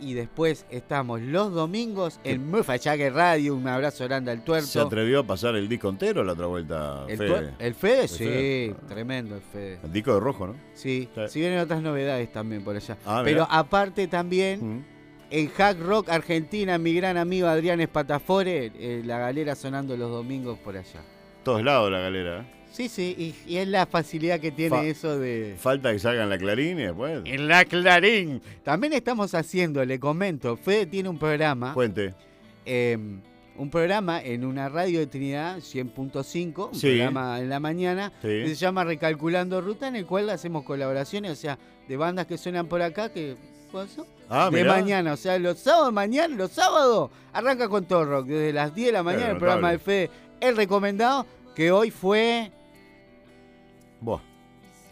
Y 0.00 0.14
después 0.14 0.66
estamos 0.68 1.20
los 1.20 1.52
domingos 1.52 2.18
en 2.24 2.50
Mufa 2.50 2.76
Jagger 2.76 3.12
Radio. 3.14 3.54
Un 3.54 3.68
abrazo 3.68 4.02
grande 4.04 4.32
al 4.32 4.42
tuerto. 4.42 4.66
¿Se 4.66 4.80
atrevió 4.80 5.20
a 5.20 5.22
pasar 5.24 5.54
el 5.54 5.68
disco 5.68 5.88
entero 5.88 6.24
la 6.24 6.32
otra 6.32 6.46
vuelta, 6.46 7.04
El, 7.08 7.18
Fede? 7.18 7.54
el 7.60 7.74
Fede, 7.74 8.08
sí, 8.08 8.24
Fede. 8.24 8.74
tremendo 8.88 9.36
el 9.36 9.42
Fede. 9.42 9.78
El 9.84 9.92
disco 9.92 10.14
de 10.14 10.18
rojo, 10.18 10.48
¿no? 10.48 10.56
Sí, 10.74 11.08
sí 11.28 11.38
vienen 11.38 11.60
otras 11.60 11.82
novedades 11.82 12.32
también 12.32 12.64
por 12.64 12.74
allá. 12.74 12.96
Ah, 13.06 13.22
Pero 13.24 13.46
aparte 13.48 14.08
también, 14.08 14.84
en 15.30 15.48
Hack 15.50 15.78
Rock 15.78 16.08
Argentina, 16.08 16.78
mi 16.78 16.94
gran 16.94 17.16
amigo 17.16 17.46
Adrián 17.46 17.80
Espatafore, 17.80 18.72
eh, 18.74 19.02
la 19.04 19.18
galera 19.18 19.54
sonando 19.54 19.96
los 19.96 20.10
domingos 20.10 20.58
por 20.58 20.76
allá. 20.76 21.00
Todos 21.44 21.62
lados 21.62 21.92
la 21.92 22.00
galera. 22.00 22.40
¿eh? 22.40 22.61
Sí, 22.72 22.88
sí, 22.88 23.14
y, 23.46 23.52
y 23.52 23.58
es 23.58 23.68
la 23.68 23.84
facilidad 23.86 24.40
que 24.40 24.50
tiene 24.50 24.76
Fa- 24.76 24.82
eso 24.84 25.18
de... 25.18 25.56
Falta 25.58 25.92
que 25.92 25.98
salgan 25.98 26.28
la 26.30 26.38
Clarín 26.38 26.78
y 26.78 26.82
después. 26.84 27.20
En 27.26 27.46
la 27.46 27.64
Clarín. 27.66 28.40
También 28.64 28.94
estamos 28.94 29.34
haciendo, 29.34 29.84
le 29.84 30.00
comento, 30.00 30.56
Fede 30.56 30.86
tiene 30.86 31.08
un 31.10 31.18
programa. 31.18 31.74
Cuente. 31.74 32.14
eh, 32.64 32.96
un 33.58 33.68
programa 33.68 34.22
en 34.22 34.46
una 34.46 34.70
radio 34.70 34.98
de 35.00 35.06
Trinidad 35.06 35.58
100.5, 35.58 36.70
un 36.70 36.74
Sí. 36.74 36.86
programa 36.96 37.38
en 37.38 37.50
la 37.50 37.60
mañana, 37.60 38.10
Sí. 38.22 38.28
que 38.28 38.48
se 38.48 38.54
llama 38.54 38.82
Recalculando 38.84 39.60
Ruta, 39.60 39.86
en 39.88 39.96
el 39.96 40.06
cual 40.06 40.30
hacemos 40.30 40.64
colaboraciones, 40.64 41.32
o 41.32 41.36
sea, 41.36 41.58
de 41.86 41.96
bandas 41.98 42.24
que 42.26 42.38
suenan 42.38 42.66
por 42.68 42.80
acá, 42.80 43.12
que. 43.12 43.36
Ah, 44.28 44.48
de 44.50 44.58
mirá. 44.62 44.72
mañana, 44.74 45.12
o 45.14 45.16
sea, 45.16 45.38
los 45.38 45.58
sábados 45.58 45.92
mañana, 45.92 46.34
los 46.36 46.50
sábados, 46.52 47.10
arranca 47.32 47.68
con 47.68 47.84
todo 47.84 48.04
rock, 48.04 48.26
desde 48.26 48.52
las 48.52 48.74
10 48.74 48.88
de 48.88 48.92
la 48.92 49.02
mañana, 49.02 49.28
el 49.28 49.34
notable. 49.34 49.46
programa 49.46 49.70
de 49.72 49.78
Fede, 49.78 50.10
el 50.40 50.56
recomendado, 50.56 51.26
que 51.54 51.70
hoy 51.72 51.90
fue... 51.90 52.50
Buah. 54.02 54.20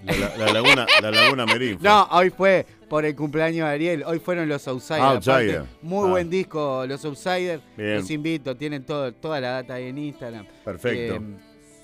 La, 0.03 0.16
la- 0.16 0.37
la 0.47 0.53
laguna, 0.55 0.87
la 1.03 1.11
laguna 1.11 1.45
Merín. 1.45 1.78
fue. 1.78 1.87
No, 1.87 2.05
hoy 2.12 2.31
fue 2.31 2.65
por 2.89 3.05
el 3.05 3.15
cumpleaños 3.15 3.69
de 3.69 3.74
Ariel. 3.74 4.03
Hoy 4.07 4.19
fueron 4.19 4.49
los 4.49 4.66
Outsiders. 4.66 5.03
Outsider. 5.03 5.57
aparte, 5.59 5.77
muy 5.82 6.07
Ah. 6.07 6.11
buen 6.11 6.31
disco, 6.31 6.87
los 6.87 7.05
Outsiders. 7.05 7.62
Los 7.77 8.11
invito, 8.11 8.57
tienen 8.57 8.82
todo, 8.85 9.12
toda 9.12 9.39
la 9.41 9.51
data 9.51 9.74
ahí 9.74 9.89
en 9.89 9.99
Instagram. 9.99 10.47
Perfecto. 10.65 11.16
Eh, 11.16 11.20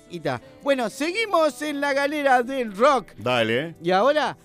y 0.09 0.19
ta. 0.19 0.41
Bueno, 0.63 0.89
seguimos 0.89 1.61
en 1.61 1.79
la 1.79 1.93
galera 1.93 2.41
del 2.41 2.75
rock. 2.75 3.09
Dale. 3.17 3.75
Y 3.83 3.91
ahora, 3.91 4.35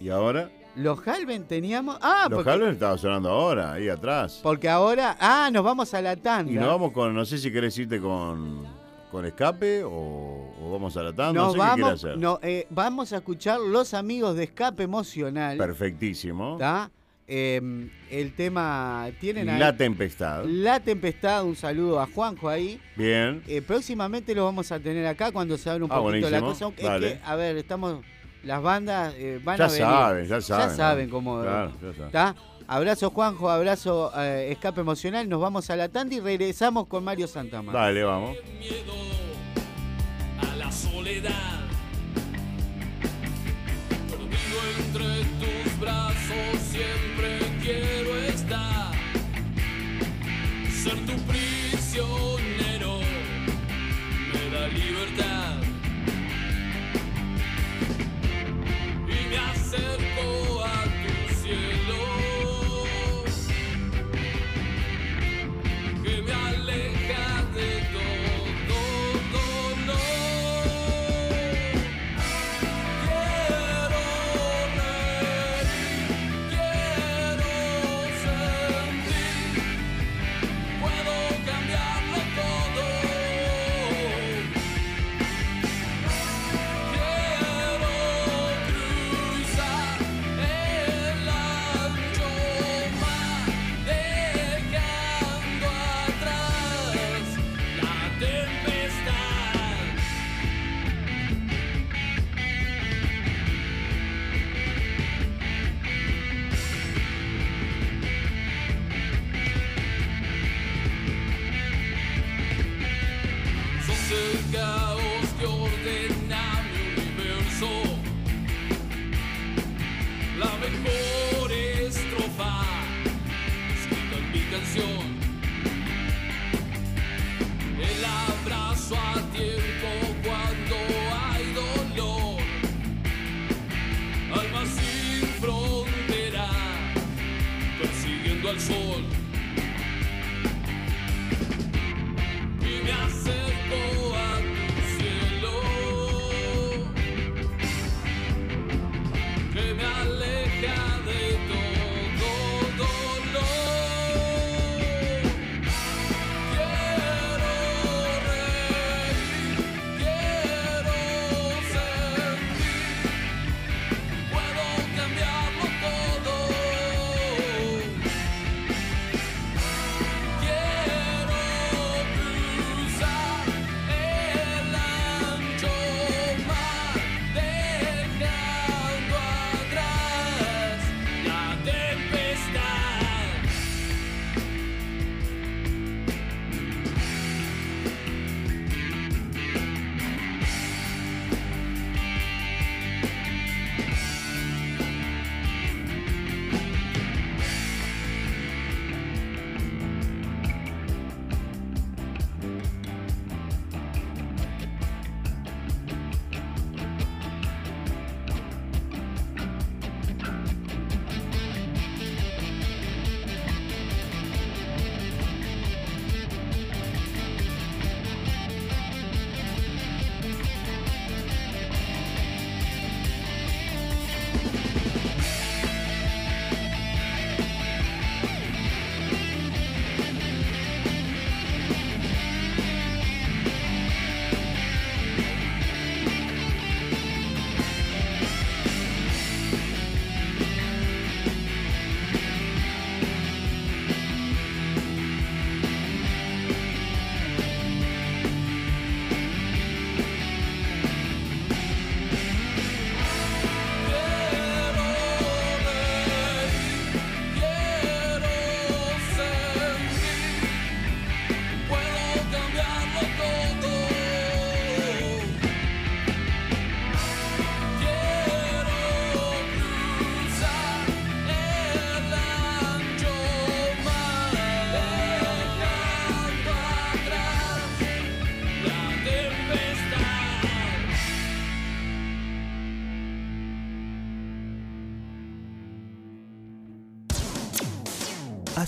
¿Y 0.00 0.10
ahora? 0.10 0.50
los 0.76 1.06
Halven 1.08 1.44
teníamos. 1.48 1.98
Ah, 2.00 2.26
Los 2.30 2.36
porque, 2.38 2.50
Halven 2.50 2.68
estaba 2.74 2.96
sonando 2.98 3.30
ahora, 3.30 3.72
ahí 3.72 3.88
atrás. 3.88 4.38
porque 4.44 4.68
ahora. 4.68 5.16
Ah, 5.18 5.50
nos 5.52 5.64
vamos 5.64 5.92
a 5.92 6.00
la 6.00 6.14
tanda. 6.14 6.52
Y 6.52 6.54
nos 6.54 6.68
vamos 6.68 6.92
con, 6.92 7.12
no 7.14 7.24
sé 7.24 7.36
si 7.38 7.50
querés 7.50 7.76
irte 7.78 8.00
con, 8.00 8.64
con 9.10 9.24
escape 9.26 9.82
o, 9.84 9.90
o 9.90 10.70
vamos 10.72 10.96
a 10.96 11.02
la 11.02 11.12
tanda, 11.12 11.40
no 11.40 11.52
sé 11.52 11.58
vamos, 11.58 11.92
hacer. 12.04 12.18
no, 12.18 12.38
eh, 12.42 12.66
vamos 12.70 13.12
a 13.12 13.16
escuchar 13.18 13.58
Los 13.60 13.94
Amigos 13.94 14.36
de 14.36 14.44
Escape 14.44 14.82
Emocional. 14.82 15.56
Perfectísimo. 15.58 16.56
¿tá? 16.58 16.90
Eh, 17.26 17.60
el 18.10 18.34
tema. 18.34 19.06
¿Tienen 19.20 19.50
ahí? 19.50 19.58
La 19.58 19.76
tempestad. 19.76 20.44
La 20.46 20.80
Tempestad, 20.80 21.44
un 21.44 21.56
saludo 21.56 22.00
a 22.00 22.06
Juanjo 22.06 22.48
ahí. 22.48 22.80
Bien. 22.96 23.42
Eh, 23.46 23.60
próximamente 23.60 24.34
lo 24.34 24.44
vamos 24.46 24.72
a 24.72 24.80
tener 24.80 25.06
acá 25.06 25.30
cuando 25.30 25.58
se 25.58 25.68
abra 25.68 25.84
un 25.84 25.92
Ah, 25.92 25.98
poquito 25.98 26.30
la 26.30 26.40
cosa. 26.40 26.68
Es 26.68 26.74
que, 26.74 27.20
a 27.24 27.36
ver, 27.36 27.56
estamos. 27.58 28.00
Las 28.44 28.62
bandas 28.62 29.14
eh, 29.18 29.40
van 29.42 29.58
Ya 29.58 29.64
a 29.64 29.68
venir. 29.68 29.82
saben, 29.82 30.26
ya 30.28 30.40
saben, 30.40 30.68
Ya 30.68 30.74
saben 30.74 31.10
cómo. 31.10 31.42
Claro, 31.42 31.72
ya 31.82 31.92
saben. 31.92 32.10
Abrazo 32.70 33.08
Juanjo, 33.10 33.48
abrazo 33.48 34.12
eh, 34.14 34.52
Escape 34.52 34.82
Emocional. 34.82 35.26
Nos 35.26 35.40
vamos 35.40 35.70
a 35.70 35.76
la 35.76 35.88
tanda 35.88 36.14
y 36.14 36.20
regresamos 36.20 36.86
con 36.86 37.02
Mario 37.02 37.26
Santamar. 37.26 37.74
Dale, 37.74 38.04
vamos. 38.04 38.36
a 40.38 40.56
la 40.56 40.70
soledad. 40.70 41.60
Perdido 44.10 44.58
entre 44.80 45.24
tus 45.40 45.80
brazos 45.80 46.60
siempre 46.70 47.38
quiero 47.62 48.16
estar. 48.18 48.92
Ser 50.70 50.96
tu 51.06 51.16
prisionero 51.22 52.98
me 54.30 54.50
da 54.54 54.68
libertad. 54.68 55.62
Y 59.06 59.28
me 59.30 59.38
acerco 59.38 60.57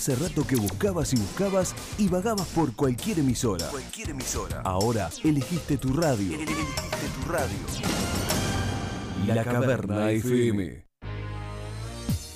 Hace 0.01 0.15
rato 0.15 0.47
que 0.47 0.55
buscabas 0.55 1.13
y 1.13 1.17
buscabas 1.17 1.75
y 1.99 2.07
vagabas 2.07 2.47
por 2.47 2.75
cualquier 2.75 3.19
emisora. 3.19 3.67
Cualquier 3.67 4.09
emisora. 4.09 4.61
Ahora 4.61 5.11
elegiste 5.23 5.77
tu 5.77 5.93
radio. 5.93 6.33
Elegiste 6.33 7.07
tu 7.23 7.31
radio. 7.31 7.59
La 9.27 9.43
Caverna 9.43 10.09
FM. 10.09 10.90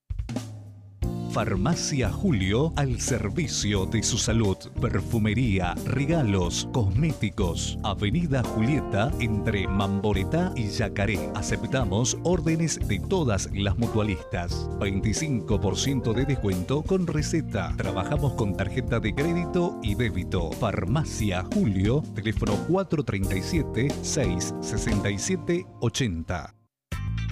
Farmacia 1.32 2.12
Julio 2.12 2.74
al 2.76 3.00
servicio 3.00 3.86
de 3.86 4.02
su 4.02 4.18
salud. 4.18 4.58
Perfumería, 4.82 5.76
regalos, 5.86 6.68
cosméticos. 6.74 7.78
Avenida 7.84 8.44
Julieta 8.44 9.12
entre 9.20 9.68
Mamboretá 9.68 10.52
y 10.56 10.70
Yacaré. 10.70 11.30
Aceptamos 11.36 12.18
órdenes 12.24 12.80
de 12.88 13.00
todas 13.00 13.50
las 13.54 13.78
mutualistas. 13.78 14.70
25% 14.80 16.14
de 16.14 16.26
descuento 16.26 16.82
con 16.82 17.06
receta. 17.06 17.74
Trabajamos 17.78 18.34
con 18.34 18.58
tarjeta 18.58 19.00
de 19.00 19.14
crédito 19.14 19.78
y 19.84 19.96
débito. 19.96 20.52
Farmacia 20.54 21.46
Julio, 21.54 22.04
teléfono 22.16 22.54
437 22.68 23.90
667 24.02 25.66
80. 25.80 26.59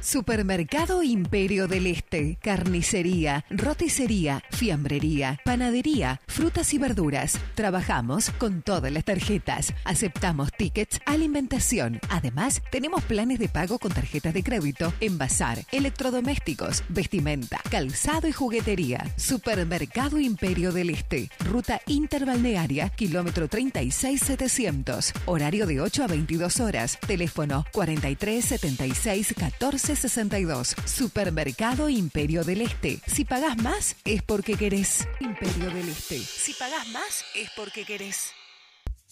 Supermercado 0.00 1.02
Imperio 1.02 1.66
del 1.68 1.86
Este, 1.86 2.38
carnicería, 2.40 3.44
roticería, 3.50 4.42
fiambrería, 4.50 5.40
panadería, 5.44 6.20
frutas 6.26 6.72
y 6.74 6.78
verduras. 6.78 7.38
Trabajamos 7.54 8.30
con 8.30 8.62
todas 8.62 8.92
las 8.92 9.04
tarjetas. 9.04 9.74
Aceptamos 9.84 10.52
tickets, 10.52 11.00
alimentación. 11.06 12.00
Además, 12.08 12.62
tenemos 12.70 13.02
planes 13.04 13.38
de 13.38 13.48
pago 13.48 13.78
con 13.78 13.92
tarjetas 13.92 14.34
de 14.34 14.42
crédito, 14.42 14.92
envasar, 15.00 15.58
electrodomésticos, 15.72 16.84
vestimenta, 16.88 17.60
calzado 17.70 18.28
y 18.28 18.32
juguetería. 18.32 19.04
Supermercado 19.16 20.18
Imperio 20.20 20.72
del 20.72 20.90
Este, 20.90 21.30
ruta 21.44 21.80
interbalnearia, 21.86 22.90
kilómetro 22.90 23.48
36700. 23.48 25.12
Horario 25.26 25.66
de 25.66 25.80
8 25.80 26.04
a 26.04 26.06
22 26.06 26.60
horas. 26.60 26.98
Teléfono 27.06 27.64
43 27.72 28.44
76 28.44 29.34
14 29.36 29.85
62. 29.86 30.74
Supermercado 30.84 31.88
Imperio 31.88 32.42
del 32.42 32.62
Este. 32.62 33.00
Si 33.06 33.24
pagás 33.24 33.56
más, 33.62 33.96
es 34.04 34.22
porque 34.22 34.54
querés. 34.54 35.06
Imperio 35.20 35.70
del 35.70 35.88
Este. 35.88 36.18
Si 36.18 36.52
pagás 36.54 36.88
más, 36.88 37.24
es 37.36 37.50
porque 37.56 37.84
querés. 37.84 38.32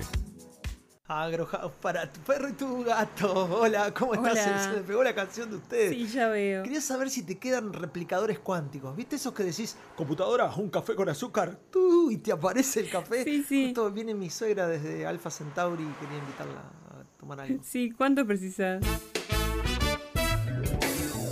Agrohouse 1.09 1.73
para 1.81 2.11
tu 2.11 2.19
perro 2.21 2.49
y 2.49 2.53
tu 2.53 2.83
gato. 2.83 3.49
Hola, 3.59 3.91
¿cómo 3.95 4.13
estás? 4.13 4.65
Se 4.65 4.71
me 4.73 4.81
pegó 4.83 5.03
la 5.03 5.15
canción 5.15 5.49
de 5.49 5.55
ustedes. 5.55 5.89
Sí, 5.89 6.05
ya 6.05 6.29
veo. 6.29 6.61
Quería 6.61 6.81
saber 6.81 7.09
si 7.09 7.23
te 7.23 7.39
quedan 7.39 7.73
replicadores 7.73 8.37
cuánticos. 8.37 8.95
¿Viste 8.95 9.15
esos 9.15 9.33
que 9.33 9.43
decís, 9.43 9.75
computadora, 9.95 10.53
un 10.55 10.69
café 10.69 10.93
con 10.93 11.09
azúcar? 11.09 11.57
¡Tú! 11.71 12.11
Y 12.11 12.17
te 12.17 12.31
aparece 12.31 12.81
el 12.81 12.91
café. 12.91 13.23
Sí, 13.23 13.43
sí. 13.43 13.65
Justo 13.65 13.91
viene 13.91 14.13
mi 14.13 14.29
suegra 14.29 14.67
desde 14.67 15.07
Alpha 15.07 15.31
Centauri 15.31 15.83
y 15.83 15.93
quería 15.99 16.19
invitarla 16.19 16.59
a 16.59 17.19
tomar 17.19 17.39
algo. 17.41 17.59
Sí, 17.63 17.89
¿cuánto 17.89 18.23
precisas? 18.27 18.85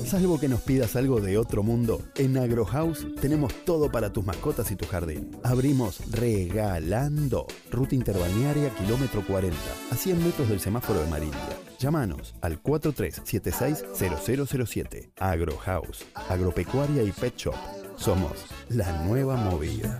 Salvo 0.07 0.39
que 0.39 0.47
nos 0.47 0.61
pidas 0.61 0.95
algo 0.95 1.19
de 1.19 1.37
otro 1.37 1.63
mundo, 1.63 2.01
en 2.15 2.37
Agrohouse 2.37 3.05
tenemos 3.19 3.53
todo 3.65 3.91
para 3.91 4.13
tus 4.13 4.25
mascotas 4.25 4.71
y 4.71 4.77
tu 4.77 4.87
jardín. 4.87 5.31
Abrimos 5.43 5.99
regalando. 6.11 7.45
Ruta 7.69 7.93
interbalnearia 7.93 8.73
kilómetro 8.75 9.27
40, 9.27 9.57
a 9.91 9.95
100 9.95 10.23
metros 10.23 10.47
del 10.47 10.61
semáforo 10.61 11.01
de 11.01 11.07
Marilia. 11.07 11.49
Llámanos 11.77 12.35
al 12.39 12.63
4376-0007. 12.63 15.11
Agrohouse, 15.17 16.05
agropecuaria 16.15 17.03
y 17.03 17.11
pet 17.11 17.35
shop. 17.35 17.55
Somos 17.97 18.45
la 18.69 19.03
nueva 19.03 19.35
movida. 19.35 19.99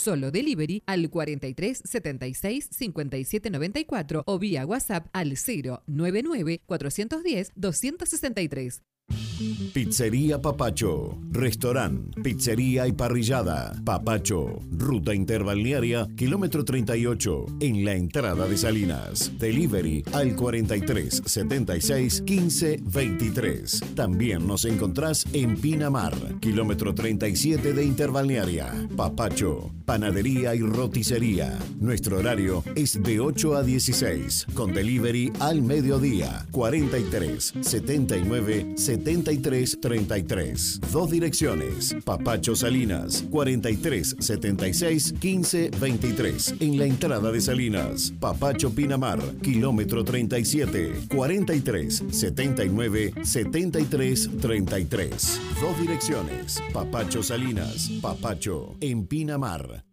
Solo 0.00 0.30
delivery 0.30 0.82
al 0.86 1.10
43 1.10 1.82
76 1.84 2.68
57 2.70 3.50
94 3.50 4.22
o 4.24 4.38
vía 4.38 4.64
WhatsApp 4.64 5.08
al 5.12 5.34
099 5.86 6.62
410 6.64 7.52
263. 7.54 8.82
Pizzería 9.72 10.42
Papacho, 10.42 11.18
restaurante, 11.30 12.20
pizzería 12.22 12.86
y 12.86 12.92
parrillada. 12.92 13.72
Papacho, 13.84 14.60
ruta 14.70 15.14
interbalnearia, 15.14 16.06
kilómetro 16.16 16.64
38, 16.64 17.46
en 17.60 17.84
la 17.84 17.94
entrada 17.94 18.46
de 18.46 18.58
Salinas. 18.58 19.32
Delivery 19.38 20.04
al 20.12 20.36
43 20.36 21.22
76 21.24 22.22
15 22.22 22.80
23. 22.82 23.80
También 23.94 24.46
nos 24.46 24.66
encontrás 24.66 25.24
en 25.32 25.56
Pinamar, 25.56 26.14
kilómetro 26.40 26.94
37 26.94 27.72
de 27.72 27.84
interbalnearia. 27.84 28.88
Papacho, 28.94 29.70
panadería 29.86 30.54
y 30.54 30.60
roticería. 30.60 31.58
Nuestro 31.78 32.18
horario 32.18 32.62
es 32.74 33.02
de 33.02 33.20
8 33.20 33.56
a 33.56 33.62
16, 33.62 34.46
con 34.52 34.74
delivery 34.74 35.32
al 35.40 35.62
mediodía. 35.62 36.46
43 36.50 37.54
79 37.62 38.74
73 38.76 38.99
33. 39.00 40.80
Dos 40.92 41.10
direcciones. 41.10 41.94
Papacho 42.04 42.54
Salinas, 42.54 43.24
43 43.30 44.16
76 44.18 45.14
15 45.18 45.70
23. 45.80 46.54
En 46.60 46.78
la 46.78 46.84
entrada 46.86 47.32
de 47.32 47.40
Salinas. 47.40 48.12
Papacho 48.20 48.74
Pinamar, 48.74 49.20
kilómetro 49.42 50.04
37, 50.04 51.08
43 51.14 52.04
79 52.10 53.14
73 53.22 54.30
33. 54.40 55.40
Dos 55.60 55.80
direcciones. 55.80 56.62
Papacho 56.72 57.22
Salinas, 57.22 57.90
Papacho 58.00 58.76
en 58.80 59.06
Pinamar. 59.06 59.89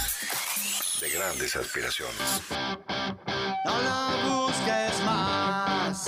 De 0.99 1.09
grandes 1.09 1.55
aspiraciones. 1.55 2.41
No 3.63 3.81
la 3.81 4.17
busques 4.27 5.01
más. 5.05 6.05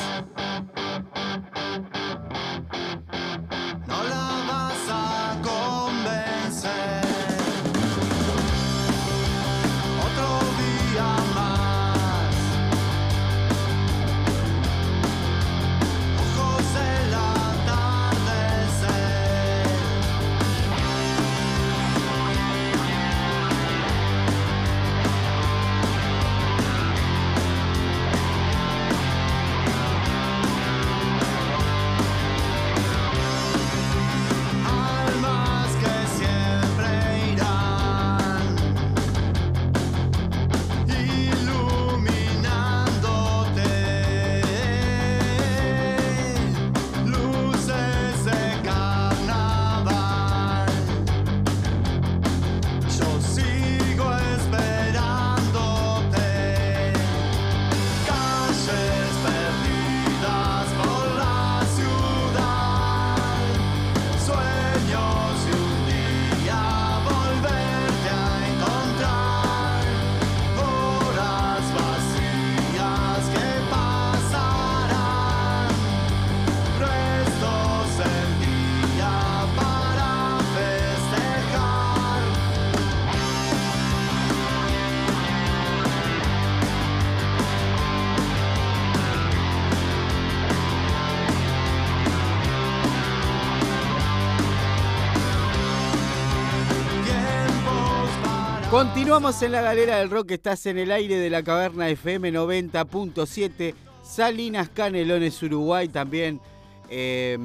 Continuamos 98.82 99.40
en 99.44 99.52
la 99.52 99.62
galera 99.62 100.00
del 100.00 100.10
rock, 100.10 100.32
estás 100.32 100.66
en 100.66 100.80
el 100.80 100.92
aire 100.92 101.16
de 101.18 101.30
la 101.30 101.44
caverna 101.44 101.88
FM 101.90 102.34
90.7, 102.34 103.76
Salinas 104.02 104.70
Canelones, 104.70 105.44
Uruguay 105.44 105.88
también. 105.88 106.42
eh, 106.90 107.38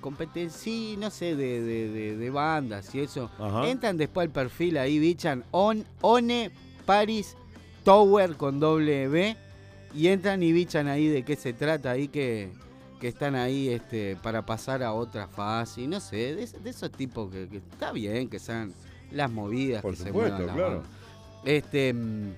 competencia, 0.00 0.58
sí, 0.58 0.96
no 0.98 1.10
sé, 1.10 1.34
de, 1.34 1.62
de- 1.62 1.88
de- 1.88 2.16
de 2.16 2.30
bandas 2.30 2.94
y 2.94 3.00
eso. 3.00 3.30
Ajá. 3.38 3.66
Entran 3.68 3.96
después 3.96 4.26
al 4.26 4.30
perfil 4.32 4.76
ahí, 4.76 4.98
bichan 4.98 5.44
on, 5.50 5.84
One 6.02 6.50
Paris 6.84 7.36
Tower 7.84 8.36
con 8.36 8.60
doble 8.60 9.08
B 9.08 9.34
y 9.94 10.08
entran 10.08 10.42
y 10.42 10.52
bichan 10.52 10.88
ahí 10.88 11.08
de 11.08 11.22
qué 11.22 11.36
se 11.36 11.54
trata 11.54 11.92
ahí 11.92 12.08
que, 12.08 12.50
que 13.00 13.08
están 13.08 13.34
ahí 13.34 13.70
este, 13.70 14.16
para 14.22 14.44
pasar 14.44 14.82
a 14.82 14.92
otra 14.92 15.26
fase 15.26 15.80
y 15.82 15.86
no 15.86 16.00
sé, 16.00 16.34
de, 16.34 16.42
es- 16.42 16.62
de 16.62 16.68
esos 16.70 16.92
tipos 16.92 17.30
que, 17.32 17.48
que 17.48 17.56
está 17.56 17.90
bien 17.90 18.28
que 18.28 18.38
sean 18.38 18.74
las 19.10 19.30
movidas 19.30 19.80
Por 19.80 19.92
que 19.92 20.02
se 20.02 20.08
supuesto, 20.08 20.36
muevan 20.36 20.46
las 20.48 20.56
claro. 20.56 20.82
Este 21.46 21.94
mm, 21.94 22.32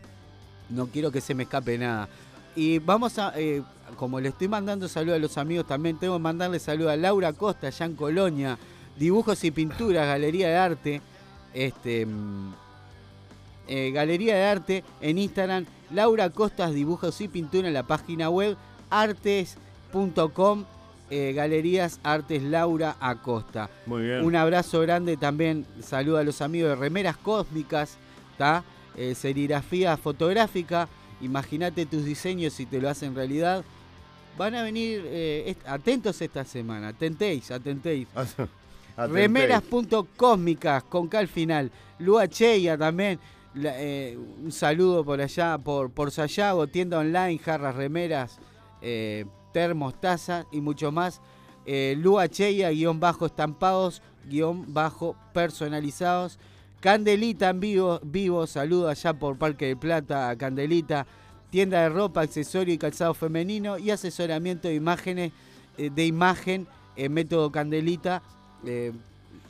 no 0.70 0.86
quiero 0.86 1.10
que 1.10 1.20
se 1.20 1.34
me 1.34 1.42
escape 1.44 1.78
nada. 1.78 2.08
Y 2.56 2.78
vamos 2.78 3.18
a, 3.18 3.34
eh, 3.36 3.62
como 3.96 4.18
le 4.18 4.30
estoy 4.30 4.48
mandando 4.48 4.88
saludos 4.88 5.16
a 5.16 5.20
los 5.20 5.36
amigos, 5.36 5.66
también 5.66 5.98
tengo 5.98 6.16
que 6.16 6.22
mandarle 6.22 6.58
saludos 6.58 6.92
a 6.92 6.96
Laura 6.96 7.34
Costa, 7.34 7.66
allá 7.66 7.84
en 7.84 7.94
Colonia, 7.94 8.58
Dibujos 8.98 9.44
y 9.44 9.50
Pinturas, 9.50 10.06
Galería 10.06 10.48
de 10.48 10.56
Arte, 10.56 11.02
este, 11.52 12.06
mm, 12.06 12.54
eh, 13.68 13.90
Galería 13.92 14.36
de 14.36 14.44
Arte 14.44 14.84
en 15.02 15.18
Instagram, 15.18 15.66
Laura 15.90 16.30
Costas 16.30 16.72
Dibujos 16.72 17.20
y 17.20 17.28
Pintura 17.28 17.68
en 17.68 17.74
la 17.74 17.82
página 17.82 18.30
web 18.30 18.56
artes.com, 18.88 20.64
eh, 21.10 21.34
Galerías 21.36 22.00
Artes 22.02 22.42
Laura 22.42 22.96
Acosta. 23.00 23.68
Muy 23.84 24.04
bien. 24.04 24.24
Un 24.24 24.34
abrazo 24.34 24.80
grande 24.80 25.18
también, 25.18 25.66
saludo 25.82 26.16
a 26.16 26.24
los 26.24 26.40
amigos 26.40 26.70
de 26.70 26.76
Remeras 26.76 27.18
Cósmicas, 27.18 27.98
serigrafía 29.14 29.98
fotográfica, 29.98 30.88
imagínate 31.20 31.86
tus 31.86 32.04
diseños 32.04 32.52
si 32.52 32.66
te 32.66 32.80
lo 32.80 32.88
hacen 32.88 33.14
realidad. 33.14 33.64
Van 34.38 34.54
a 34.54 34.62
venir 34.62 35.02
eh, 35.06 35.56
atentos 35.66 36.20
esta 36.20 36.44
semana, 36.44 36.88
atentéis, 36.88 37.50
atentéis. 37.50 38.06
Atentéis. 38.98 39.28
Remeras.cósmicas 39.28 40.82
con 40.84 41.08
K 41.08 41.18
al 41.18 41.28
final. 41.28 41.70
Lua 41.98 42.28
Cheia 42.28 42.76
también. 42.78 43.18
la- 43.54 43.74
eh, 43.80 44.18
un 44.42 44.52
saludo 44.52 45.04
por 45.04 45.20
allá, 45.20 45.56
por, 45.58 45.90
por 45.90 46.10
Sayago, 46.10 46.66
tienda 46.66 46.98
online, 46.98 47.38
jarras, 47.38 47.74
remeras, 47.74 48.38
eh, 48.82 49.24
termos, 49.52 49.98
tazas 50.00 50.46
y 50.52 50.60
mucho 50.60 50.92
más. 50.92 51.20
Eh, 51.64 51.94
Lua 51.98 52.28
Cheia, 52.28 52.70
guion 52.70 53.00
bajo 53.00 53.24
estampados, 53.26 54.02
guion 54.26 54.72
bajo 54.74 55.16
personalizados. 55.32 56.38
Candelita 56.90 57.50
en 57.50 57.58
vivo, 57.58 57.98
vivo, 58.04 58.46
saludo 58.46 58.88
allá 58.88 59.12
por 59.12 59.36
Parque 59.36 59.66
de 59.66 59.74
Plata 59.76 60.28
a 60.30 60.36
Candelita. 60.36 61.04
Tienda 61.50 61.80
de 61.82 61.88
ropa, 61.88 62.20
accesorio 62.20 62.72
y 62.72 62.78
calzado 62.78 63.12
femenino 63.12 63.76
y 63.76 63.90
asesoramiento 63.90 64.68
de 64.68 64.74
imágenes, 64.76 65.32
eh, 65.78 65.90
de 65.92 66.06
imagen, 66.06 66.68
eh, 66.94 67.08
método 67.08 67.50
Candelita. 67.50 68.22
Eh, 68.64 68.92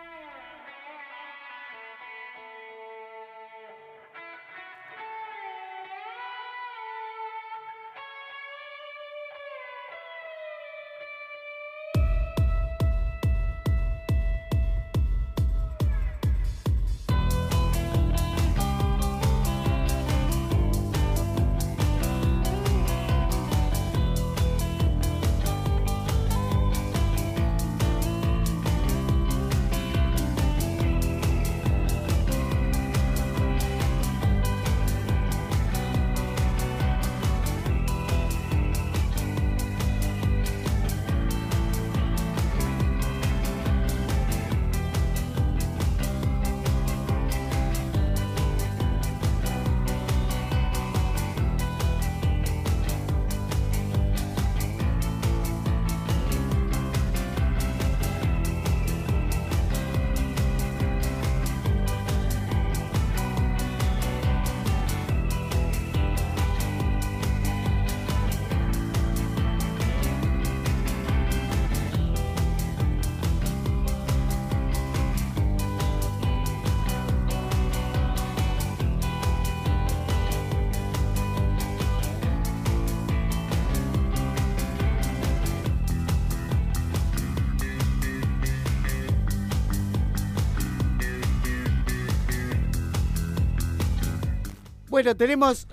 Bueno, 95.06 95.18
tenemos 95.18 95.68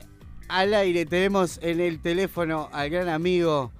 al 0.47 0.75
aire 0.75 1.07
tenemos 1.07 1.57
en 1.63 1.79
el 1.79 1.99
teléfono 1.99 2.69
al 2.71 2.91
gran 2.91 3.09
amigo 3.09 3.71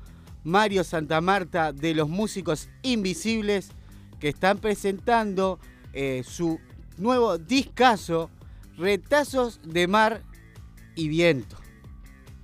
Mario 0.43 0.83
Santamarta 0.83 1.71
de 1.71 1.93
los 1.93 2.09
Músicos 2.09 2.71
Invisibles 2.81 3.69
que 4.19 4.29
están 4.29 4.57
presentando 4.57 5.59
eh, 5.93 6.23
su 6.25 6.59
nuevo 6.97 7.37
discazo 7.37 8.31
Retazos 8.79 9.59
de 9.63 9.85
Mar 9.85 10.23
y 10.95 11.07
Viento. 11.07 11.55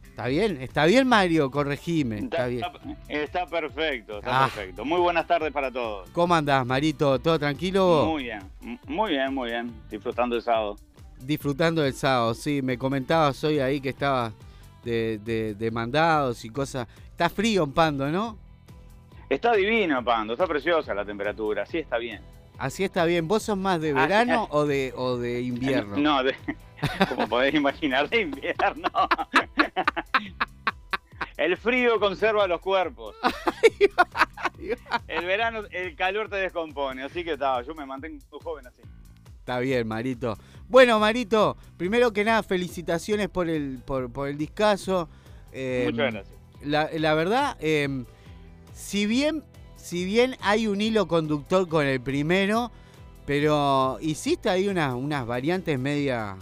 ¿Está 0.04 0.28
bien? 0.28 0.62
¿Está 0.62 0.86
bien, 0.86 1.08
Mario? 1.08 1.50
Corregime. 1.50 2.20
Está 2.20 2.46
bien. 2.46 2.62
Está 3.08 3.48
perfecto, 3.48 4.20
está 4.20 4.44
Ah. 4.44 4.52
perfecto. 4.54 4.86
Muy 4.86 5.00
buenas 5.00 5.26
tardes 5.26 5.52
para 5.52 5.72
todos. 5.72 6.08
¿Cómo 6.12 6.36
andás, 6.36 6.64
Marito? 6.64 7.18
¿Todo 7.18 7.40
tranquilo? 7.40 8.06
Muy 8.12 8.26
bien, 8.26 8.42
muy 8.86 9.12
bien, 9.12 9.34
muy 9.34 9.50
bien. 9.50 9.74
Disfrutando 9.90 10.36
el 10.36 10.44
sábado. 10.44 10.76
Disfrutando 11.20 11.82
del 11.82 11.94
sábado, 11.94 12.34
sí. 12.34 12.62
Me 12.62 12.78
comentabas 12.78 13.44
hoy 13.44 13.60
ahí 13.60 13.82
que 13.82 13.90
estabas 13.90 14.34
de, 14.84 15.20
de- 15.24 15.56
de 15.56 15.72
mandados 15.72 16.44
y 16.46 16.50
cosas. 16.50 16.88
Está 17.12 17.30
frío 17.30 17.64
en 17.64 17.74
Pando, 17.74 18.08
¿no? 18.10 18.38
Está 19.30 19.54
divino, 19.54 20.04
Pando, 20.04 20.34
está 20.34 20.48
preciosa 20.48 20.94
la 20.94 21.06
temperatura, 21.06 21.66
sí 21.66 21.78
está 21.78 21.98
bien. 21.98 22.22
Así 22.58 22.84
está 22.84 23.06
bien. 23.06 23.28
¿Vos 23.28 23.44
sos 23.44 23.58
más 23.58 23.80
de 23.80 23.92
Ah, 23.92 23.94
verano 23.94 24.48
o 24.52 24.66
de, 24.66 24.94
o 24.96 25.18
de 25.18 25.42
invierno? 25.42 25.98
No, 25.98 26.24
de- 26.24 26.36
como 27.10 27.28
podés 27.28 27.54
imaginar, 27.54 28.10
de 28.10 28.22
invierno. 28.22 28.90
El 31.38 31.56
frío 31.58 32.00
conserva 32.00 32.48
los 32.48 32.60
cuerpos. 32.60 33.16
El 35.08 35.26
verano, 35.26 35.62
el 35.72 35.96
calor 35.96 36.30
te 36.30 36.36
descompone, 36.36 37.02
así 37.04 37.24
que 37.24 37.34
está, 37.34 37.62
yo 37.62 37.74
me 37.76 37.86
mantengo 37.86 38.20
joven 38.44 38.68
así. 38.68 38.82
Está 39.50 39.60
bien, 39.62 39.88
Marito. 39.88 40.38
Bueno, 40.68 41.00
Marito, 41.00 41.58
primero 41.76 42.14
que 42.14 42.24
nada, 42.24 42.44
felicitaciones 42.44 43.30
por 43.30 43.50
el, 43.50 43.80
por, 43.84 44.12
por 44.12 44.28
el 44.30 44.38
discazo. 44.38 45.10
Eh, 45.52 45.86
Muchas 45.90 46.14
gracias. 46.14 46.38
La, 46.62 46.88
la 46.94 47.16
verdad, 47.16 47.58
eh, 47.60 48.06
si 48.72 49.08
bien, 49.08 49.44
si 49.76 50.06
bien 50.06 50.36
hay 50.42 50.68
un 50.68 50.82
hilo 50.82 51.08
conductor 51.08 51.68
con 51.68 51.88
el 51.88 52.00
primero, 52.00 52.72
pero 53.26 53.98
hiciste 54.02 54.50
ahí 54.52 54.68
unas, 54.68 54.94
unas 54.94 55.26
variantes 55.26 55.80
media. 55.80 56.38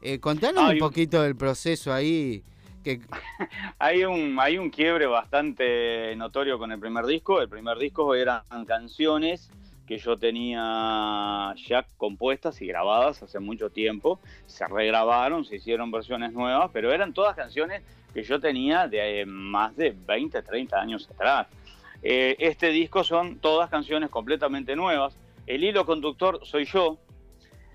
Eh, 0.00 0.18
contanos 0.18 0.64
Hay 0.64 0.68
un 0.78 0.82
un- 0.82 0.88
poquito 0.88 1.20
del 1.20 1.36
proceso 1.36 1.92
ahí. 1.92 2.42
Que, 2.82 2.98
Hay 3.78 4.04
un, 4.04 4.38
hay 4.40 4.56
un 4.56 4.70
quiebre 4.70 5.04
bastante 5.04 6.16
notorio 6.16 6.58
con 6.58 6.72
el 6.72 6.80
primer 6.80 7.04
disco. 7.04 7.42
El 7.42 7.50
primer 7.50 7.76
disco 7.76 8.14
eran 8.14 8.40
canciones 8.66 9.50
que 9.92 9.98
yo 9.98 10.16
tenía 10.16 11.54
ya 11.68 11.86
compuestas 11.98 12.62
y 12.62 12.66
grabadas 12.66 13.22
hace 13.22 13.38
mucho 13.40 13.68
tiempo. 13.68 14.20
Se 14.46 14.66
regrabaron, 14.66 15.44
se 15.44 15.56
hicieron 15.56 15.90
versiones 15.90 16.32
nuevas, 16.32 16.70
pero 16.72 16.90
eran 16.94 17.12
todas 17.12 17.36
canciones 17.36 17.82
que 18.14 18.22
yo 18.22 18.40
tenía 18.40 18.88
de 18.88 19.20
eh, 19.20 19.26
más 19.26 19.76
de 19.76 19.90
20, 19.90 20.40
30 20.40 20.80
años 20.80 21.10
atrás. 21.10 21.46
Eh, 22.02 22.36
este 22.38 22.68
disco 22.68 23.04
son 23.04 23.36
todas 23.36 23.68
canciones 23.68 24.08
completamente 24.08 24.74
nuevas. 24.76 25.14
El 25.46 25.62
hilo 25.62 25.84
conductor 25.84 26.40
soy 26.42 26.64
yo. 26.64 26.96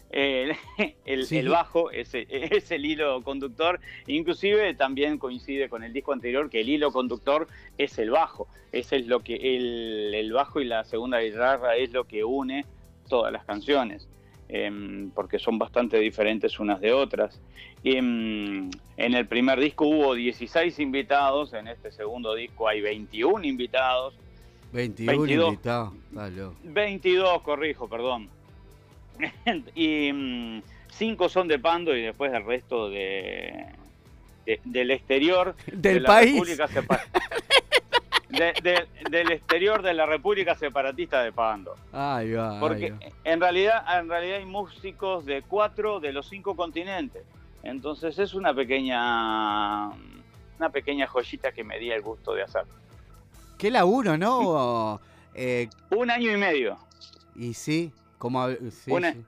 El, 1.05 1.25
Sí. 1.25 1.37
el 1.37 1.49
bajo 1.49 1.91
es, 1.91 2.11
es 2.13 2.71
el 2.71 2.85
hilo 2.85 3.21
conductor. 3.23 3.79
Inclusive 4.07 4.73
también 4.75 5.17
coincide 5.17 5.69
con 5.69 5.83
el 5.83 5.91
disco 5.93 6.13
anterior 6.13 6.49
que 6.49 6.61
el 6.61 6.69
hilo 6.69 6.91
conductor 6.91 7.47
es 7.77 7.97
el 7.99 8.09
bajo. 8.11 8.47
Ese 8.71 8.97
es 8.97 9.07
lo 9.07 9.21
que 9.21 9.35
el, 9.35 10.13
el 10.13 10.31
bajo 10.33 10.59
y 10.61 10.65
la 10.65 10.83
segunda 10.85 11.19
guitarra 11.19 11.75
es 11.75 11.91
lo 11.91 12.05
que 12.05 12.23
une 12.23 12.65
todas 13.09 13.31
las 13.33 13.43
canciones. 13.45 14.07
em, 14.49 15.09
porque 15.11 15.39
son 15.39 15.59
bastante 15.59 15.99
diferentes 15.99 16.57
unas 16.59 16.79
de 16.79 16.93
otras. 16.93 17.41
Em, 17.83 18.69
en 18.95 19.13
el 19.13 19.27
primer 19.27 19.59
disco 19.59 19.85
hubo 19.85 20.13
16 20.13 20.79
invitados, 20.79 21.51
en 21.53 21.67
este 21.67 21.91
segundo 21.91 22.33
disco 22.33 22.65
hay 22.69 22.79
21 22.79 23.43
invitados. 23.45 24.13
21 24.71 25.11
22. 25.19 25.47
invitados. 25.49 25.93
Está 26.09 26.29
loco. 26.29 26.55
22, 26.63 27.41
corrijo, 27.41 27.89
perdón. 27.89 28.29
y 29.75 30.61
5 30.89 31.29
son 31.29 31.47
de 31.47 31.59
Pando 31.59 31.95
y 31.95 32.01
después 32.01 32.33
el 32.33 32.45
resto 32.45 32.89
de, 32.89 33.65
de- 34.45 34.59
del 34.63 34.91
exterior 34.91 35.55
Del 35.67 35.81
de 35.95 35.99
la 36.01 36.07
país. 36.07 36.33
República 36.33 36.67
Sepa- 36.67 37.01
de- 38.29 38.53
de- 38.61 38.87
del 39.09 39.31
exterior 39.31 39.81
de 39.81 39.93
la 39.93 40.05
República 40.05 40.55
Separatista 40.55 41.23
de 41.23 41.31
Pando. 41.31 41.75
Ay, 41.93 42.33
va. 42.33 42.53
ay, 42.55 42.59
Porque 42.59 42.93
en 43.23 43.39
realidad, 43.41 43.83
en 43.99 44.09
realidad 44.09 44.37
hay 44.37 44.45
músicos 44.45 45.25
de 45.25 45.41
cuatro 45.43 45.99
de 45.99 46.11
los 46.11 46.27
cinco 46.27 46.55
continentes. 46.55 47.23
Entonces 47.63 48.17
es 48.19 48.33
una 48.33 48.53
pequeña 48.53 49.87
una 50.59 50.69
pequeña 50.71 51.05
joyita 51.07 51.51
que 51.51 51.63
me 51.63 51.77
di 51.77 51.91
el 51.91 52.01
gusto 52.01 52.33
de 52.33 52.43
hacer. 52.43 52.63
Qué 53.57 53.71
laburo, 53.71 54.17
¿no? 54.17 54.99
Eh, 55.39 55.69
Un 55.91 56.09
año 56.09 56.31
y 56.33 56.37
medio. 56.37 56.79
Y 57.35 57.53
sí, 57.53 57.91
como 58.17 58.47
sí, 58.71 58.91
Una- 58.91 59.11
sí. 59.11 59.25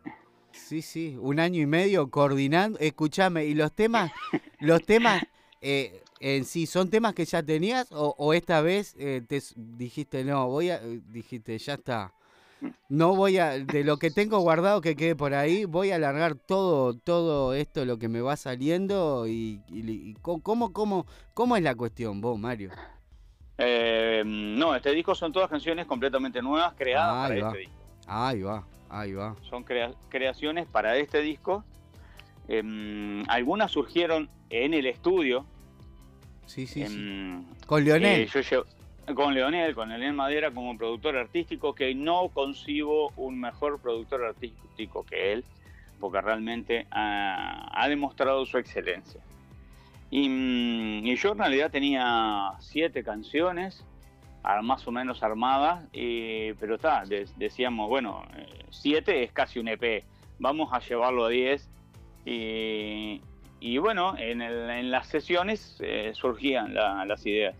Sí, 0.51 0.81
sí, 0.81 1.17
un 1.19 1.39
año 1.39 1.61
y 1.61 1.65
medio 1.67 2.09
coordinando. 2.09 2.79
Escúchame, 2.79 3.45
¿y 3.45 3.53
los 3.53 3.71
temas, 3.71 4.11
los 4.59 4.81
temas 4.83 5.23
eh, 5.61 6.03
en 6.19 6.43
sí, 6.45 6.65
son 6.65 6.89
temas 6.89 7.13
que 7.13 7.25
ya 7.25 7.43
tenías 7.43 7.91
o, 7.91 8.15
o 8.17 8.33
esta 8.33 8.61
vez 8.61 8.95
eh, 8.97 9.21
te 9.27 9.41
dijiste 9.55 10.23
no, 10.23 10.47
voy 10.47 10.69
a, 10.71 10.77
eh, 10.83 11.01
dijiste 11.11 11.57
ya 11.57 11.75
está, 11.75 12.11
no 12.89 13.15
voy 13.15 13.37
a, 13.37 13.59
de 13.59 13.83
lo 13.83 13.97
que 13.99 14.09
tengo 14.09 14.39
guardado 14.39 14.81
que 14.81 14.95
quede 14.95 15.15
por 15.15 15.33
ahí, 15.33 15.65
voy 15.65 15.91
a 15.91 15.95
alargar 15.95 16.35
todo, 16.35 16.95
todo 16.97 17.53
esto 17.53 17.85
lo 17.85 17.99
que 17.99 18.07
me 18.09 18.21
va 18.21 18.35
saliendo 18.35 19.27
y, 19.27 19.61
y- 19.69 19.91
y 19.91 20.13
cómo, 20.21 20.73
cómo, 20.73 21.05
cómo 21.33 21.55
es 21.57 21.63
la 21.63 21.75
cuestión, 21.75 22.21
vos, 22.21 22.39
Mario. 22.39 22.71
Eh, 23.57 24.23
no, 24.25 24.75
este 24.75 24.91
disco 24.91 25.13
son 25.13 25.31
todas 25.31 25.49
canciones 25.49 25.85
completamente 25.85 26.41
nuevas 26.41 26.73
creadas 26.77 27.15
Ahí 27.15 27.21
para 27.21 27.35
va. 27.41 27.47
este 27.49 27.57
disco. 27.59 27.73
Ahí 28.07 28.41
va, 28.41 28.65
ahí 28.89 29.13
va. 29.13 29.35
Son 29.49 29.63
crea- 29.63 29.93
creaciones 30.09 30.67
para 30.67 30.97
este 30.97 31.21
disco. 31.21 31.63
Em, 32.47 33.23
algunas 33.29 33.71
surgieron 33.71 34.29
en 34.49 34.73
el 34.73 34.85
estudio. 34.87 35.45
Sí, 36.45 36.65
sí, 36.65 36.85
sí. 36.87 36.95
Em, 36.99 37.43
Con 37.67 37.83
Leonel. 37.85 38.21
eh, 38.21 38.27
yo 38.27 38.39
llevo- 38.41 38.65
con 39.15 39.33
Leonel, 39.33 39.75
con 39.75 39.89
Leonel 39.89 40.13
Madera 40.13 40.51
como 40.51 40.75
productor 40.77 41.15
artístico, 41.17 41.73
que 41.73 41.93
no 41.95 42.29
concibo 42.29 43.11
un 43.17 43.39
mejor 43.39 43.79
productor 43.79 44.23
artístico 44.25 45.03
que 45.03 45.33
él, 45.33 45.43
porque 45.99 46.21
realmente 46.21 46.87
ha, 46.91 47.69
ha 47.71 47.87
demostrado 47.89 48.45
su 48.45 48.57
excelencia. 48.57 49.21
Y, 50.11 50.27
mm, 50.27 51.05
y 51.07 51.15
yo 51.15 51.33
en 51.33 51.37
realidad 51.39 51.69
tenía 51.71 52.53
siete 52.59 53.03
canciones, 53.03 53.83
más 54.63 54.87
o 54.87 54.91
menos 54.91 55.21
armadas, 55.23 55.83
y- 55.93 56.53
pero 56.53 56.75
está, 56.75 57.03
de- 57.05 57.27
decíamos, 57.37 57.87
bueno, 57.89 58.23
eh, 58.35 58.65
siete 58.71 59.23
es 59.23 59.31
casi 59.31 59.59
un 59.59 59.67
EP, 59.67 60.03
vamos 60.39 60.69
a 60.73 60.79
llevarlo 60.79 61.25
a 61.25 61.29
10. 61.29 61.67
Y, 62.25 63.21
y 63.59 63.77
bueno, 63.77 64.17
en, 64.17 64.41
en 64.41 64.91
las 64.91 65.07
sesiones 65.07 65.77
eh, 65.79 66.11
surgían 66.13 66.73
la- 66.73 67.05
las 67.05 67.25
ideas. 67.25 67.55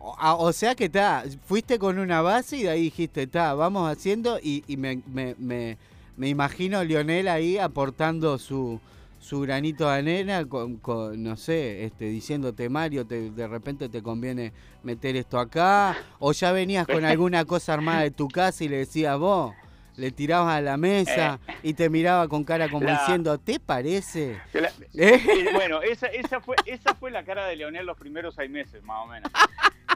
O, 0.00 0.14
ah, 0.18 0.34
o 0.36 0.52
sea 0.52 0.74
que 0.74 0.84
está, 0.84 1.24
fuiste 1.44 1.78
con 1.78 1.98
una 1.98 2.22
base 2.22 2.56
y 2.58 2.62
de 2.62 2.70
ahí 2.70 2.82
dijiste, 2.82 3.24
está, 3.24 3.54
vamos 3.54 3.90
haciendo 3.90 4.38
y, 4.40 4.62
y 4.68 4.76
me, 4.76 5.02
me, 5.06 5.34
me, 5.38 5.76
me 6.16 6.28
imagino 6.28 6.78
a 6.78 6.84
Lionel 6.84 7.26
ahí 7.28 7.58
aportando 7.58 8.38
su, 8.38 8.80
su 9.28 9.40
granito 9.42 9.86
de 9.90 9.98
arena 9.98 10.46
con, 10.46 10.78
con, 10.78 11.22
no 11.22 11.36
sé, 11.36 11.84
este, 11.84 12.06
diciéndote 12.06 12.70
Mario, 12.70 13.06
te, 13.06 13.30
de 13.30 13.46
repente 13.46 13.90
te 13.90 14.02
conviene 14.02 14.54
meter 14.82 15.16
esto 15.16 15.38
acá, 15.38 15.94
o 16.18 16.32
ya 16.32 16.50
venías 16.50 16.86
con 16.86 17.04
alguna 17.04 17.44
cosa 17.44 17.74
armada 17.74 18.00
de 18.00 18.10
tu 18.10 18.26
casa 18.28 18.64
y 18.64 18.68
le 18.68 18.78
decías 18.78 19.18
vos, 19.18 19.54
le 19.96 20.12
tirabas 20.12 20.54
a 20.56 20.62
la 20.62 20.78
mesa 20.78 21.40
y 21.62 21.74
te 21.74 21.90
miraba 21.90 22.26
con 22.26 22.42
cara 22.42 22.70
como 22.70 22.84
Eh. 22.88 22.92
La- 22.92 23.00
diciendo, 23.00 23.36
¿te 23.38 23.60
parece? 23.60 24.40
La- 24.54 24.72
¿Eh? 24.94 25.50
bueno, 25.52 25.82
esa, 25.82 26.06
esa, 26.06 26.40
fue, 26.40 26.56
esa 26.64 26.94
fue 26.94 27.10
la 27.10 27.22
cara 27.22 27.44
de 27.48 27.56
Leonel 27.56 27.84
los 27.84 27.98
primeros 27.98 28.34
seis 28.34 28.48
meses, 28.50 28.82
más 28.82 29.04
o 29.04 29.06
menos. 29.08 29.30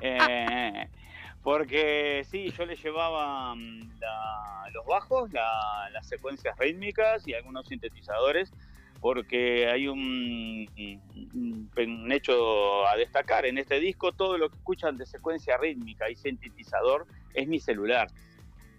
Eh, 0.05 0.89
porque 1.45 2.27
sí, 2.29 2.51
yo 2.59 2.67
le 2.67 2.75
llevaba 2.77 3.55
mm, 3.55 3.99
la- 4.01 4.65
los 4.73 4.85
bajos, 4.85 5.33
la- 5.33 5.89
las 5.93 6.07
secuencias 6.09 6.59
rítmicas 6.59 7.27
y 7.29 7.35
algunos 7.35 7.67
sintetizadores, 7.69 8.53
porque 9.03 9.69
hay 9.69 9.89
un, 9.89 10.69
hecho 12.13 12.87
a 12.87 12.97
destacar 12.97 13.45
en 13.47 13.59
este 13.59 13.81
disco, 13.81 14.13
todo 14.13 14.39
lo 14.39 14.49
que 14.49 14.57
escuchan 14.57 14.97
de 14.97 15.07
secuencia 15.07 15.57
rítmica 15.57 16.09
y 16.09 16.15
sintetizador 16.15 17.05
es 17.35 17.49
mi 17.49 17.59
celular. 17.59 18.07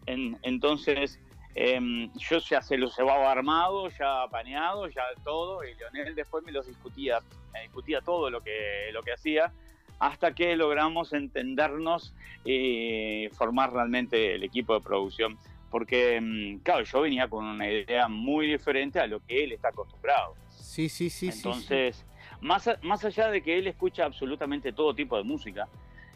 En- 0.06 0.40
entonces, 0.44 1.20
em, 1.56 2.10
yo 2.14 2.38
ya 2.40 2.62
se 2.62 2.78
los 2.78 2.98
llevaba 2.98 3.34
armado, 3.34 3.90
ya 3.90 4.26
paneado, 4.32 4.88
ya 4.88 5.04
todo, 5.26 5.62
y 5.66 5.76
Leonel 5.76 6.16
después 6.16 6.41
me 6.45 6.54
los 6.54 6.68
discutía, 6.68 7.20
me 7.52 7.64
discutía 7.64 8.00
todo 8.00 8.30
lo 8.30 8.41
que, 8.41 8.91
lo 8.94 9.04
que 9.04 9.12
hacía, 9.12 9.52
hasta 10.00 10.34
que 10.34 10.56
logramos 10.56 11.12
entendernos 11.12 12.16
y 12.45 13.28
formar 13.34 13.74
realmente 13.74 14.36
el 14.36 14.44
equipo 14.44 14.74
de 14.74 14.80
producción. 14.80 15.38
Porque, 15.74 16.18
em, 16.18 16.60
claro, 16.60 16.84
yo 16.84 17.02
venía 17.02 17.28
con 17.28 17.44
una 17.45 17.68
idea 17.68 18.08
muy 18.08 18.45
diferente 18.45 19.00
a 19.00 19.08
lo 19.08 19.20
que 19.26 19.44
él 19.44 19.54
está 19.54 19.70
acostumbrado. 19.70 20.36
Sí, 20.52 20.88
sí, 20.88 21.10
sí. 21.10 21.32
sí, 21.32 21.32
sí. 21.32 21.48
Entonces, 21.48 22.06
Más, 22.41 22.68
a- 22.68 22.78
más 22.84 23.04
allá 23.06 23.30
de 23.32 23.41
que 23.41 23.58
él 23.58 23.66
escucha 23.68 24.06
absolutamente 24.06 24.72
todo 24.74 24.94
tipo 24.94 25.18
de 25.18 25.24
música, 25.24 25.68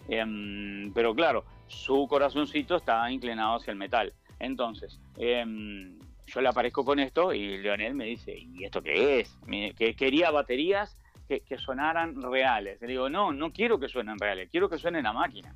em, 0.09 0.91
pero 0.93 1.15
claro, 1.15 1.43
su 1.67 2.05
corazoncito 2.07 2.75
está 2.75 3.09
inclinado 3.09 3.55
hacia 3.55 3.71
el 3.71 3.77
metal. 3.77 4.13
Entonces, 4.39 4.99
em, 5.17 5.97
yo 6.27 6.41
le 6.41 6.49
aparezco 6.49 6.83
con 6.85 6.99
esto 6.99 7.33
y 7.33 7.57
Leonel 7.57 7.93
me 7.95 8.05
dice, 8.05 8.37
¿y 8.37 8.63
esto 8.63 8.81
qué 8.83 9.21
es? 9.21 9.37
Que 9.75 9.95
quería 9.95 10.29
baterías 10.31 10.97
que, 11.27 11.39
que 11.39 11.57
sonaran 11.57 12.21
reales. 12.21 12.79
Le 12.81 12.87
digo, 12.87 13.09
no, 13.09 13.31
no 13.31 13.51
quiero 13.51 13.79
que 13.79 13.87
suenen 13.87 14.19
reales, 14.19 14.49
quiero 14.51 14.69
que 14.69 14.77
suenen 14.77 15.05
a 15.07 15.13
máquina. 15.13 15.55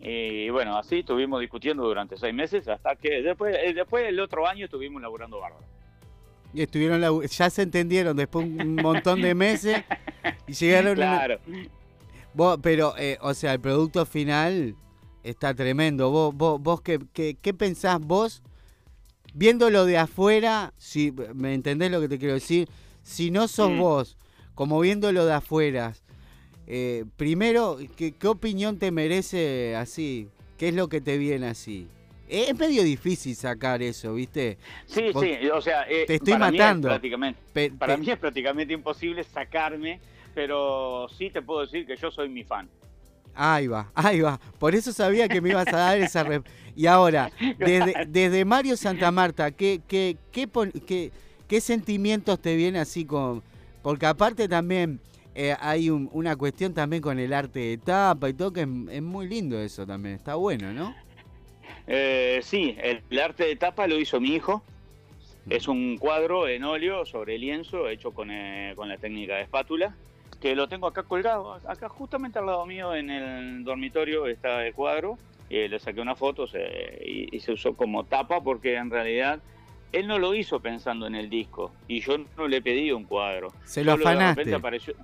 Y 0.00 0.48
bueno, 0.50 0.78
así 0.78 1.00
estuvimos 1.00 1.40
discutiendo 1.40 1.84
durante 1.84 2.16
seis 2.16 2.34
meses 2.34 2.66
hasta 2.68 2.96
que 2.96 3.20
después, 3.22 3.54
eh, 3.62 3.74
después 3.74 4.06
el 4.08 4.18
otro 4.20 4.46
año 4.46 4.64
estuvimos 4.64 5.02
laburando 5.02 5.38
bárbaro. 5.40 5.64
Y 6.54 6.62
estuvieron, 6.62 7.00
labu- 7.00 7.26
ya 7.28 7.50
se 7.50 7.62
entendieron 7.62 8.16
después 8.16 8.46
un 8.46 8.76
montón 8.76 9.20
de 9.20 9.34
meses 9.34 9.84
y 10.46 10.52
llegaron. 10.54 10.92
una- 10.96 11.16
Claro. 11.18 11.38
Vos, 12.32 12.58
pero, 12.62 12.94
eh, 12.96 13.18
o 13.20 13.34
sea, 13.34 13.52
el 13.52 13.60
producto 13.60 14.06
final 14.06 14.74
está 15.22 15.52
tremendo. 15.54 16.10
Vos, 16.10 16.34
vos, 16.34 16.60
vos 16.60 16.80
qué, 16.80 16.98
qué, 17.12 17.36
qué 17.40 17.52
pensás 17.52 18.00
vos, 18.00 18.42
viéndolo 19.34 19.84
de 19.84 19.98
afuera, 19.98 20.72
si 20.78 21.12
me 21.34 21.52
entendés 21.54 21.90
lo 21.90 22.00
que 22.00 22.08
te 22.08 22.18
quiero 22.18 22.34
decir, 22.34 22.68
si 23.02 23.30
no 23.30 23.48
sos 23.48 23.70
Mm. 23.70 23.78
vos, 23.78 24.16
como 24.54 24.80
viéndolo 24.80 25.26
de 25.26 25.34
afuera, 25.34 25.92
eh, 26.72 27.04
primero, 27.16 27.78
¿qué, 27.96 28.12
qué 28.12 28.28
opinión 28.28 28.78
te 28.78 28.92
merece 28.92 29.74
así? 29.74 30.28
¿Qué 30.56 30.68
es 30.68 30.74
lo 30.74 30.88
que 30.88 31.00
te 31.00 31.18
viene 31.18 31.48
así? 31.48 31.88
Es 32.28 32.56
medio 32.56 32.84
difícil 32.84 33.34
sacar 33.34 33.82
eso, 33.82 34.14
¿viste? 34.14 34.56
Sí, 34.86 35.10
Vos- 35.12 35.24
sí, 35.24 35.48
o 35.48 35.60
sea, 35.60 35.82
eh, 35.90 36.04
te 36.06 36.14
estoy 36.14 36.34
para 36.34 36.50
mí 36.52 36.56
es 36.58 36.62
matando. 36.62 36.88
prácticamente, 36.90 37.40
Pe- 37.52 37.72
para 37.72 37.96
mí 37.96 38.08
es 38.08 38.18
prácticamente 38.18 38.72
imposible 38.72 39.24
sacarme, 39.24 40.00
pero 40.32 41.08
sí 41.18 41.30
te 41.30 41.42
puedo 41.42 41.62
decir 41.62 41.84
que 41.86 41.96
yo 41.96 42.08
soy 42.12 42.28
mi 42.28 42.44
fan. 42.44 42.68
Ahí 43.34 43.66
va, 43.66 43.90
ahí 43.94 44.20
va. 44.20 44.38
Por 44.60 44.76
eso 44.76 44.92
sabía 44.92 45.28
que 45.28 45.40
me 45.40 45.48
ibas 45.50 45.66
a 45.72 45.76
dar 45.76 45.98
esa... 45.98 46.24
Y 46.76 46.86
ahora, 46.86 47.30
desde, 47.58 47.96
desde 48.08 48.44
Mario 48.44 48.76
Santa 48.76 49.10
Marta, 49.10 49.50
¿qué, 49.50 49.80
qué, 49.88 50.16
qué, 50.30 50.48
qué- 51.48 51.60
sentimientos 51.60 52.40
te 52.40 52.54
vienen 52.54 52.80
así 52.80 53.04
con...? 53.04 53.42
Porque 53.82 54.06
aparte 54.06 54.46
también 54.46 55.00
eh, 55.34 55.54
hay 55.60 55.90
un- 55.90 56.08
una 56.12 56.36
cuestión 56.36 56.74
también 56.74 57.02
con 57.02 57.18
el 57.18 57.32
arte 57.32 57.58
de 57.60 57.78
tapa 57.78 58.28
y 58.28 58.34
todo, 58.34 58.52
que 58.52 58.62
es, 58.62 58.68
es 58.90 59.02
muy 59.02 59.28
lindo 59.28 59.58
eso 59.60 59.86
también. 59.86 60.14
Está 60.16 60.34
bueno, 60.34 60.72
¿no? 60.72 60.94
Eh, 61.86 62.40
sí, 62.42 62.76
el, 62.82 63.02
el 63.10 63.18
arte 63.20 63.44
de 63.44 63.56
tapa 63.56 63.86
lo 63.86 63.98
hizo 63.98 64.20
mi 64.20 64.34
hijo. 64.34 64.62
Mm. 65.46 65.52
Es 65.52 65.68
un 65.68 65.96
cuadro 65.98 66.46
en 66.48 66.64
óleo 66.64 67.04
sobre 67.06 67.38
lienzo 67.38 67.88
hecho 67.88 68.12
con, 68.12 68.30
eh, 68.30 68.72
con 68.76 68.88
la 68.88 68.96
técnica 68.98 69.36
de 69.36 69.42
espátula, 69.42 69.94
que 70.40 70.54
lo 70.54 70.68
tengo 70.68 70.86
acá 70.86 71.02
colgado, 71.02 71.54
acá 71.66 71.88
justamente 71.88 72.38
al 72.38 72.46
lado 72.46 72.64
mío 72.66 72.94
en 72.94 73.10
el 73.10 73.64
dormitorio 73.64 74.26
está 74.26 74.66
el 74.66 74.74
cuadro. 74.74 75.18
Y 75.48 75.66
le 75.66 75.80
saqué 75.80 76.00
una 76.00 76.14
foto 76.14 76.46
se- 76.46 77.02
y, 77.04 77.34
y 77.36 77.40
se 77.40 77.50
usó 77.52 77.74
como 77.74 78.04
tapa 78.04 78.40
porque 78.40 78.76
en 78.76 78.88
realidad 78.88 79.40
él 79.90 80.06
no 80.06 80.20
lo 80.20 80.32
hizo 80.32 80.60
pensando 80.60 81.08
en 81.08 81.16
el 81.16 81.28
disco 81.28 81.72
y 81.88 81.98
yo 82.02 82.18
no 82.36 82.46
le 82.46 82.62
pedí 82.62 82.92
un 82.92 83.02
cuadro. 83.02 83.48
Se 83.64 83.82
lo 83.82 83.92
Solo 83.92 84.04
de 84.04 84.10
afanaste. 84.10 84.40
repente 84.42 84.54
apareció- 84.56 84.94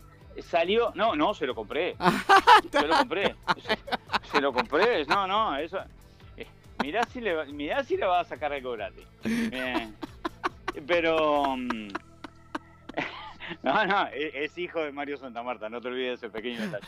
Salió, 0.42 0.92
no, 0.94 1.14
no, 1.16 1.34
se 1.34 1.46
lo 1.46 1.54
compré. 1.54 1.96
se 2.70 2.86
lo 2.86 2.96
compré. 2.98 3.34
Se, 3.62 3.78
se 4.30 4.40
lo 4.40 4.52
compré, 4.52 5.04
no, 5.06 5.26
no, 5.26 5.56
eso. 5.56 5.78
eh, 6.36 6.46
mirá 6.82 7.02
si 7.04 7.20
le, 7.20 7.34
va- 7.34 7.44
mirá 7.46 7.82
si 7.84 7.96
le 7.96 8.04
vas 8.06 8.26
a 8.26 8.28
sacar 8.28 8.52
algo 8.52 8.72
gratis. 8.72 9.06
Eh, 9.24 9.90
pero. 10.86 11.56
mm, 11.56 11.88
No, 13.62 13.84
no, 13.86 14.08
es, 14.08 14.34
es 14.34 14.58
hijo 14.58 14.82
de 14.82 14.90
Mario 14.90 15.16
Santamarta, 15.18 15.68
no 15.68 15.80
te 15.80 15.86
olvides 15.88 16.14
ese 16.18 16.30
pequeño 16.30 16.60
detalle. 16.62 16.86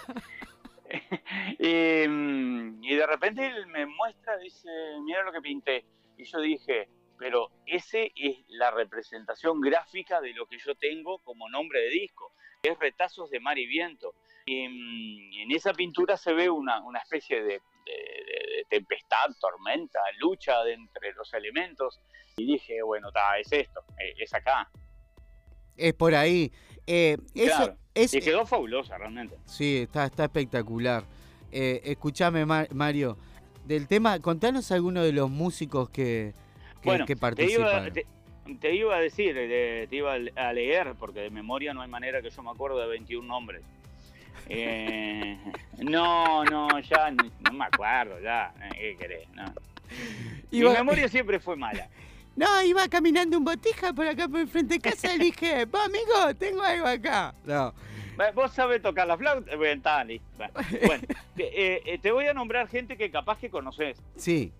y, 1.58 2.08
mm, 2.08 2.82
y 2.82 2.94
de 2.96 3.06
repente 3.06 3.46
él 3.46 3.66
me 3.68 3.86
muestra, 3.86 4.36
dice, 4.38 4.68
mira 5.04 5.22
lo 5.22 5.32
que 5.32 5.40
pinté. 5.40 5.84
Y 6.16 6.24
yo 6.24 6.40
dije, 6.40 6.88
pero 7.16 7.50
ese 7.66 8.10
es 8.16 8.38
la 8.48 8.70
representación 8.72 9.60
gráfica 9.60 10.20
de 10.20 10.32
lo 10.34 10.46
que 10.46 10.58
yo 10.58 10.74
tengo 10.74 11.18
como 11.20 11.48
nombre 11.48 11.80
de 11.80 11.90
disco. 11.90 12.32
Es 12.62 12.78
Retazos 12.78 13.30
de 13.30 13.40
Mar 13.40 13.56
y 13.58 13.66
Viento. 13.66 14.14
Y 14.46 14.66
mm, 14.68 15.42
en 15.42 15.50
esa 15.52 15.72
pintura 15.72 16.16
se 16.16 16.32
ve 16.32 16.50
una, 16.50 16.80
una 16.80 16.98
especie 16.98 17.36
de, 17.42 17.52
de- 17.54 18.64
tempestad, 18.68 19.26
tormenta, 19.40 19.98
lucha 20.18 20.62
de 20.64 20.74
entre 20.74 21.12
los 21.14 21.32
elementos. 21.34 22.00
Y 22.36 22.46
dije, 22.46 22.82
bueno, 22.82 23.10
ta, 23.12 23.38
es 23.38 23.50
esto, 23.52 23.80
eh, 23.98 24.14
es 24.18 24.34
acá. 24.34 24.68
Es 25.76 25.94
por 25.94 26.14
ahí. 26.14 26.52
Eh, 26.86 27.16
eso 27.34 27.56
Claro. 27.56 27.76
es, 27.94 28.12
y 28.14 28.20
quedó 28.20 28.44
fabulosa 28.46 28.98
realmente. 28.98 29.36
Sí, 29.46 29.78
está, 29.82 30.06
está 30.06 30.24
espectacular. 30.24 31.04
Eh, 31.52 31.80
escuchame, 31.84 32.44
Ma- 32.44 32.66
Mario, 32.74 33.16
del 33.64 33.86
tema, 33.86 34.18
contanos 34.20 34.70
algunos 34.72 35.04
de 35.04 35.12
los 35.12 35.30
músicos 35.30 35.88
que, 35.90 36.34
que, 36.82 36.88
bueno, 36.88 37.06
que 37.06 37.14
te 37.14 37.20
participan. 37.20 37.84
iba, 37.84 37.92
te, 37.92 38.06
te 38.60 38.74
iba 38.74 38.96
a 38.96 39.00
decir, 39.00 39.34
eh, 39.36 39.86
te 39.88 39.96
iba 39.96 40.14
a 40.14 40.52
leer, 40.52 40.94
porque 40.98 41.20
de 41.20 41.30
memoria 41.30 41.74
no 41.74 41.82
hay 41.82 41.88
manera 41.88 42.22
que 42.22 42.30
yo 42.30 42.42
me 42.42 42.50
acuerdo 42.50 42.78
de 42.80 42.86
21 42.88 43.26
nombres. 43.26 43.62
Eh, 44.48 45.36
no, 45.78 46.44
no, 46.44 46.78
ya 46.80 47.10
no 47.10 47.52
me 47.52 47.64
acuerdo, 47.64 48.20
ya. 48.20 48.52
eh, 48.62 48.68
¿Qué 48.74 48.96
querés? 48.96 49.28
No. 49.34 49.44
Mi 50.50 50.58
Iba- 50.58 50.72
memoria 50.74 51.08
siempre 51.08 51.38
fue 51.40 51.56
mala. 51.56 51.88
No, 52.36 52.62
iba 52.62 52.86
caminando 52.88 53.36
un 53.36 53.42
botija 53.44 53.92
por 53.92 54.06
acá 54.06 54.28
por 54.28 54.38
el 54.38 54.46
frente 54.46 54.74
de 54.74 54.80
casa 54.80 55.12
y 55.12 55.18
dije, 55.18 55.64
va 55.74 55.86
amigo, 55.86 56.32
tengo 56.38 56.62
algo 56.62 56.86
acá. 56.86 57.34
No. 57.44 57.74
Eh, 58.16 58.30
Vos 58.32 58.52
sabés 58.52 58.80
tocar 58.80 59.08
la 59.08 59.18
flauta, 59.18 59.56
bueno, 59.56 59.82
listo. 60.04 60.24
Bueno, 60.36 60.52
bueno, 60.86 61.02
te, 61.34 61.94
eh, 61.94 61.98
te 62.00 62.12
voy 62.12 62.26
a 62.28 62.34
nombrar 62.34 62.68
gente 62.68 62.96
que 62.96 63.10
capaz 63.10 63.38
que 63.40 63.50
conoces. 63.50 64.00
Sí. 64.16 64.52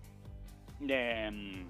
Eh, 0.89 1.65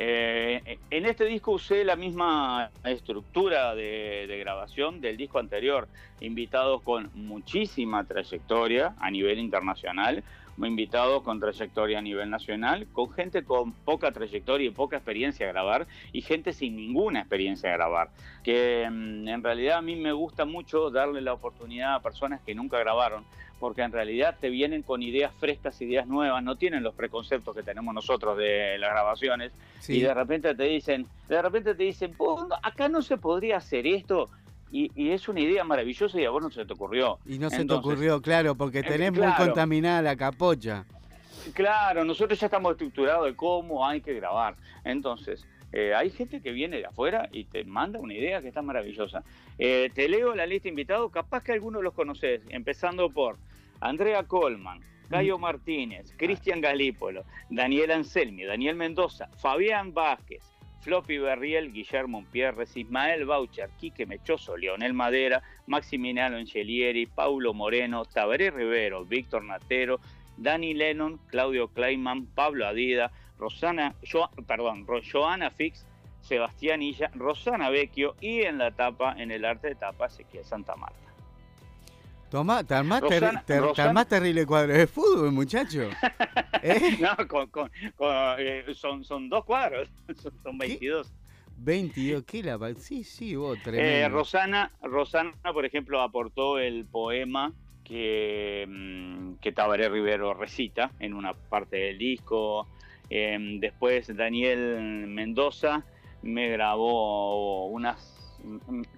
eh, 0.00 0.78
en 0.90 1.06
este 1.06 1.24
disco 1.24 1.50
usé 1.50 1.84
la 1.84 1.96
misma 1.96 2.70
estructura 2.84 3.74
de, 3.74 4.38
grabación 4.38 5.00
del 5.00 5.16
disco 5.16 5.40
anterior, 5.40 5.88
invitados 6.20 6.82
con 6.82 7.10
muchísima 7.14 8.04
trayectoria 8.04 8.94
a 9.00 9.10
nivel 9.10 9.40
internacional, 9.40 10.22
invitados 10.56 11.24
con 11.24 11.40
trayectoria 11.40 11.98
a 11.98 12.02
nivel 12.02 12.30
nacional, 12.30 12.86
con 12.92 13.10
gente 13.10 13.42
con 13.42 13.72
poca 13.72 14.12
trayectoria 14.12 14.68
y 14.68 14.70
poca 14.70 14.98
experiencia 14.98 15.48
a 15.48 15.52
grabar 15.52 15.88
y 16.12 16.22
gente 16.22 16.52
sin 16.52 16.76
ninguna 16.76 17.18
experiencia 17.18 17.70
a 17.70 17.72
grabar. 17.72 18.10
Que 18.44 18.88
mm, 18.88 19.26
en 19.26 19.42
realidad 19.42 19.78
a 19.78 19.82
mí 19.82 19.96
me 19.96 20.12
gusta 20.12 20.44
mucho 20.44 20.90
darle 20.90 21.22
la 21.22 21.32
oportunidad 21.32 21.96
a 21.96 22.02
personas 22.02 22.40
que 22.42 22.54
nunca 22.54 22.78
grabaron, 22.78 23.24
porque 23.58 23.82
en 23.82 23.92
realidad 23.92 24.36
te 24.40 24.50
vienen 24.50 24.82
con 24.82 25.02
ideas 25.02 25.32
frescas, 25.38 25.80
ideas 25.82 26.06
nuevas, 26.06 26.42
no 26.42 26.56
tienen 26.56 26.82
los 26.82 26.94
preconceptos 26.94 27.54
que 27.54 27.62
tenemos 27.62 27.94
nosotros 27.94 28.36
de 28.38 28.78
las 28.78 28.90
grabaciones 28.90 29.52
Sí. 29.80 29.98
y 29.98 30.00
de 30.02 30.14
repente 30.14 30.54
te 30.54 30.64
dicen, 30.64 31.06
de 31.28 31.42
repente 31.42 31.74
te 31.74 31.82
dicen, 31.82 32.14
"Vos, 32.16 32.46
acá 32.62 32.88
no 32.88 33.02
se 33.02 33.16
podría 33.16 33.56
hacer 33.58 33.86
esto 33.86 34.28
y, 34.70 34.90
y 34.94 35.10
es 35.10 35.28
una 35.28 35.40
idea 35.40 35.64
maravillosa 35.64 36.20
y 36.20 36.24
a 36.24 36.30
vos 36.30 36.42
no 36.42 36.50
se 36.50 36.64
te 36.66 36.72
ocurrió. 36.72 37.18
Y 37.26 37.38
no 37.38 37.48
se 37.50 37.60
Entonces, 37.62 37.66
te 37.84 37.92
ocurrió, 37.94 38.20
claro, 38.20 38.54
porque 38.54 38.82
tenés 38.82 39.12
muy 39.12 39.32
contaminada 39.34 40.02
la 40.02 40.16
capocha. 40.16 40.84
Claro, 41.54 42.04
nosotros 42.04 42.38
ya 42.38 42.46
estamos 42.46 42.72
estructurados 42.72 43.26
de 43.26 43.34
cómo 43.34 43.86
hay 43.86 44.00
que 44.00 44.12
grabar. 44.14 44.56
Entonces, 44.84 45.46
eh, 45.72 45.94
hay 45.94 46.10
gente 46.10 46.40
que 46.40 46.50
viene 46.52 46.78
de 46.78 46.86
afuera 46.86 47.28
y 47.32 47.44
te 47.44 47.64
manda 47.64 47.98
una 47.98 48.14
idea 48.14 48.40
que 48.40 48.48
está 48.48 48.62
maravillosa. 48.62 49.22
Eh, 49.58 49.90
te 49.94 50.08
leo 50.08 50.34
la 50.34 50.46
lista 50.46 50.64
de 50.64 50.70
invitados, 50.70 51.10
capaz 51.10 51.42
que 51.42 51.52
algunos 51.52 51.82
los 51.82 51.94
conoces, 51.94 52.42
empezando 52.48 53.10
por 53.10 53.36
Andrea 53.80 54.22
Colman, 54.24 54.80
Cayo 55.08 55.38
Martínez, 55.38 56.12
Cristian 56.16 56.60
Galípolo, 56.60 57.24
Daniel 57.48 57.92
Anselmi, 57.92 58.44
Daniel 58.44 58.76
Mendoza, 58.76 59.28
Fabián 59.36 59.94
Vázquez, 59.94 60.42
Floppy 60.80 61.18
Berriel, 61.18 61.72
Guillermo 61.72 62.24
Pierres, 62.30 62.76
Ismael 62.76 63.24
Baucher, 63.24 63.70
Quique 63.78 64.06
Mechoso, 64.06 64.56
Leonel 64.56 64.94
Madera, 64.94 65.42
Maximiliano 65.66 66.36
Angelieri, 66.36 67.06
Paulo 67.06 67.52
Moreno, 67.54 68.04
Tabaré 68.04 68.50
Rivero, 68.50 69.04
Víctor 69.04 69.42
Natero, 69.44 69.98
Dani 70.36 70.74
Lennon, 70.74 71.18
Claudio 71.26 71.68
Kleiman, 71.68 72.26
Pablo 72.26 72.66
Adida, 72.66 73.10
Rosana, 73.38 73.94
Jo- 74.02 74.30
perdón, 74.46 74.86
Joana 75.10 75.50
Fix, 75.50 75.84
Sebastián 76.20 76.82
Illa, 76.82 77.10
Rosana 77.14 77.70
Vecchio 77.70 78.14
y 78.20 78.42
en 78.42 78.58
la 78.58 78.70
tapa, 78.70 79.14
en 79.18 79.30
el 79.30 79.44
arte 79.44 79.68
de 79.68 79.74
tapa, 79.74 80.06
Ezequiel 80.06 80.44
Santa 80.44 80.76
Marta. 80.76 81.07
Tomá, 82.30 82.62
te 82.62 82.74
armás, 82.74 83.00
Rosana- 83.00 83.42
te- 83.44 83.60
te 83.74 83.82
armás 83.82 84.06
terrible 84.06 84.44
cuadro 84.44 84.74
de 84.74 84.86
fútbol, 84.86 85.32
muchacho. 85.32 85.88
¿Eh? 86.62 86.98
No, 87.00 87.16
con- 87.26 87.48
con- 87.48 87.70
con, 87.96 88.10
eh, 88.38 88.64
son, 88.74 89.02
son 89.04 89.28
dos 89.30 89.44
cuadros, 89.44 89.88
son, 90.22 90.32
son 90.42 90.58
22. 90.58 91.10
22, 91.56 92.22
¿qué 92.24 92.42
la 92.42 92.58
pa- 92.58 92.74
Sí, 92.74 93.02
sí, 93.02 93.34
vos, 93.34 93.56
Eh, 93.58 93.60
tremendo. 93.64 94.08
Rosana, 94.10 94.70
Rosana, 94.82 95.32
por 95.52 95.64
ejemplo, 95.64 96.00
aportó 96.02 96.58
el 96.58 96.84
poema 96.84 97.52
que, 97.82 98.66
mm, 98.68 99.34
que 99.40 99.52
Tabaré 99.52 99.88
Rivero 99.88 100.34
recita 100.34 100.92
en 101.00 101.14
una 101.14 101.32
parte 101.32 101.76
del 101.76 101.98
disco. 101.98 102.68
Eh, 103.08 103.38
después 103.58 104.14
Daniel 104.14 105.06
Mendoza 105.08 105.82
me 106.22 106.48
grabó 106.50 107.66
unas 107.68 108.17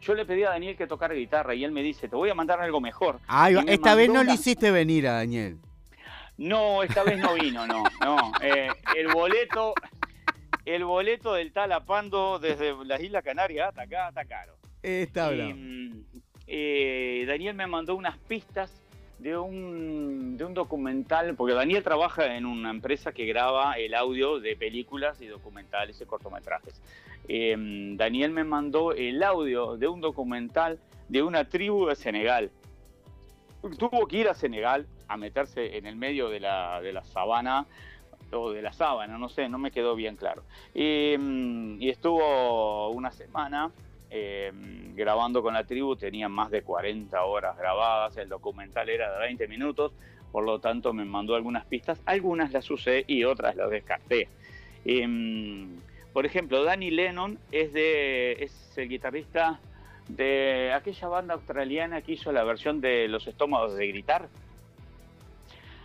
yo 0.01 0.15
le 0.15 0.25
pedí 0.25 0.45
a 0.45 0.51
Daniel 0.51 0.77
que 0.77 0.87
tocara 0.87 1.15
guitarra 1.15 1.55
y 1.55 1.65
él 1.65 1.73
me 1.73 1.83
dice, 1.83 2.09
te 2.09 2.17
voy 2.17 2.31
a 2.31 2.35
mandar 2.35 2.61
algo 2.61 2.81
mejor. 2.81 3.21
Me 3.29 3.73
esta 3.73 3.95
vez 3.95 4.11
no 4.11 4.23
le 4.23 4.35
hiciste 4.35 4.71
venir 4.71 5.09
a 5.09 5.15
Daniel. 5.15 5.59
No, 6.37 6.83
esta 6.83 7.03
vez 7.03 7.19
no 7.19 7.35
vino, 7.35 7.67
no, 7.67 7.85
no. 8.01 8.33
Eh, 8.41 8.69
el 8.97 9.09
boleto, 9.09 9.75
el 10.65 10.85
boleto 10.85 11.35
del 11.35 11.53
Talapando 11.53 12.39
desde 12.39 12.75
las 12.85 13.01
Islas 13.03 13.23
Canarias 13.23 13.69
hasta 13.69 13.83
acá 13.83 14.09
está 14.09 14.25
caro. 14.25 14.57
Está 14.83 15.33
Y, 15.35 15.53
mm, 15.53 16.05
eh, 16.47 17.25
Daniel 17.27 17.55
me 17.55 17.67
mandó 17.67 17.95
unas 17.95 18.17
pistas 18.19 18.73
de 19.21 19.37
un, 19.37 20.37
de 20.37 20.45
un 20.45 20.55
documental, 20.55 21.35
porque 21.37 21.55
Daniel 21.55 21.83
trabaja 21.83 22.37
en 22.37 22.47
una 22.47 22.71
empresa 22.71 23.13
que 23.13 23.27
graba 23.27 23.75
el 23.75 23.95
audio 23.95 24.41
de 24.41 24.57
películas 24.57 25.21
y 25.21 25.27
documentales 25.27 26.01
y 26.01 26.07
cortometrajes. 26.07 26.81
Eh, 27.29 27.55
Daniel 27.97 28.31
me 28.31 28.45
mandó 28.45 28.93
el 28.93 29.23
audio 29.23 29.77
de 29.77 29.89
un 29.89 30.01
documental 30.01 30.79
de 31.09 31.23
una 31.23 31.45
tribu 31.45 31.87
de 31.87 31.97
Senegal. 31.97 32.51
Tuvo 33.79 34.07
que 34.07 34.17
ir 34.17 34.29
a 34.29 34.35
Senegal 34.35 34.87
a 35.07 35.17
meterse 35.19 35.77
en 35.77 35.85
el 35.85 35.97
medio 35.97 36.31
de 36.31 36.41
la, 36.41 36.81
de 36.81 36.93
la 36.93 37.05
sabana 37.05 37.67
o 38.33 38.53
de 38.53 38.63
la 38.63 38.73
sábana, 38.73 39.19
no 39.19 39.29
sé, 39.29 39.49
no 39.49 39.59
me 39.59 39.71
quedó 39.71 39.95
bien 39.95 40.17
claro. 40.17 40.45
Mm, 40.75 41.83
y 41.83 41.91
estuvo 41.91 42.91
una 42.91 43.11
semana 43.11 43.71
eh, 44.11 44.53
grabando 44.95 45.43
con 45.43 45.55
la 45.55 45.65
tribu, 45.65 45.97
tenía 45.97 46.29
más 46.29 46.51
de 46.51 46.63
40 46.63 47.23
horas 47.25 47.57
grabadas, 47.57 48.17
el 48.17 48.29
documental 48.29 48.89
era 48.89 49.13
de 49.13 49.19
20 49.21 49.49
minutos, 49.49 49.93
por 50.33 50.45
lo 50.45 50.61
tanto 50.61 50.93
me 50.93 51.05
mandó 51.05 51.35
algunas 51.35 51.65
pistas, 51.67 52.01
algunas 52.07 52.53
las 52.53 52.71
usé 52.71 53.05
y 53.07 53.25
otras 53.25 53.57
las 53.57 53.71
descarté. 53.71 54.29
Em, 54.85 55.77
por 56.13 56.27
ejemplo, 56.27 56.65
Danny 56.65 56.91
Lennon 56.91 57.39
es, 57.53 57.73
de, 57.73 58.33
es 58.41 58.73
el 58.77 58.89
guitarrista 58.89 59.61
de 60.09 60.73
aquella 60.73 61.09
banda 61.09 61.35
australiana 61.35 62.03
que 62.03 62.13
hizo 62.13 62.33
la 62.33 62.43
versión 62.45 62.81
de 62.81 63.09
Los 63.09 63.27
Estómagos 63.27 63.77
de 63.77 63.87
Gritar. 63.89 64.29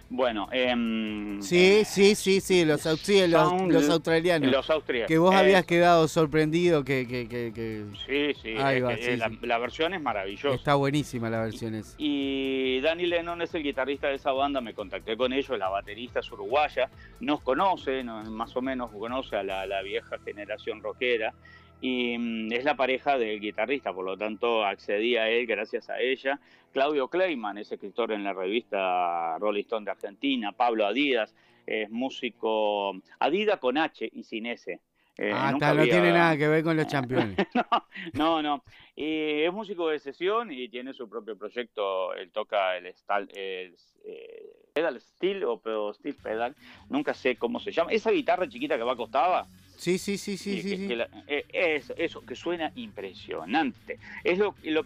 Bueno, 0.07 0.47
em, 0.51 1.41
Sí, 1.41 1.83
sí, 1.83 2.13
sí, 2.13 2.39
sí, 2.39 2.63
los, 2.63 2.81
sí, 2.81 3.27
los, 3.27 3.61
los 3.63 3.89
australianos. 3.89 4.51
los 4.51 4.69
austriacos. 4.69 5.07
Que 5.07 5.17
vos 5.17 5.33
Eh, 5.33 5.37
habías 5.37 5.65
quedado 5.65 6.07
sorprendido 6.07 6.83
que, 6.83 7.07
que, 7.07 7.27
que, 7.27 7.51
que- 7.53 7.85
Sí, 8.05 8.39
sí, 8.41 8.55
Ahí 8.59 8.77
es 8.77 8.83
va, 8.83 8.95
que, 8.95 9.03
sí, 9.03 9.11
eh, 9.11 9.17
la, 9.17 9.29
sí. 9.29 9.37
la 9.41 9.57
versión 9.57 9.93
es 9.95 10.01
maravillosa. 10.01 10.53
está 10.55 10.75
buenísima 10.75 11.29
la 11.31 11.41
versión 11.41 11.73
esa. 11.73 11.95
Y 11.97 12.79
Danny 12.81 13.07
Lennon 13.07 13.41
es 13.41 13.53
el 13.55 13.63
guitarrista 13.63 14.07
de 14.07 14.15
esa 14.15 14.31
banda, 14.31 14.61
me 14.61 14.75
contacté 14.75 15.17
con 15.17 15.33
ellos, 15.33 15.57
la 15.57 15.69
baterista 15.69 16.19
es 16.19 16.31
uruguaya, 16.31 16.89
nos 17.19 17.41
conoce, 17.41 18.03
no- 18.03 18.23
más 18.31 18.55
o 18.55 18.61
menos 18.61 18.91
conoce 18.91 19.35
a 19.37 19.43
la, 19.43 19.65
la 19.65 19.81
vieja 19.81 20.17
generación 20.23 20.83
rockera, 20.83 21.33
y 21.81 22.17
mm, 22.17 22.51
es 22.53 22.63
la 22.63 22.75
pareja 22.75 23.17
del 23.17 23.39
guitarrista, 23.39 23.93
por 23.93 24.05
lo 24.05 24.17
tanto 24.17 24.63
accedí 24.65 25.17
a 25.17 25.29
él 25.29 25.45
gracias 25.45 25.89
a 25.89 25.99
ella. 25.99 26.39
Claudio 26.73 27.07
Kleiman 27.07 27.57
es 27.57 27.71
escritor 27.71 28.11
en 28.11 28.23
la 28.23 28.33
revista 28.33 29.37
Rolling 29.39 29.61
Stone 29.63 29.85
de 29.85 29.91
Argentina, 29.91 30.51
Pablo 30.51 30.85
Adidas 30.85 31.33
es 31.65 31.89
músico, 31.89 32.93
Adidas 33.19 33.59
con 33.59 33.77
H 33.77 34.07
y 34.11 34.23
sin 34.23 34.45
S. 34.45 34.79
Eh, 35.17 35.31
ah, 35.33 35.51
nunca 35.53 35.73
no 35.73 35.83
tiene 35.83 36.11
nada 36.11 36.37
que 36.37 36.47
ver 36.49 36.63
con 36.63 36.75
los 36.75 36.85
campeones. 36.87 37.37
no, 38.13 38.41
no. 38.41 38.63
Y 38.95 39.41
es 39.43 39.53
músico 39.53 39.87
de 39.87 39.97
sesión 39.99 40.51
y 40.51 40.67
tiene 40.67 40.93
su 40.93 41.09
propio 41.09 41.37
proyecto. 41.37 42.13
Él 42.13 42.31
toca 42.31 42.75
el, 42.77 42.87
stal- 42.93 43.29
el, 43.33 43.73
eh, 44.03 44.53
pedal 44.73 44.99
steel 44.99 45.45
o 45.45 45.57
pedo- 45.61 45.93
steel 45.93 46.15
pedal. 46.15 46.53
Nunca 46.89 47.13
sé 47.13 47.37
cómo 47.37 47.59
se 47.61 47.71
llama. 47.71 47.91
Esa 47.91 48.11
guitarra 48.11 48.47
chiquita 48.49 48.77
que 48.77 48.83
va 48.83 48.91
acostada. 48.91 49.47
Sí, 49.77 49.97
sí, 49.97 50.17
sí, 50.17 50.37
sí, 50.37 50.57
y 50.57 50.61
sí. 50.61 50.69
que- 50.69 50.77
sí. 50.77 50.87
que 50.87 50.95
la- 50.95 51.09
eh, 51.27 51.45
es 51.51 51.93
eso, 51.97 52.25
que 52.25 52.35
suena 52.35 52.71
impresionante. 52.75 53.99
Es 54.23 54.37
lo, 54.37 54.55
lo, 54.63 54.85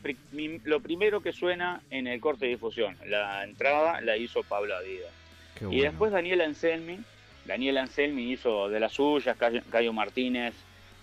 lo 0.65 0.79
primero 0.79 1.21
que 1.21 1.31
suena 1.31 1.81
en 1.89 2.07
el 2.07 2.19
corte 2.19 2.45
de 2.45 2.51
difusión. 2.51 2.97
La 3.05 3.43
entrada 3.43 4.01
la 4.01 4.17
hizo 4.17 4.43
Pablo 4.43 4.75
Adidas. 4.75 5.11
Qué 5.55 5.65
Y 5.65 5.67
bueno. 5.67 5.83
después 5.83 6.11
Daniel 6.11 6.41
Anselmi, 6.41 6.99
Daniel 7.45 7.77
Anselmi 7.77 8.31
hizo 8.31 8.69
de 8.69 8.79
las 8.79 8.93
suyas, 8.93 9.37
Cayo, 9.37 9.61
Cayo 9.69 9.93
Martínez, 9.93 10.53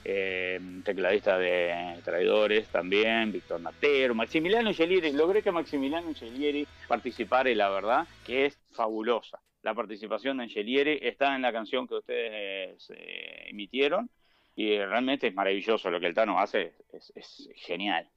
eh, 0.05 0.61
tecladista 0.85 1.37
de 1.39 1.97
Traidores 2.05 2.69
también, 2.69 3.33
Víctor 3.33 3.61
Matero, 3.61 4.15
Maximiliano 4.15 4.73
Gelieri, 4.73 5.13
logré 5.13 5.43
que 5.43 5.51
Maximiliano 5.51 6.15
Gelieri 6.15 6.67
participara 6.87 7.51
y 7.51 7.55
la 7.57 7.69
verdad 7.71 8.07
que 8.25 8.47
es 8.47 8.59
fabulosa. 8.73 9.41
La 9.67 9.75
participación 9.75 10.37
de 10.37 10.45
Angelieri 10.45 11.01
está 11.03 11.35
en 11.35 11.43
la 11.43 11.53
canción 11.53 11.89
que 11.89 11.95
ustedes 11.97 12.89
eh, 12.95 13.47
emitieron 13.49 14.09
y 14.55 14.79
realmente 14.79 15.27
es 15.27 15.35
maravilloso 15.35 15.91
lo 15.91 15.99
que 15.99 16.07
el 16.07 16.15
Tano 16.15 16.39
hace, 16.39 16.75
es, 16.93 17.13
es 17.17 17.49
genial. 17.57 18.09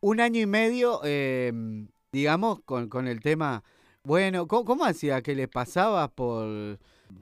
Un 0.00 0.18
año 0.18 0.40
y 0.40 0.46
medio, 0.46 1.00
eh, 1.04 1.52
digamos, 2.10 2.62
con, 2.64 2.88
con 2.88 3.06
el 3.06 3.20
tema. 3.20 3.62
Bueno, 4.02 4.46
¿cómo, 4.48 4.64
cómo 4.64 4.86
hacía? 4.86 5.20
¿Qué 5.20 5.34
les 5.34 5.48
pasaba 5.48 6.08
por 6.08 6.78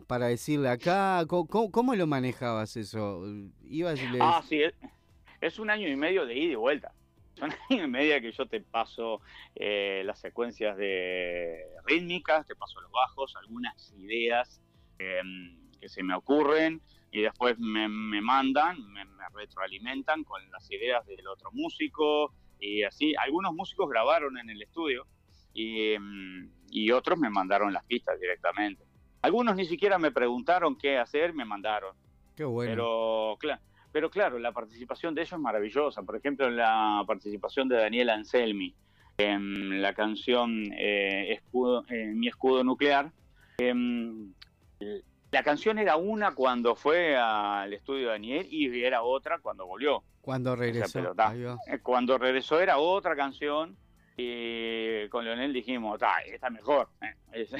para 0.06 0.28
decirle 0.28 0.68
acá? 0.68 1.24
¿Cómo, 1.26 1.48
cómo- 1.48 1.72
cómo 1.72 1.94
lo 1.96 2.06
manejabas 2.06 2.76
eso? 2.76 3.24
¿Ibas 3.64 4.00
y 4.00 4.06
le 4.12 4.18
Ah, 4.22 4.44
sí, 4.48 4.62
es, 4.62 4.74
es 5.40 5.58
un 5.58 5.70
año 5.70 5.88
y 5.88 5.96
medio 5.96 6.24
de 6.24 6.38
ida 6.38 6.52
y 6.52 6.54
vuelta. 6.54 6.92
Un 7.40 7.52
año 7.70 7.84
y 7.84 7.88
medio 7.88 8.20
que 8.20 8.32
yo 8.32 8.46
te 8.46 8.60
paso 8.60 9.20
eh, 9.54 10.02
las 10.04 10.18
secuencias 10.20 10.76
de 10.76 11.58
rítmicas, 11.84 12.46
te 12.46 12.54
paso 12.56 12.80
los 12.80 12.90
bajos, 12.90 13.34
algunas 13.36 13.92
ideas 13.98 14.60
eh, 14.98 15.20
que 15.80 15.88
se 15.88 16.02
me 16.02 16.14
ocurren 16.14 16.80
y 17.10 17.20
después 17.22 17.58
me, 17.58 17.88
me 17.88 18.20
mandan, 18.20 18.76
me, 18.92 19.04
me 19.04 19.24
retroalimentan 19.34 20.24
con 20.24 20.40
las 20.50 20.70
ideas 20.70 21.04
del 21.06 21.26
otro 21.28 21.50
músico 21.52 22.32
y 22.58 22.82
así. 22.82 23.14
Algunos 23.16 23.52
músicos 23.54 23.88
grabaron 23.88 24.38
en 24.38 24.50
el 24.50 24.62
estudio 24.62 25.06
y, 25.52 25.96
mm, 25.98 26.50
y 26.70 26.90
otros 26.90 27.18
me 27.18 27.30
mandaron 27.30 27.72
las 27.72 27.84
pistas 27.84 28.18
directamente. 28.20 28.84
Algunos 29.22 29.56
ni 29.56 29.64
siquiera 29.64 29.98
me 29.98 30.10
preguntaron 30.10 30.76
qué 30.76 30.98
hacer, 30.98 31.32
me 31.34 31.44
mandaron. 31.44 31.94
Qué 32.34 32.44
bueno. 32.44 32.70
Pero, 32.70 33.38
cla- 33.40 33.60
pero 33.96 34.10
claro, 34.10 34.38
la 34.38 34.52
participación 34.52 35.14
de 35.14 35.22
ellos 35.22 35.32
es 35.32 35.38
maravillosa. 35.38 36.02
Por 36.02 36.16
ejemplo, 36.16 36.50
la 36.50 37.02
participación 37.06 37.66
de 37.66 37.76
Daniel 37.76 38.10
Anselmi 38.10 38.74
en 39.16 39.80
la 39.80 39.94
canción 39.94 40.70
eh, 40.76 41.32
Escudo- 41.40 41.82
eh, 41.88 42.12
Mi 42.14 42.28
escudo 42.28 42.62
nuclear. 42.62 43.10
em, 43.56 44.34
la 45.30 45.42
canción 45.42 45.78
era 45.78 45.96
una 45.96 46.34
cuando 46.34 46.76
fue 46.76 47.16
al 47.16 47.72
estudio 47.72 48.08
de 48.08 48.12
Daniel 48.12 48.46
y 48.50 48.84
era 48.84 49.00
otra 49.00 49.38
cuando 49.38 49.66
volvió. 49.66 50.04
Cuando 50.20 50.54
regresó. 50.54 51.00
Eh, 51.00 51.78
Cuando 51.82 52.18
regresó 52.18 52.60
era 52.60 52.76
otra 52.76 53.16
canción 53.16 53.78
y 54.18 55.08
con 55.08 55.24
Leonel 55.24 55.54
dijimos, 55.54 55.98
"Ta, 55.98 56.18
esta 56.20 56.50
mejor. 56.50 56.90
eh". 57.00 57.14
Es- 57.32 57.54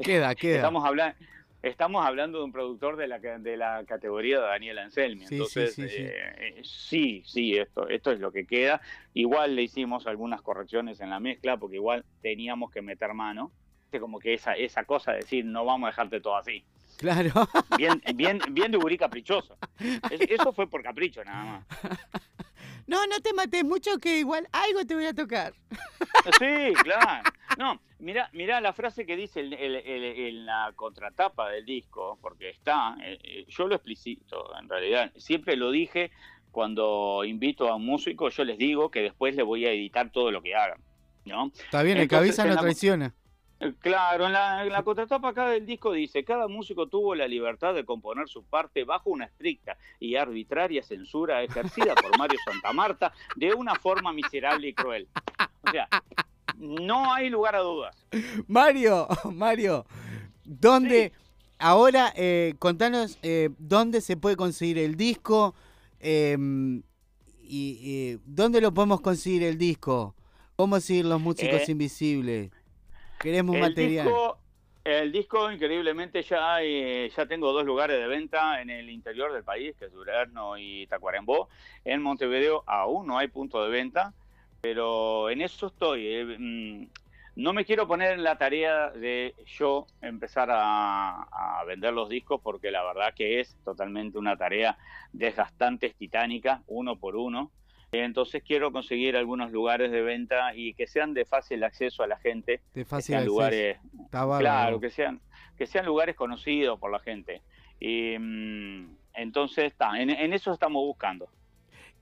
Queda, 0.00 0.34
queda. 0.34 0.56
Estamos 0.56 0.84
hablando, 0.84 1.16
estamos 1.62 2.04
hablando 2.06 2.38
de 2.38 2.44
un 2.44 2.52
productor 2.52 2.96
de 2.96 3.08
la, 3.08 3.18
de 3.18 3.56
la 3.56 3.84
categoría 3.86 4.40
de 4.40 4.46
Daniel 4.46 4.78
Anselmi. 4.78 5.26
Sí, 5.26 5.34
Entonces, 5.34 5.74
sí, 5.74 5.88
sí. 5.88 5.96
eh, 5.98 6.60
sí, 6.64 7.22
sí, 7.26 7.56
esto, 7.58 7.88
esto 7.88 8.12
es 8.12 8.20
lo 8.20 8.30
que 8.32 8.46
queda. 8.46 8.80
Igual 9.14 9.56
le 9.56 9.62
hicimos 9.62 10.06
algunas 10.06 10.42
correcciones 10.42 11.00
en 11.00 11.10
la 11.10 11.20
mezcla 11.20 11.56
porque 11.56 11.76
igual 11.76 12.04
teníamos 12.22 12.70
que 12.70 12.82
meter 12.82 13.12
mano. 13.14 13.50
Como 13.98 14.18
que 14.18 14.34
esa, 14.34 14.52
esa 14.52 14.84
cosa 14.84 15.12
de 15.12 15.18
decir, 15.18 15.44
no 15.46 15.64
vamos 15.64 15.86
a 15.86 15.90
dejarte 15.90 16.20
todo 16.20 16.36
así. 16.36 16.62
Claro. 16.98 17.32
Bien, 17.78 18.02
bien, 18.14 18.38
bien 18.50 18.70
de 18.70 18.76
gurí 18.78 18.98
caprichoso. 18.98 19.56
Es- 20.10 20.20
eso 20.30 20.52
fue 20.52 20.68
por 20.68 20.82
capricho 20.82 21.24
nada 21.24 21.44
más. 21.44 21.66
No, 22.86 23.04
no 23.06 23.20
te 23.20 23.32
mates 23.32 23.64
mucho 23.64 23.98
que 23.98 24.18
igual 24.18 24.46
algo 24.52 24.84
te 24.86 24.94
voy 24.94 25.06
a 25.06 25.12
tocar. 25.14 25.54
Sí, 26.38 26.72
claro. 26.82 27.22
No, 27.58 27.80
mira, 27.98 28.28
mira 28.32 28.60
la 28.60 28.72
frase 28.72 29.06
que 29.06 29.16
dice 29.16 29.40
el- 29.40 29.52
el- 29.54 29.76
el- 29.76 30.04
en 30.04 30.46
la 30.46 30.72
contratapa 30.76 31.50
del 31.50 31.64
disco, 31.64 32.18
porque 32.20 32.50
está, 32.50 32.96
eh, 33.02 33.18
eh, 33.22 33.44
yo 33.48 33.66
lo 33.66 33.74
explicito 33.74 34.50
en 34.60 34.68
realidad, 34.68 35.12
siempre 35.16 35.56
lo 35.56 35.70
dije 35.70 36.10
cuando 36.50 37.22
invito 37.24 37.68
a 37.68 37.76
un 37.76 37.84
músico, 37.86 38.28
yo 38.30 38.44
les 38.44 38.56
digo 38.58 38.90
que 38.90 39.00
después 39.02 39.34
le 39.36 39.42
voy 39.42 39.66
a 39.66 39.72
editar 39.72 40.10
todo 40.10 40.30
lo 40.30 40.40
que 40.42 40.54
hagan, 40.54 40.80
¿no? 41.24 41.52
Está 41.54 41.82
bien, 41.82 41.98
el 41.98 42.04
Entonces, 42.04 42.38
en 42.38 42.48
no 42.48 42.54
la- 42.54 42.60
traiciona. 42.60 43.14
Claro, 43.80 44.26
en 44.26 44.32
la, 44.32 44.66
en 44.66 44.70
la 44.70 44.82
contratapa 44.82 45.28
acá 45.30 45.48
del 45.48 45.64
disco 45.64 45.92
dice, 45.92 46.24
cada 46.24 46.46
músico 46.46 46.88
tuvo 46.88 47.14
la 47.14 47.26
libertad 47.26 47.74
de 47.74 47.84
componer 47.86 48.28
su 48.28 48.42
parte 48.44 48.84
bajo 48.84 49.08
una 49.08 49.24
estricta 49.24 49.78
y 49.98 50.16
arbitraria 50.16 50.82
censura 50.82 51.42
ejercida 51.42 51.94
por 51.94 52.18
Mario 52.18 52.38
Santamarta 52.44 53.14
de 53.34 53.54
una 53.54 53.74
forma 53.74 54.12
miserable 54.12 54.68
y 54.68 54.74
cruel. 54.74 55.08
O 55.66 55.70
sea, 55.70 55.88
no 56.58 57.12
hay 57.14 57.30
lugar 57.30 57.56
a 57.56 57.60
dudas. 57.60 57.96
Mario, 58.46 59.08
Mario, 59.32 59.86
¿dónde? 60.44 61.12
Ahora, 61.58 62.12
eh, 62.14 62.54
contanos 62.58 63.18
eh, 63.22 63.48
dónde 63.58 64.02
se 64.02 64.18
puede 64.18 64.36
conseguir 64.36 64.76
el 64.78 64.96
disco 64.96 65.54
eh, 66.00 66.36
y 67.42 67.80
eh, 67.82 68.18
dónde 68.26 68.60
lo 68.60 68.74
podemos 68.74 69.00
conseguir 69.00 69.44
el 69.44 69.56
disco. 69.56 70.14
¿Cómo 70.56 70.78
seguir 70.80 71.06
los 71.06 71.20
músicos 71.20 71.68
Eh, 71.68 71.72
invisibles? 71.72 72.50
Queremos 73.18 73.56
El 73.56 73.58
material. 73.58 74.22
disco, 74.22 74.42
El 74.84 75.10
disco, 75.10 75.50
increíblemente, 75.50 76.22
ya, 76.22 76.54
hay- 76.56 77.08
ya 77.10 77.26
tengo 77.26 77.52
dos 77.52 77.64
lugares 77.64 77.98
de 77.98 78.06
venta 78.06 78.60
en 78.62 78.70
el 78.70 78.88
interior 78.88 79.32
del 79.32 79.42
país, 79.44 79.74
que 79.76 79.86
es 79.86 79.92
Durazno 79.92 80.56
y 80.58 80.86
Tacuarembó. 80.86 81.48
En 81.82 82.02
Montevideo 82.02 82.62
aún 82.68 83.06
no 83.08 83.18
hay 83.18 83.26
punto 83.28 83.64
de 83.64 83.70
venta, 83.70 84.14
pero 84.60 85.28
en 85.30 85.40
eso 85.40 85.66
estoy. 85.68 86.06
eh, 86.06 86.24
mm, 86.38 86.90
No 87.36 87.52
me 87.52 87.64
quiero 87.66 87.86
poner 87.88 88.12
en 88.14 88.22
la 88.24 88.38
tarea 88.38 88.90
de 88.90 89.34
yo 89.44 89.90
empezar 90.00 90.48
a, 90.50 91.22
a 91.60 91.64
vender 91.64 91.92
los 91.92 92.08
discos, 92.08 92.40
porque 92.42 92.70
la 92.70 92.82
verdad 92.84 93.12
que 93.14 93.40
es 93.40 93.58
totalmente 93.64 94.18
una 94.18 94.36
tarea 94.38 94.78
desgastante, 95.12 95.86
es 95.88 95.96
titánica, 95.96 96.62
uno 96.66 96.98
por 96.98 97.16
uno. 97.16 97.52
Entonces 97.92 98.42
quiero 98.42 98.72
conseguir 98.72 99.16
algunos 99.16 99.52
lugares 99.52 99.90
de 99.90 100.02
venta 100.02 100.54
y 100.54 100.74
que 100.74 100.86
sean 100.86 101.14
de 101.14 101.24
fácil 101.24 101.62
acceso 101.64 102.02
a 102.02 102.06
la 102.06 102.18
gente. 102.18 102.60
De 102.74 102.82
que 102.82 102.84
fácil 102.84 103.06
sean 103.14 103.18
acceso. 103.20 103.32
lugares 103.34 103.78
Está. 104.04 104.38
Claro, 104.38 104.80
que 104.80 104.90
sean, 104.90 105.20
que 105.56 105.66
sean 105.66 105.86
lugares 105.86 106.16
conocidos 106.16 106.78
por 106.78 106.90
la 106.90 106.98
gente. 106.98 107.42
Y 107.80 108.16
mm, 108.18 108.96
entonces 109.14 109.64
está, 109.66 110.00
en, 110.00 110.10
en 110.10 110.32
eso 110.32 110.52
estamos 110.52 110.82
buscando. 110.84 111.28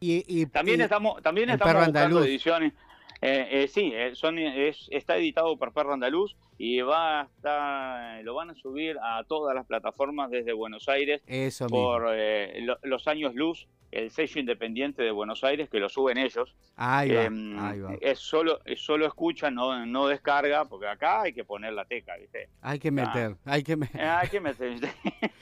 Y, 0.01 0.25
y- 0.27 0.47
También 0.47 0.81
y 0.81 0.83
estamos, 0.85 1.23
también 1.23 1.51
estamos 1.51 1.75
buscando 1.87 2.19
ediciones. 2.29 2.73
Eh, 3.23 3.49
eh, 3.63 3.69
sí, 3.69 3.91
eh, 3.95 4.15
son, 4.15 4.39
es, 4.39 4.87
está 4.91 5.17
editado 5.17 5.57
por 5.57 5.73
Perro 5.73 5.95
Andaluz 5.95 6.37
y 6.59 6.81
va 6.81 7.21
a 7.21 7.25
estar, 7.25 8.23
lo 8.25 8.35
van 8.35 8.51
a 8.51 8.55
subir 8.55 8.97
a 9.03 9.25
todas 9.25 9.55
las 9.55 9.67
plataformas 9.67 10.31
desde 10.31 10.53
Buenos 10.53 10.89
Aires 10.89 11.23
Eso 11.27 11.67
por 11.69 12.07
eh, 12.13 12.61
lo- 12.63 12.79
los 12.83 13.09
años 13.09 13.35
luz, 13.35 13.67
el 13.93 14.11
sello 14.11 14.41
independiente 14.41 15.03
de 15.03 15.11
Buenos 15.11 15.43
Aires 15.45 15.71
que 15.71 15.79
lo 15.79 15.89
suben 15.89 16.19
ellos. 16.19 16.55
Ahí 16.77 17.13
va, 17.13 17.23
Em, 17.25 17.59
ahí 17.59 17.81
va. 17.81 17.95
Es 18.01 18.19
solo, 18.19 18.61
es 18.65 18.81
solo 18.85 19.07
escucha, 19.07 19.51
no, 19.51 19.87
no 19.87 20.09
descarga, 20.09 20.65
porque 20.67 20.89
acá 20.89 21.23
hay 21.23 21.33
que 21.33 21.45
poner 21.45 21.73
la 21.73 21.85
teca, 21.85 22.17
¿viste? 22.17 22.49
Hay 22.61 22.79
que 22.79 22.89
Ah. 22.89 22.93
meter, 22.93 23.37
hay 23.47 23.63
que 23.63 23.77
meter. 23.77 24.01
Eh, 24.01 24.05
hay 24.05 24.29
que 24.29 24.41
meter. 24.41 24.75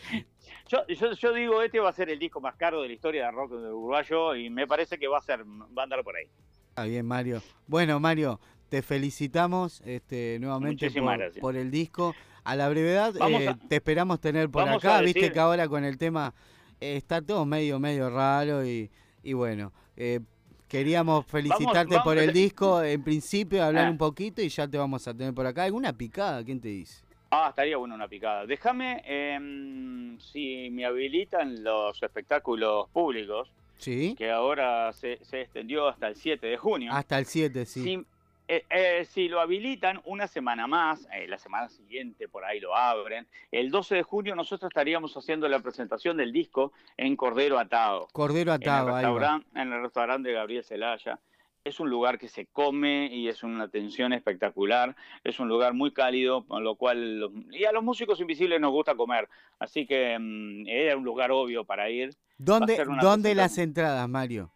yo, 0.69 0.87
yo, 0.87 1.13
yo 1.13 1.33
digo, 1.33 1.63
este 1.63 1.81
va 1.81 1.89
a 1.89 1.93
ser 1.93 2.11
el 2.11 2.19
disco 2.19 2.41
más 2.41 2.55
caro 2.57 2.83
de 2.83 2.89
la 2.89 2.95
historia 2.95 3.27
de 3.27 3.31
rock 3.33 3.53
uruguayo 3.53 4.35
y 4.37 4.51
me 4.51 4.67
parece 4.67 4.99
que 4.99 5.09
va 5.09 5.19
a 5.19 5.23
ser, 5.23 5.41
va 5.45 5.83
a 5.83 5.85
andar 5.85 6.03
por 6.05 6.17
ahí. 6.17 6.27
Está 6.73 6.85
bien, 6.85 7.05
Mario. 7.07 7.43
Bueno, 7.67 8.01
Mario, 8.01 8.41
te 8.71 8.81
felicitamos 8.81 9.83
este, 9.85 10.39
nuevamente 10.41 10.91
por, 10.91 11.41
por 11.41 11.57
el 11.57 11.71
disco. 11.71 12.15
A 12.45 12.57
la 12.57 12.69
brevedad, 12.71 13.15
eh, 13.17 13.49
a- 13.49 13.55
te 13.69 13.77
esperamos 13.77 14.21
tener 14.21 14.49
por 14.49 14.67
acá. 14.67 15.03
Viste 15.03 15.31
que 15.31 15.39
ahora 15.39 15.69
con 15.69 15.85
el 15.85 15.99
tema 15.99 16.33
eh, 16.81 16.97
está 16.97 17.21
todo 17.21 17.45
medio, 17.45 17.79
medio 17.79 18.09
raro 18.09 18.65
y, 18.65 18.91
y 19.23 19.33
bueno. 19.35 19.73
eh, 19.97 20.21
Queríamos 20.67 21.27
felicitarte 21.27 21.97
vamos- 21.97 22.05
por 22.05 22.17
el 22.17 22.33
disco, 22.33 22.83
en 22.83 23.05
principio, 23.05 23.63
hablar 23.63 23.89
Ah. 23.89 23.91
un 23.91 23.99
poquito 23.99 24.41
y 24.41 24.49
ya 24.49 24.67
te 24.67 24.79
vamos 24.79 25.07
a 25.07 25.13
tener 25.13 25.35
por 25.35 25.45
acá. 25.45 25.65
¿Alguna 25.65 25.93
picada? 25.93 26.43
¿Quién 26.43 26.63
te 26.63 26.69
dice? 26.69 27.05
Ah, 27.31 27.49
estaría 27.51 27.77
bueno 27.77 27.95
una 27.95 28.09
picada. 28.09 28.47
Déjame, 28.47 29.03
em, 29.05 30.19
si 30.19 30.71
me 30.71 30.87
habilitan 30.87 31.63
los 31.63 32.03
espectáculos 32.03 32.89
públicos, 32.89 33.51
Sí. 33.79 34.15
que 34.17 34.31
ahora 34.31 34.93
se, 34.93 35.19
se 35.25 35.43
extendió 35.43 35.89
hasta 35.89 36.09
el 36.09 36.17
7 36.17 36.47
de 36.47 36.57
junio. 36.57 36.93
Hasta 36.93 37.19
el 37.19 37.27
7, 37.27 37.67
sí. 37.67 37.83
Si, 37.83 38.07
eh, 38.49 38.67
eh, 38.69 39.07
si 39.07 39.29
lo 39.29 39.41
habilitan 39.41 40.01
una 40.05 40.27
semana 40.27 40.67
más, 40.67 41.09
eh, 41.13 41.27
la 41.27 41.39
semana 41.39 41.69
siguiente 41.69 42.29
por 42.29 42.45
ahí 42.45 42.61
lo 42.61 42.77
abren, 42.77 43.27
el 43.51 43.71
12 43.71 43.95
de 43.95 44.03
junio 44.03 44.35
nosotros 44.35 44.69
estaríamos 44.69 45.17
haciendo 45.17 45.49
la 45.49 45.61
presentación 45.61 46.17
del 46.17 46.33
disco 46.33 46.73
en 46.97 47.17
Cordero 47.17 47.59
Atado. 47.59 48.09
Cordero 48.13 48.53
atado, 48.53 48.91
en 48.91 48.97
el, 48.97 49.03
restaurante, 49.03 49.49
en 49.55 49.73
el 49.73 49.83
restaurante 49.83 50.29
de 50.29 50.35
Gabriel 50.35 50.65
Celaya. 50.65 51.19
Es 51.65 51.81
un 51.81 51.89
lugar 51.89 52.19
que 52.19 52.29
se 52.29 52.47
come 52.47 53.09
y 53.11 53.29
es 53.29 53.43
una 53.45 53.65
atención 53.65 54.13
espectacular. 54.13 54.97
Es 55.23 55.41
un 55.41 55.49
lugar 55.49 55.73
muy 55.73 55.93
cálido, 55.93 56.45
con 56.45 56.65
lo 56.65 56.75
cual. 56.75 57.31
Y 57.53 57.65
a 57.65 57.73
los 57.73 57.85
músicos 57.85 58.21
invisibles 58.21 58.61
nos 58.61 58.73
gusta 58.73 58.97
comer. 58.97 59.31
Así 59.61 59.87
que 59.87 60.19
mm, 60.19 60.67
era 60.67 60.97
un 60.97 61.05
lugar 61.05 61.31
obvio 61.31 61.65
para 61.65 61.89
ir. 61.89 62.17
¿Dónde, 62.45 62.77
ser 62.77 62.89
una 62.89 63.03
¿dónde 63.03 63.31
presentación- 63.31 63.37
las 63.37 63.59
entradas, 63.59 64.09
Mario? 64.09 64.53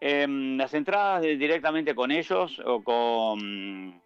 Em, 0.00 0.56
las 0.56 0.74
entradas 0.74 1.22
de- 1.22 1.36
directamente 1.36 1.94
con 1.94 2.10
ellos 2.10 2.60
o 2.64 2.82
con... 2.82 4.00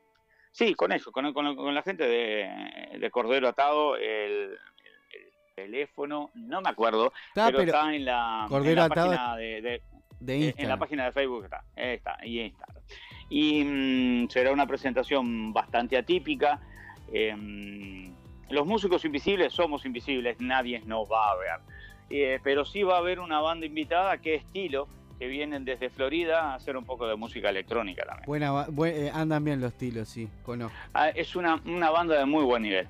Sí, 0.52 0.74
con 0.74 0.92
ellos, 0.92 1.08
con, 1.12 1.32
con- 1.32 1.56
con 1.56 1.74
la 1.74 1.82
gente 1.82 2.04
de, 2.06 2.98
de 2.98 3.10
Cordero 3.10 3.48
Atado, 3.48 3.96
el, 3.96 4.02
el- 4.02 4.58
el 5.12 5.54
teléfono, 5.54 6.30
no 6.34 6.60
me 6.60 6.68
acuerdo, 6.70 7.12
Está, 7.28 7.46
pero, 7.46 7.58
pero 7.58 7.72
está 7.72 7.94
en 7.94 8.04
la, 8.04 8.46
en 8.50 8.74
la 8.74 8.84
Atado 8.84 9.10
página 9.10 9.36
de, 9.36 9.62
de- 9.62 9.82
de 10.20 10.48
eh, 10.48 10.54
en 10.56 10.68
la 10.68 10.76
página 10.78 11.04
de 11.06 11.12
Facebook 11.12 11.44
está, 11.44 11.64
está, 11.76 12.16
y 12.24 12.40
está. 12.40 12.66
Y 13.28 13.64
mm, 13.64 14.28
será 14.30 14.52
una 14.52 14.66
presentación 14.66 15.52
bastante 15.52 15.96
atípica. 15.98 16.60
em, 17.12 18.14
los 18.50 18.64
músicos 18.66 19.04
invisibles 19.04 19.52
somos 19.52 19.84
invisibles, 19.84 20.36
nadie 20.40 20.80
nos 20.86 21.10
va 21.10 21.32
a 21.32 21.36
ver. 21.36 21.60
Eh, 22.10 22.38
pero 22.42 22.64
sí 22.64 22.82
va 22.82 22.94
a 22.96 22.98
haber 22.98 23.18
una 23.20 23.40
banda 23.40 23.66
invitada 23.66 24.18
que 24.18 24.36
es 24.36 24.44
Estilo, 24.44 24.86
que 25.18 25.26
vienen 25.26 25.64
desde 25.64 25.88
Florida 25.90 26.52
a 26.52 26.54
hacer 26.54 26.76
un 26.76 26.84
poco 26.84 27.06
de 27.06 27.16
música 27.16 27.48
electrónica 27.48 28.04
también. 28.04 28.26
Buena, 28.26 28.66
eh, 28.86 29.10
andan 29.12 29.44
bien 29.44 29.60
los 29.60 29.72
estilos, 29.72 30.08
sí, 30.08 30.28
conozco. 30.44 30.76
Ah, 30.94 31.08
es 31.08 31.34
una, 31.34 31.60
una 31.64 31.90
banda 31.90 32.18
de 32.18 32.26
muy 32.26 32.44
buen 32.44 32.62
nivel. 32.62 32.86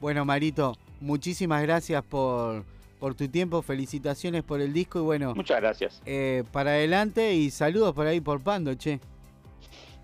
Bueno, 0.00 0.24
Marito, 0.24 0.76
muchísimas 1.00 1.60
gracias 1.62 2.02
por, 2.04 2.64
por 2.98 3.14
tu 3.14 3.28
tiempo, 3.28 3.60
felicitaciones 3.62 4.42
por 4.42 4.60
el 4.60 4.72
disco 4.72 5.00
y 5.00 5.02
bueno, 5.02 5.34
Muchas 5.34 5.60
gracias. 5.60 6.00
eh, 6.06 6.44
para 6.52 6.70
adelante 6.70 7.34
y 7.34 7.50
saludos 7.50 7.94
por 7.94 8.06
ahí 8.06 8.20
por 8.20 8.40
Pando, 8.40 8.72
che. 8.74 9.00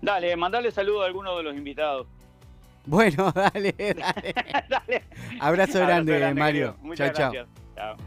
Dale, 0.01 0.35
mandale 0.35 0.69
saludo 0.71 1.01
a 1.01 1.07
alguno 1.07 1.35
de 1.37 1.43
los 1.43 1.55
invitados. 1.55 2.05
Bueno, 2.85 3.31
dale, 3.35 3.73
dale. 4.69 5.03
Abrazo 5.39 5.79
grande, 5.79 6.33
Mario. 6.35 6.75
Muchas 6.81 7.13
gracias. 7.13 7.47
Chao. 7.75 7.97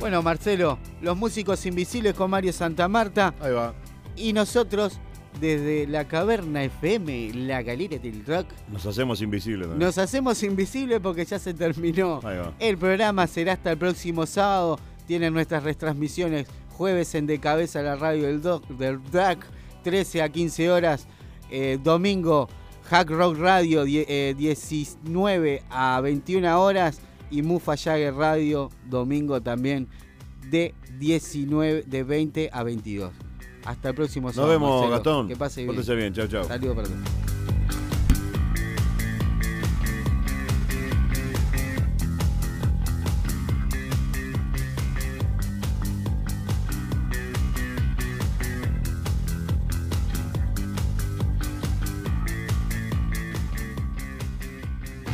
Bueno, 0.00 0.22
Marcelo, 0.22 0.78
los 1.00 1.16
músicos 1.16 1.64
invisibles 1.66 2.14
con 2.14 2.30
Mario 2.30 2.52
Santamarta. 2.52 3.34
Ahí 3.40 3.52
va. 3.52 3.74
Y 4.16 4.32
nosotros, 4.32 4.98
desde 5.40 5.86
la 5.86 6.06
Caverna 6.06 6.62
FM, 6.64 7.32
la 7.34 7.62
Galera 7.62 7.96
del 7.98 8.24
Rock, 8.26 8.46
Nos 8.70 8.84
hacemos 8.86 9.22
invisibles 9.22 9.68
también. 9.68 9.86
nos 9.86 9.96
hacemos 9.98 10.42
invisibles 10.42 11.00
porque 11.00 11.24
ya 11.24 11.38
se 11.38 11.54
terminó. 11.54 12.20
Ahí 12.22 12.36
va. 12.36 12.52
El 12.58 12.76
programa 12.76 13.26
será 13.26 13.54
hasta 13.54 13.72
el 13.72 13.78
próximo 13.78 14.26
sábado. 14.26 14.78
Tienen 15.06 15.32
nuestras 15.32 15.62
retransmisiones 15.62 16.46
jueves 16.76 17.14
en 17.14 17.26
De 17.26 17.38
Cabeza 17.38 17.80
la 17.82 17.96
radio 17.96 18.26
del, 18.26 18.42
doc, 18.42 18.66
del 18.68 19.00
DAC, 19.10 19.46
13 19.84 20.22
a 20.22 20.28
15 20.28 20.70
horas. 20.70 21.06
Eh, 21.50 21.78
domingo, 21.82 22.48
Hack 22.90 23.08
Rock 23.10 23.38
Radio, 23.38 23.84
die- 23.84 24.04
eh, 24.08 24.34
19 24.36 25.62
a 25.70 26.00
21 26.02 26.60
horas. 26.60 27.00
Y 27.30 27.42
Mufa 27.42 27.76
Jagger 27.76 28.14
Radio, 28.14 28.70
domingo 28.88 29.40
también, 29.40 29.88
de 30.50 30.74
19, 30.98 31.82
de 31.86 32.02
20 32.04 32.50
a 32.52 32.62
22. 32.62 33.12
Hasta 33.64 33.88
el 33.88 33.94
próximo 33.94 34.28
Nos 34.28 34.36
sábado. 34.36 34.52
vemos, 34.52 34.70
Marcelo. 34.70 34.90
Gastón. 34.90 35.28
Que 35.28 35.36
pase 35.36 35.62
bien. 35.62 35.74
Pórtese 35.74 35.94
bien. 35.94 36.12
Chao, 36.12 36.26
chao. 36.26 36.44
Saludos 36.44 36.76
para 36.76 36.88
todos. 36.88 37.00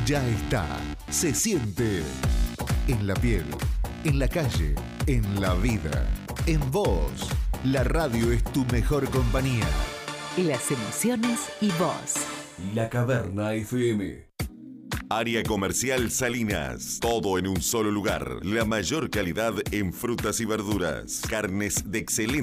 Ya 0.06 0.26
está, 0.26 0.66
se 1.10 1.34
siente 1.34 2.02
en 2.86 3.06
la 3.06 3.14
piel, 3.14 3.44
en 4.04 4.18
la 4.18 4.28
calle, 4.28 4.74
en 5.06 5.40
la 5.40 5.54
vida, 5.54 6.08
en 6.46 6.60
vos. 6.70 7.28
La 7.64 7.82
radio 7.82 8.30
es 8.32 8.44
tu 8.44 8.64
mejor 8.66 9.10
compañía. 9.10 9.66
Las 10.36 10.70
emociones 10.70 11.40
y 11.60 11.68
vos. 11.72 12.14
La 12.74 12.88
Caverna 12.88 13.54
FM. 13.54 14.30
Área 15.12 15.42
Comercial 15.42 16.08
Salinas. 16.12 16.98
Todo 17.00 17.36
en 17.36 17.48
un 17.48 17.60
solo 17.60 17.90
lugar. 17.90 18.46
La 18.46 18.64
mayor 18.64 19.10
calidad 19.10 19.54
en 19.72 19.92
frutas 19.92 20.38
y 20.38 20.44
verduras. 20.44 21.22
Carnes 21.28 21.90
de 21.90 21.98
excelente 21.98 22.38